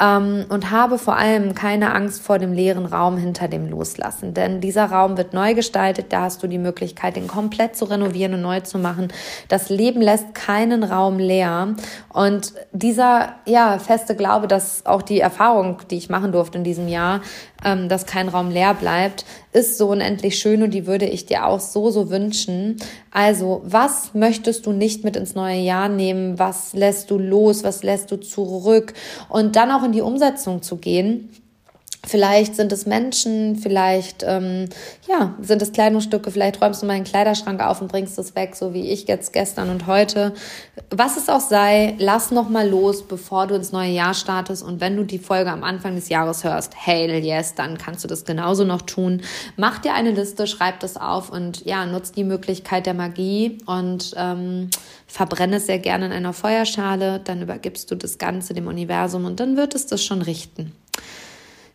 ähm, 0.00 0.46
und 0.48 0.70
habe 0.70 0.98
vor 0.98 1.16
allem 1.16 1.54
keine 1.54 1.94
Angst 1.94 2.22
vor 2.22 2.38
dem 2.38 2.52
leeren 2.52 2.86
Raum 2.86 3.18
hinter 3.18 3.48
dem 3.48 3.68
Loslassen. 3.68 4.34
Denn 4.34 4.60
dieser 4.60 4.86
Raum 4.86 5.16
wird 5.16 5.34
neu 5.34 5.54
gestaltet, 5.54 6.06
da 6.12 6.22
hast 6.22 6.42
du 6.42 6.46
die 6.46 6.58
Möglichkeit, 6.58 7.16
den 7.16 7.28
komplett 7.28 7.76
zu 7.76 7.84
renovieren 7.84 8.34
und 8.34 8.42
neu 8.42 8.60
zu 8.60 8.78
machen. 8.78 9.08
Das 9.48 9.68
Leben 9.68 10.00
lässt 10.00 10.34
keinen 10.34 10.82
Raum 10.82 11.18
leer. 11.18 11.74
Und 12.08 12.54
dieser 12.72 13.34
ja, 13.46 13.78
feste 13.78 14.16
Glaube, 14.16 14.48
dass 14.48 14.86
auch 14.86 15.02
die 15.02 15.20
Erfahrung, 15.20 15.78
die 15.90 15.98
ich 15.98 16.08
machen 16.08 16.32
durfte 16.32 16.58
in 16.58 16.64
diesem 16.64 16.88
Jahr, 16.88 17.20
ähm, 17.64 17.88
dass 17.88 18.06
kein 18.06 18.28
Raum 18.28 18.50
leer 18.50 18.74
bleibt, 18.74 19.24
ist 19.52 19.78
so 19.78 19.88
unendlich 19.90 20.38
schön 20.38 20.62
und 20.62 20.72
die 20.72 20.86
würde 20.86 21.06
ich 21.06 21.26
dir 21.26 21.46
auch 21.46 21.60
so, 21.60 21.90
so 21.90 22.10
wünschen. 22.10 22.76
Also, 23.10 23.62
was 23.64 24.14
möchtest 24.14 24.66
du 24.66 24.72
nicht 24.72 25.04
mit 25.04 25.16
ins 25.16 25.34
neue 25.34 25.60
Jahr 25.60 25.88
nehmen? 25.88 26.38
Was 26.38 26.72
lässt 26.72 27.10
du 27.10 27.18
los? 27.18 27.64
Was 27.64 27.82
lässt 27.82 28.10
du 28.10 28.16
zurück? 28.16 28.94
Und 29.28 29.56
dann 29.56 29.70
auch 29.70 29.84
in 29.84 29.92
die 29.92 30.02
Umsetzung 30.02 30.62
zu 30.62 30.76
gehen 30.76 31.30
Vielleicht 32.06 32.56
sind 32.56 32.72
es 32.72 32.86
Menschen, 32.86 33.56
vielleicht 33.56 34.24
ähm, 34.26 34.70
ja, 35.06 35.34
sind 35.42 35.60
es 35.60 35.72
Kleidungsstücke, 35.72 36.30
vielleicht 36.30 36.60
räumst 36.62 36.82
du 36.82 36.86
mal 36.86 36.94
einen 36.94 37.04
Kleiderschrank 37.04 37.60
auf 37.60 37.82
und 37.82 37.88
bringst 37.92 38.18
es 38.18 38.34
weg, 38.34 38.56
so 38.56 38.72
wie 38.72 38.90
ich 38.90 39.06
jetzt 39.06 39.34
gestern 39.34 39.68
und 39.68 39.86
heute. 39.86 40.32
Was 40.88 41.18
es 41.18 41.28
auch 41.28 41.40
sei, 41.40 41.94
lass 41.98 42.30
noch 42.30 42.48
mal 42.48 42.66
los, 42.66 43.06
bevor 43.06 43.46
du 43.46 43.54
ins 43.54 43.72
neue 43.72 43.90
Jahr 43.90 44.14
startest. 44.14 44.62
Und 44.62 44.80
wenn 44.80 44.96
du 44.96 45.04
die 45.04 45.18
Folge 45.18 45.50
am 45.50 45.62
Anfang 45.62 45.94
des 45.94 46.08
Jahres 46.08 46.42
hörst, 46.42 46.72
hey, 46.74 47.20
yes, 47.20 47.54
dann 47.54 47.76
kannst 47.76 48.02
du 48.02 48.08
das 48.08 48.24
genauso 48.24 48.64
noch 48.64 48.80
tun. 48.80 49.20
Mach 49.58 49.78
dir 49.78 49.92
eine 49.92 50.12
Liste, 50.12 50.46
schreib 50.46 50.80
das 50.80 50.96
auf 50.96 51.30
und 51.30 51.66
ja, 51.66 51.84
nutz 51.84 52.12
die 52.12 52.24
Möglichkeit 52.24 52.86
der 52.86 52.94
Magie 52.94 53.58
und 53.66 54.14
ähm, 54.16 54.70
verbrenne 55.06 55.56
es 55.56 55.66
sehr 55.66 55.78
gerne 55.78 56.06
in 56.06 56.12
einer 56.12 56.32
Feuerschale. 56.32 57.20
Dann 57.22 57.42
übergibst 57.42 57.90
du 57.90 57.94
das 57.94 58.16
Ganze 58.16 58.54
dem 58.54 58.68
Universum 58.68 59.26
und 59.26 59.38
dann 59.38 59.58
wird 59.58 59.74
es 59.74 59.86
das 59.86 60.02
schon 60.02 60.22
richten. 60.22 60.72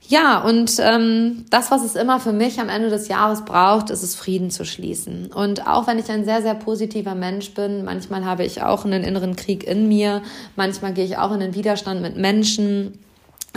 Ja, 0.08 0.40
und 0.44 0.78
ähm, 0.80 1.46
das, 1.50 1.72
was 1.72 1.84
es 1.84 1.96
immer 1.96 2.20
für 2.20 2.32
mich 2.32 2.60
am 2.60 2.70
Ende 2.70 2.90
des 2.90 3.08
Jahres 3.08 3.44
braucht, 3.44 3.90
ist 3.90 4.04
es, 4.04 4.16
Frieden 4.16 4.52
zu 4.52 4.64
schließen. 4.64 5.32
Und 5.34 5.68
auch 5.68 5.88
wenn 5.88 5.98
ich 5.98 6.10
ein 6.10 6.26
sehr, 6.26 6.44
sehr 6.44 6.54
positiver 6.54 7.16
Mensch 7.16 7.54
bin, 7.56 7.84
manchmal 7.84 8.24
habe 8.24 8.46
ich 8.46 8.62
auch 8.62 8.86
einen 8.86 9.04
inneren 9.04 9.36
Krieg 9.36 9.64
in 9.64 9.88
mir, 9.88 10.22
manchmal 10.56 10.94
gehe 10.94 11.06
ich 11.06 11.18
auch 11.18 11.32
in 11.34 11.40
den 11.40 11.56
Widerstand 11.56 12.02
mit 12.02 12.18
Menschen, 12.18 13.00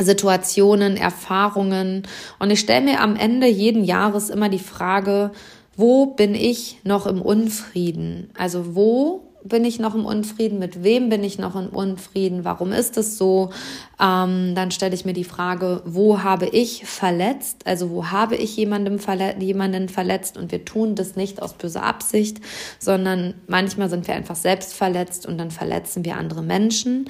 Situationen, 0.01 0.96
Erfahrungen. 0.96 2.05
Und 2.38 2.51
ich 2.51 2.61
stelle 2.61 2.84
mir 2.84 3.01
am 3.01 3.16
Ende 3.16 3.46
jeden 3.46 3.84
Jahres 3.84 4.30
immer 4.30 4.49
die 4.49 4.59
Frage, 4.59 5.32
wo 5.76 6.07
bin 6.07 6.34
ich 6.34 6.80
noch 6.82 7.07
im 7.07 7.20
Unfrieden? 7.20 8.30
Also 8.36 8.74
wo 8.74 9.28
bin 9.45 9.64
ich 9.64 9.78
noch 9.78 9.95
im 9.95 10.05
Unfrieden? 10.05 10.59
Mit 10.59 10.82
wem 10.82 11.09
bin 11.09 11.22
ich 11.22 11.39
noch 11.39 11.55
im 11.55 11.68
Unfrieden? 11.68 12.45
Warum 12.45 12.72
ist 12.72 12.97
es 12.97 13.18
so? 13.18 13.51
Ähm, 14.01 14.55
dann 14.55 14.70
stelle 14.70 14.95
ich 14.95 15.05
mir 15.05 15.12
die 15.12 15.24
Frage, 15.24 15.82
wo 15.84 16.22
habe 16.22 16.47
ich 16.47 16.84
verletzt? 16.84 17.66
Also 17.66 17.91
wo 17.91 18.07
habe 18.07 18.36
ich 18.36 18.57
jemandem 18.57 18.99
verle 18.99 19.36
jemanden 19.39 19.89
verletzt? 19.89 20.36
Und 20.36 20.53
wir 20.53 20.64
tun 20.64 20.95
das 20.95 21.16
nicht 21.16 21.41
aus 21.41 21.55
böser 21.55 21.82
Absicht, 21.82 22.39
sondern 22.78 23.34
manchmal 23.47 23.89
sind 23.89 24.07
wir 24.09 24.14
einfach 24.14 24.36
selbst 24.36 24.74
verletzt 24.74 25.26
und 25.26 25.39
dann 25.39 25.51
verletzen 25.51 26.05
wir 26.05 26.16
andere 26.16 26.43
Menschen. 26.43 27.09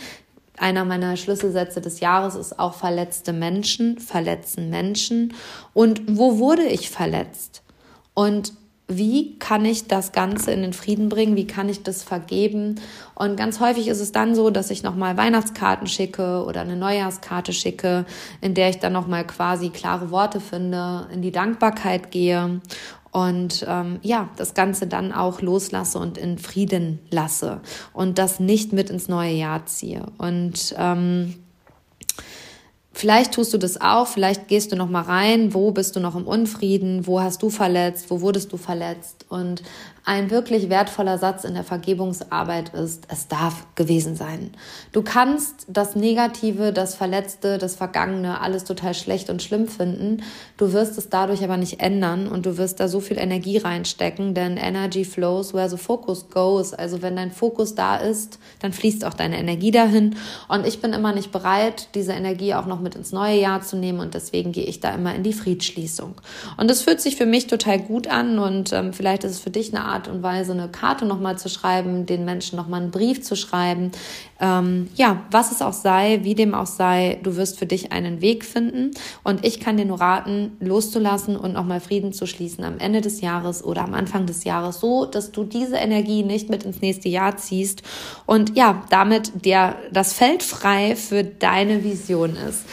Einer 0.59 0.85
meiner 0.85 1.17
Schlüsselsätze 1.17 1.81
des 1.81 2.01
Jahres 2.01 2.35
ist 2.35 2.59
auch 2.59 2.75
verletzte 2.75 3.33
Menschen, 3.33 3.99
verletzen 3.99 4.71
Menschen. 4.71 5.35
Und 5.73 6.03
wo 6.09 6.39
wurde 6.39 6.65
ich 6.65 6.91
verletzt? 6.91 7.63
Und 8.15 8.53
wie 8.89 9.39
kann 9.39 9.67
ich 9.67 9.87
das 9.87 10.13
Ganze 10.13 10.51
in 10.51 10.63
den 10.63 10.73
Frieden 10.73 11.11
bringen, 11.11 11.37
wie 11.37 11.47
kann 11.47 11.69
ich 11.69 11.83
das 11.83 12.03
vergeben. 12.03 12.81
Und 13.15 13.37
ganz 13.37 13.61
häufig 13.61 13.87
ist 13.87 14.01
es 14.01 14.13
dann 14.13 14.35
so, 14.35 14.49
dass 14.49 14.71
ich 14.71 14.83
nochmal 14.83 15.19
Weihnachtskarten 15.19 15.87
schicke 15.87 16.43
oder 16.45 16.63
eine 16.63 16.77
Neujahrskarte 16.77 17.53
schicke, 17.53 18.07
in 18.41 18.55
der 18.55 18.71
ich 18.71 18.79
dann 18.79 18.95
nochmal 18.95 19.27
quasi 19.27 19.69
klare 19.69 20.11
Worte 20.11 20.41
finde, 20.41 21.07
in 21.13 21.21
die 21.21 21.33
Dankbarkeit 21.33 22.11
gehe 22.11 22.61
und 23.11 23.65
ähm, 23.69 23.99
ja, 24.03 24.29
das 24.37 24.55
Ganze 24.55 24.87
dann 24.87 25.13
auch 25.13 25.41
loslasse 25.41 25.99
und 25.99 26.19
in 26.19 26.39
Frieden 26.39 26.99
lasse 27.11 27.61
und 27.93 28.19
das 28.19 28.41
nicht 28.41 28.73
mit 28.73 28.91
ins 28.91 29.09
neue 29.09 29.33
Jahr 29.33 29.67
ziehe. 29.67 30.07
Und 30.19 30.75
ähm, 30.79 31.35
Vielleicht 32.99 33.35
tust 33.35 33.55
du 33.55 33.59
das 33.59 33.81
auch, 33.81 34.09
vielleicht 34.09 34.49
gehst 34.49 34.73
du 34.73 34.77
noch 34.77 34.89
mal 34.89 35.03
rein, 35.03 35.55
wo 35.55 35.71
bist 35.71 35.95
du 35.95 36.01
noch 36.01 36.17
im 36.17 36.27
Unfrieden, 36.27 37.07
wo 37.07 37.21
hast 37.21 37.41
du 37.45 37.49
verletzt, 37.49 38.07
wo 38.11 38.23
wurdest 38.23 38.53
du 38.53 38.57
verletzt? 38.57 39.25
Und 39.29 39.63
ein 40.09 40.31
wirklich 40.31 40.71
wertvoller 40.71 41.19
Satz 41.19 41.45
in 41.45 41.53
der 41.53 41.65
Vergebungsarbeit 41.65 42.71
ist, 42.71 43.05
es 43.09 43.29
darf 43.29 43.67
gewesen 43.75 44.17
sein. 44.17 44.53
Du 44.91 45.03
kannst 45.03 45.67
das 45.69 45.97
Negative, 45.97 46.73
das 46.73 46.95
Verletzte, 46.95 47.59
das 47.59 47.77
Vergangene, 47.77 48.41
alles 48.41 48.65
total 48.65 48.95
schlecht 48.95 49.29
und 49.29 49.43
schlimm 49.43 49.69
finden. 49.69 50.23
Du 50.57 50.73
wirst 50.73 50.97
es 50.97 51.11
dadurch 51.11 51.45
aber 51.45 51.59
nicht 51.59 51.81
ändern 51.81 52.27
und 52.27 52.47
du 52.47 52.57
wirst 52.57 52.81
da 52.81 52.89
so 52.89 53.01
viel 53.01 53.19
Energie 53.19 53.59
reinstecken, 53.59 54.33
denn 54.33 54.57
Energy 54.57 55.05
flows 55.05 55.53
where 55.53 55.69
the 55.69 55.77
focus 55.77 56.31
goes. 56.31 56.73
Also 56.73 57.03
wenn 57.03 57.15
dein 57.15 57.31
Fokus 57.31 57.75
da 57.75 57.97
ist, 57.97 58.39
dann 58.61 58.73
fließt 58.73 59.05
auch 59.05 59.13
deine 59.13 59.39
Energie 59.39 59.73
dahin. 59.73 60.17
Und 60.49 60.67
ich 60.67 60.81
bin 60.81 60.95
immer 60.95 61.13
nicht 61.13 61.33
bereit, 61.33 61.91
diese 61.95 62.13
Energie 62.13 62.55
auch 62.55 62.65
noch 62.65 62.81
mit 62.81 62.95
ins 62.95 63.13
neue 63.13 63.39
Jahr 63.39 63.61
zu 63.61 63.77
nehmen 63.77 64.01
und 64.01 64.15
deswegen 64.15 64.53
gehe 64.53 64.65
ich 64.65 64.81
da 64.81 64.95
immer 64.95 65.15
in 65.15 65.23
die 65.23 65.35
Friedschließung. 65.35 66.15
Und 66.57 66.71
es 66.71 66.81
fühlt 66.81 67.03
sich 67.03 67.17
für 67.17 67.27
mich 67.27 67.47
total 67.47 67.79
gut 67.79 68.07
an 68.07 68.39
und 68.39 68.73
ähm, 68.73 68.95
vielleicht 68.95 69.25
ist 69.25 69.33
es 69.33 69.41
für 69.41 69.51
dich 69.51 69.75
eine 69.75 69.85
Art 69.85 69.98
Art 69.99 70.07
und 70.07 70.23
Weise 70.23 70.53
eine 70.53 70.69
Karte 70.69 71.05
nochmal 71.05 71.39
zu 71.39 71.49
schreiben, 71.49 72.07
den 72.07 72.25
Menschen 72.25 72.57
nochmal 72.57 72.83
einen 72.83 72.93
Brief 72.93 73.23
zu 73.23 73.35
schreiben. 73.35 73.91
Ähm, 74.41 74.89
ja, 74.95 75.25
was 75.33 75.51
es 75.51 75.61
auch 75.61 75.73
sei, 75.73 76.21
wie 76.23 76.37
dem 76.37 76.55
auch 76.55 76.67
sei, 76.67 77.19
du 77.25 77.35
wirst 77.35 77.59
für 77.59 77.67
dich 77.67 77.91
einen 77.91 78.21
Weg 78.21 78.45
finden. 78.45 78.93
Und 79.25 79.45
ich 79.45 79.59
kann 79.59 79.77
dir 79.77 79.85
nur 79.85 80.01
raten, 80.01 80.57
loszulassen 80.61 81.37
und 81.37 81.53
nochmal 81.53 81.81
Frieden 81.81 82.13
zu 82.13 82.27
schließen 82.27 82.63
am 82.63 82.79
Ende 82.79 83.01
des 83.01 83.21
Jahres 83.21 83.65
oder 83.65 83.83
am 83.83 83.95
Anfang 83.95 84.27
des 84.27 84.45
Jahres, 84.45 84.79
so 84.79 85.05
dass 85.05 85.33
du 85.33 85.43
diese 85.43 85.77
Energie 85.77 86.23
nicht 86.23 86.49
mit 86.49 86.63
ins 86.63 86.81
nächste 86.81 87.09
Jahr 87.09 87.37
ziehst 87.37 87.83
und 88.27 88.57
ja, 88.57 88.85
damit 88.91 89.45
der, 89.45 89.77
das 89.91 90.13
Feld 90.13 90.45
frei 90.45 90.95
für 90.95 91.25
deine 91.25 91.83
Vision 91.83 92.37
ist. 92.37 92.65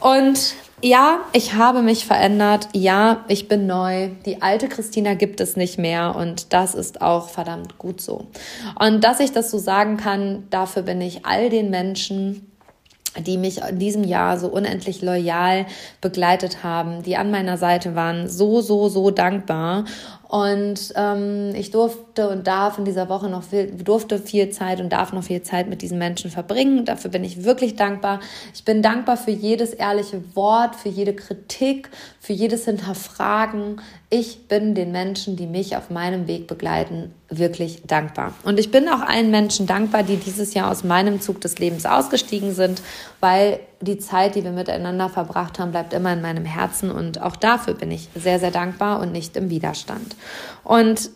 Und 0.00 0.54
ja, 0.82 1.20
ich 1.32 1.54
habe 1.54 1.82
mich 1.82 2.06
verändert. 2.06 2.68
Ja, 2.72 3.24
ich 3.28 3.48
bin 3.48 3.66
neu. 3.66 4.10
Die 4.26 4.42
alte 4.42 4.68
Christina 4.68 5.14
gibt 5.14 5.40
es 5.40 5.56
nicht 5.56 5.78
mehr 5.78 6.14
und 6.14 6.52
das 6.52 6.74
ist 6.74 7.02
auch 7.02 7.28
verdammt 7.28 7.78
gut 7.78 8.00
so. 8.00 8.26
Und 8.78 9.04
dass 9.04 9.20
ich 9.20 9.32
das 9.32 9.50
so 9.50 9.58
sagen 9.58 9.96
kann, 9.96 10.46
dafür 10.50 10.82
bin 10.82 11.00
ich 11.00 11.26
all 11.26 11.50
den 11.50 11.70
Menschen, 11.70 12.50
die 13.16 13.38
mich 13.38 13.62
in 13.62 13.78
diesem 13.78 14.04
Jahr 14.04 14.38
so 14.38 14.48
unendlich 14.48 15.02
loyal 15.02 15.66
begleitet 16.00 16.62
haben, 16.62 17.02
die 17.02 17.16
an 17.16 17.30
meiner 17.30 17.56
Seite 17.56 17.94
waren, 17.94 18.28
so, 18.28 18.60
so, 18.60 18.88
so 18.88 19.10
dankbar. 19.10 19.84
Und 20.28 20.92
ähm, 20.94 21.54
ich 21.54 21.70
durfte 21.70 22.28
und 22.28 22.46
darf 22.46 22.76
in 22.76 22.84
dieser 22.84 23.08
Woche 23.08 23.30
noch 23.30 23.42
viel, 23.42 23.72
durfte 23.72 24.18
viel 24.18 24.50
Zeit 24.50 24.78
und 24.78 24.90
darf 24.90 25.14
noch 25.14 25.24
viel 25.24 25.40
Zeit 25.42 25.70
mit 25.70 25.80
diesen 25.80 25.96
Menschen 25.96 26.30
verbringen. 26.30 26.84
Dafür 26.84 27.10
bin 27.10 27.24
ich 27.24 27.44
wirklich 27.44 27.76
dankbar. 27.76 28.20
Ich 28.52 28.62
bin 28.64 28.82
dankbar 28.82 29.16
für 29.16 29.30
jedes 29.30 29.72
ehrliche 29.72 30.22
Wort, 30.36 30.76
für 30.76 30.90
jede 30.90 31.14
Kritik, 31.14 31.88
für 32.20 32.34
jedes 32.34 32.66
Hinterfragen. 32.66 33.80
Ich 34.10 34.48
bin 34.48 34.74
den 34.74 34.90
Menschen, 34.90 35.36
die 35.36 35.46
mich 35.46 35.76
auf 35.76 35.90
meinem 35.90 36.26
Weg 36.26 36.46
begleiten, 36.46 37.14
wirklich 37.28 37.82
dankbar. 37.86 38.32
Und 38.42 38.58
ich 38.58 38.70
bin 38.70 38.88
auch 38.88 39.02
allen 39.02 39.30
Menschen 39.30 39.66
dankbar, 39.66 40.02
die 40.02 40.16
dieses 40.16 40.54
Jahr 40.54 40.70
aus 40.70 40.82
meinem 40.82 41.20
Zug 41.20 41.42
des 41.42 41.58
Lebens 41.58 41.84
ausgestiegen 41.84 42.54
sind, 42.54 42.80
weil 43.20 43.60
die 43.82 43.98
Zeit, 43.98 44.34
die 44.34 44.44
wir 44.44 44.52
miteinander 44.52 45.10
verbracht 45.10 45.58
haben, 45.58 45.72
bleibt 45.72 45.92
immer 45.92 46.14
in 46.14 46.22
meinem 46.22 46.46
Herzen. 46.46 46.90
Und 46.90 47.20
auch 47.20 47.36
dafür 47.36 47.74
bin 47.74 47.90
ich 47.90 48.08
sehr, 48.14 48.38
sehr 48.38 48.50
dankbar 48.50 49.00
und 49.00 49.12
nicht 49.12 49.36
im 49.36 49.50
Widerstand. 49.50 50.16
Und 50.64 51.10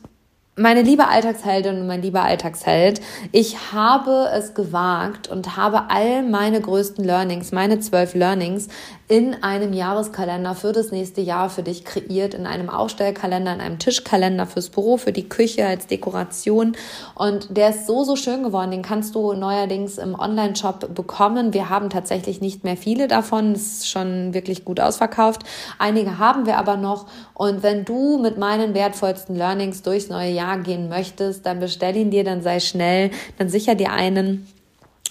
meine 0.54 0.82
liebe 0.82 1.08
Alltagsheldin 1.08 1.80
und 1.80 1.86
mein 1.86 2.02
lieber 2.02 2.24
Alltagsheld, 2.24 3.00
ich 3.32 3.72
habe 3.72 4.28
es 4.34 4.52
gewagt 4.52 5.28
und 5.28 5.56
habe 5.56 5.84
all 5.88 6.22
meine 6.22 6.60
größten 6.60 7.02
Learnings, 7.02 7.52
meine 7.52 7.80
zwölf 7.80 8.14
Learnings 8.14 8.68
in 9.12 9.42
einem 9.42 9.74
Jahreskalender 9.74 10.54
für 10.54 10.72
das 10.72 10.90
nächste 10.90 11.20
Jahr 11.20 11.50
für 11.50 11.62
dich 11.62 11.84
kreiert, 11.84 12.32
in 12.32 12.46
einem 12.46 12.70
Aufstellkalender, 12.70 13.52
in 13.52 13.60
einem 13.60 13.78
Tischkalender 13.78 14.46
fürs 14.46 14.70
Büro, 14.70 14.96
für 14.96 15.12
die 15.12 15.28
Küche 15.28 15.66
als 15.66 15.86
Dekoration. 15.86 16.74
Und 17.14 17.54
der 17.54 17.68
ist 17.68 17.86
so, 17.86 18.04
so 18.04 18.16
schön 18.16 18.42
geworden. 18.42 18.70
Den 18.70 18.80
kannst 18.80 19.14
du 19.14 19.34
neuerdings 19.34 19.98
im 19.98 20.18
Online-Shop 20.18 20.94
bekommen. 20.94 21.52
Wir 21.52 21.68
haben 21.68 21.90
tatsächlich 21.90 22.40
nicht 22.40 22.64
mehr 22.64 22.78
viele 22.78 23.06
davon. 23.06 23.52
Es 23.52 23.80
ist 23.80 23.90
schon 23.90 24.32
wirklich 24.32 24.64
gut 24.64 24.80
ausverkauft. 24.80 25.42
Einige 25.78 26.16
haben 26.16 26.46
wir 26.46 26.56
aber 26.56 26.78
noch. 26.78 27.04
Und 27.34 27.62
wenn 27.62 27.84
du 27.84 28.16
mit 28.16 28.38
meinen 28.38 28.72
wertvollsten 28.72 29.36
Learnings 29.36 29.82
durchs 29.82 30.08
neue 30.08 30.30
Jahr 30.30 30.56
gehen 30.56 30.88
möchtest, 30.88 31.44
dann 31.44 31.60
bestell 31.60 31.98
ihn 31.98 32.10
dir, 32.10 32.24
dann 32.24 32.40
sei 32.40 32.60
schnell, 32.60 33.10
dann 33.36 33.50
sicher 33.50 33.74
dir 33.74 33.92
einen. 33.92 34.48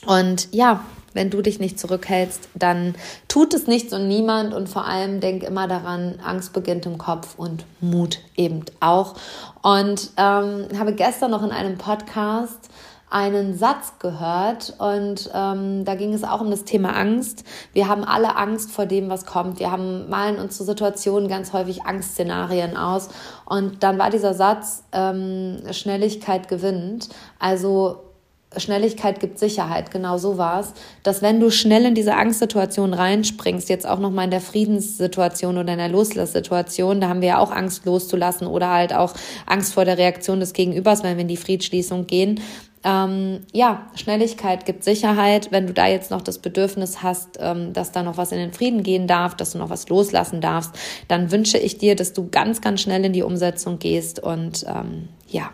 Und 0.08 0.52
ja, 0.52 0.84
wenn 1.14 1.30
du 1.30 1.42
dich 1.42 1.60
nicht 1.60 1.80
zurückhältst, 1.80 2.50
dann 2.54 2.96
tut 3.28 3.54
es 3.54 3.68
nichts 3.68 3.94
und 3.94 4.08
niemand 4.08 4.54
und 4.54 4.70
vor 4.70 4.86
allem 4.86 5.20
denk 5.20 5.44
immer 5.44 5.68
daran, 5.68 6.20
Angst 6.24 6.54
beginnt 6.54 6.86
im 6.86 6.98
Kopf 6.98 7.36
und 7.38 7.66
Mut 7.80 8.20
eben 8.36 8.66
auch. 8.80 9.16
Und 9.62 10.12
ähm, 10.18 10.68
habe 10.78 10.94
gestern 10.94 11.32
noch 11.32 11.44
in 11.44 11.52
einem 11.52 11.78
Podcast 11.78 12.70
einen 13.12 13.58
Satz 13.58 14.00
gehört 14.00 14.74
und 14.80 15.30
ähm, 15.34 15.84
da 15.84 15.96
ging 15.96 16.14
es 16.14 16.24
auch 16.24 16.40
um 16.40 16.50
das 16.50 16.64
Thema 16.64 16.96
Angst. 16.96 17.44
Wir 17.74 17.90
haben 17.90 18.06
alle 18.06 18.38
Angst 18.38 18.72
vor 18.72 18.86
dem, 18.86 19.10
was 19.10 19.26
kommt. 19.26 19.60
Wir 19.60 19.70
haben 19.70 20.10
malen 20.10 20.40
uns 20.40 20.58
zu 20.58 20.64
Situationen 20.64 21.28
ganz 21.28 21.52
häufig 21.52 21.84
Angstszenarien 21.84 22.78
aus 22.78 23.10
und 23.46 23.84
dann 23.84 24.00
war 24.00 24.10
dieser 24.10 24.34
Satz 24.34 24.86
ähm, 24.94 25.62
Schnelligkeit 25.72 26.48
gewinnt. 26.48 27.10
Also 27.38 28.11
Schnelligkeit 28.58 29.22
gibt 29.22 29.40
Sicherheit, 29.40 29.92
genau 29.92 30.18
so 30.18 30.38
war 30.38 30.60
es, 30.60 30.74
dass 31.04 31.22
wenn 31.22 31.40
du 31.40 31.52
schnell 31.52 31.86
in 31.86 31.96
diese 31.96 32.16
Angstsituation 32.16 32.94
reinspringst, 32.94 33.70
jetzt 33.70 33.88
auch 33.88 34.00
nochmal 34.00 34.26
in 34.26 34.32
der 34.32 34.42
Friedenssituation 34.42 35.58
oder 35.58 35.72
in 35.72 35.80
der 35.80 35.88
Loslasssituation, 35.88 37.00
da 37.00 37.08
haben 37.08 37.22
wir 37.22 37.30
ja 37.30 37.40
auch 37.40 37.52
Angst 37.52 37.86
loszulassen 37.86 38.48
oder 38.48 38.70
halt 38.70 38.94
auch 38.94 39.14
Angst 39.46 39.74
vor 39.74 39.86
der 39.86 39.98
Reaktion 39.98 40.42
des 40.42 40.52
Gegenübers, 40.52 41.02
wenn 41.02 41.16
wir 41.16 41.22
in 41.22 41.30
die 41.30 41.38
Friedschließung 41.38 42.08
gehen. 42.08 42.42
Ähm, 42.84 43.42
ja, 43.54 43.88
Schnelligkeit 43.96 44.66
gibt 44.66 44.84
Sicherheit. 44.84 45.52
Wenn 45.52 45.68
du 45.68 45.74
da 45.74 45.88
jetzt 45.88 46.12
noch 46.12 46.22
das 46.22 46.40
Bedürfnis 46.40 47.04
hast, 47.04 47.38
ähm, 47.40 47.74
dass 47.74 47.92
da 47.92 48.04
noch 48.04 48.18
was 48.18 48.32
in 48.32 48.40
den 48.40 48.54
Frieden 48.54 48.84
gehen 48.84 49.08
darf, 49.08 49.36
dass 49.36 49.52
du 49.52 49.60
noch 49.60 49.70
was 49.70 49.88
loslassen 49.88 50.42
darfst, 50.42 50.72
dann 51.08 51.32
wünsche 51.32 51.58
ich 51.58 51.78
dir, 51.78 51.96
dass 51.96 52.14
du 52.14 52.28
ganz, 52.30 52.60
ganz 52.60 52.82
schnell 52.82 53.06
in 53.06 53.14
die 53.14 53.24
Umsetzung 53.24 53.78
gehst 53.78 54.20
und 54.20 54.66
ähm, 54.68 55.10
ja, 55.28 55.52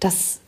das 0.00 0.41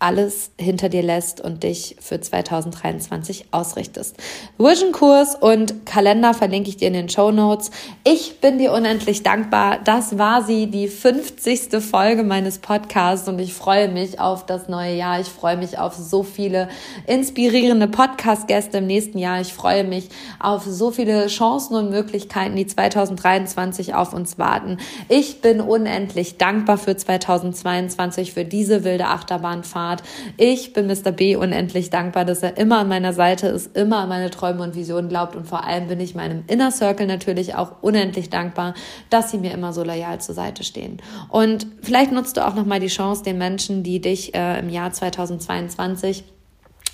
alles 0.00 0.50
hinter 0.58 0.88
dir 0.88 1.02
lässt 1.02 1.40
und 1.40 1.62
dich 1.62 1.96
für 2.00 2.20
2023 2.20 3.46
ausrichtest. 3.52 4.16
Vision-Kurs 4.58 5.36
und 5.36 5.86
Kalender 5.86 6.34
verlinke 6.34 6.68
ich 6.68 6.76
dir 6.76 6.88
in 6.88 6.94
den 6.94 7.08
Show 7.08 7.30
Notes. 7.30 7.70
Ich 8.02 8.40
bin 8.40 8.58
dir 8.58 8.72
unendlich 8.72 9.22
dankbar. 9.22 9.78
Das 9.84 10.18
war 10.18 10.42
sie, 10.42 10.66
die 10.66 10.88
50. 10.88 11.80
Folge 11.80 12.24
meines 12.24 12.58
Podcasts 12.58 13.28
und 13.28 13.38
ich 13.38 13.54
freue 13.54 13.88
mich 13.88 14.20
auf 14.20 14.44
das 14.44 14.68
neue 14.68 14.94
Jahr. 14.94 15.20
Ich 15.20 15.28
freue 15.28 15.56
mich 15.56 15.78
auf 15.78 15.94
so 15.94 16.22
viele 16.22 16.68
inspirierende 17.06 17.88
Podcast-Gäste 17.88 18.78
im 18.78 18.86
nächsten 18.86 19.18
Jahr. 19.18 19.40
Ich 19.40 19.54
freue 19.54 19.84
mich 19.84 20.08
auf 20.40 20.64
so 20.64 20.90
viele 20.90 21.28
Chancen 21.28 21.76
und 21.76 21.90
Möglichkeiten, 21.90 22.56
die 22.56 22.66
2023 22.66 23.94
auf 23.94 24.12
uns 24.12 24.38
warten. 24.38 24.78
Ich 25.08 25.40
bin 25.40 25.60
unendlich 25.60 26.36
dankbar 26.36 26.78
für 26.78 26.96
2022, 26.96 28.32
für 28.32 28.44
diese 28.44 28.84
wilde 28.84 29.06
Achterbahnfahrt 29.06 29.83
hat. 29.90 30.02
Ich 30.36 30.72
bin 30.72 30.86
Mr. 30.86 31.12
B 31.12 31.36
unendlich 31.36 31.90
dankbar, 31.90 32.24
dass 32.24 32.42
er 32.42 32.56
immer 32.56 32.78
an 32.78 32.88
meiner 32.88 33.12
Seite 33.12 33.48
ist, 33.48 33.76
immer 33.76 33.98
an 33.98 34.08
meine 34.08 34.30
Träume 34.30 34.62
und 34.62 34.74
Visionen 34.74 35.08
glaubt 35.08 35.36
und 35.36 35.46
vor 35.46 35.64
allem 35.64 35.88
bin 35.88 36.00
ich 36.00 36.14
meinem 36.14 36.44
Inner 36.46 36.70
Circle 36.70 37.06
natürlich 37.06 37.54
auch 37.54 37.82
unendlich 37.82 38.30
dankbar, 38.30 38.74
dass 39.10 39.30
sie 39.30 39.38
mir 39.38 39.52
immer 39.52 39.72
so 39.72 39.84
loyal 39.84 40.20
zur 40.20 40.34
Seite 40.34 40.64
stehen. 40.64 40.98
Und 41.28 41.66
vielleicht 41.82 42.12
nutzt 42.12 42.36
du 42.36 42.46
auch 42.46 42.54
nochmal 42.54 42.80
die 42.80 42.88
Chance, 42.88 43.22
den 43.22 43.38
Menschen, 43.38 43.82
die 43.82 44.00
dich 44.00 44.34
äh, 44.34 44.58
im 44.58 44.68
Jahr 44.68 44.92
2022 44.92 46.24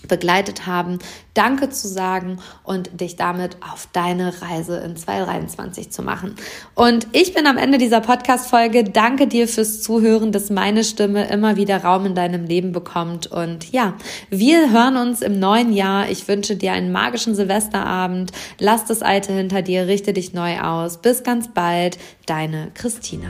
begleitet 0.08 0.66
haben, 0.66 0.98
Danke 1.34 1.70
zu 1.70 1.86
sagen 1.86 2.38
und 2.64 3.00
dich 3.00 3.14
damit 3.14 3.56
auf 3.60 3.88
deine 3.92 4.42
Reise 4.42 4.78
in 4.78 4.96
2023 4.96 5.90
zu 5.90 6.02
machen. 6.02 6.34
Und 6.74 7.06
ich 7.12 7.34
bin 7.34 7.46
am 7.46 7.56
Ende 7.56 7.78
dieser 7.78 8.00
Podcast-Folge. 8.00 8.84
Danke 8.84 9.28
dir 9.28 9.46
fürs 9.46 9.80
Zuhören, 9.80 10.32
dass 10.32 10.50
meine 10.50 10.82
Stimme 10.82 11.28
immer 11.28 11.56
wieder 11.56 11.84
Raum 11.84 12.04
in 12.06 12.14
deinem 12.16 12.46
Leben 12.46 12.72
bekommt. 12.72 13.28
Und 13.28 13.70
ja, 13.70 13.94
wir 14.28 14.72
hören 14.72 14.96
uns 14.96 15.22
im 15.22 15.38
neuen 15.38 15.72
Jahr. 15.72 16.10
Ich 16.10 16.26
wünsche 16.26 16.56
dir 16.56 16.72
einen 16.72 16.90
magischen 16.90 17.36
Silvesterabend. 17.36 18.32
Lass 18.58 18.84
das 18.86 19.00
Alte 19.00 19.32
hinter 19.32 19.62
dir, 19.62 19.86
richte 19.86 20.12
dich 20.12 20.32
neu 20.32 20.60
aus. 20.60 20.98
Bis 20.98 21.22
ganz 21.22 21.48
bald, 21.54 21.96
deine 22.26 22.72
Christina. 22.74 23.28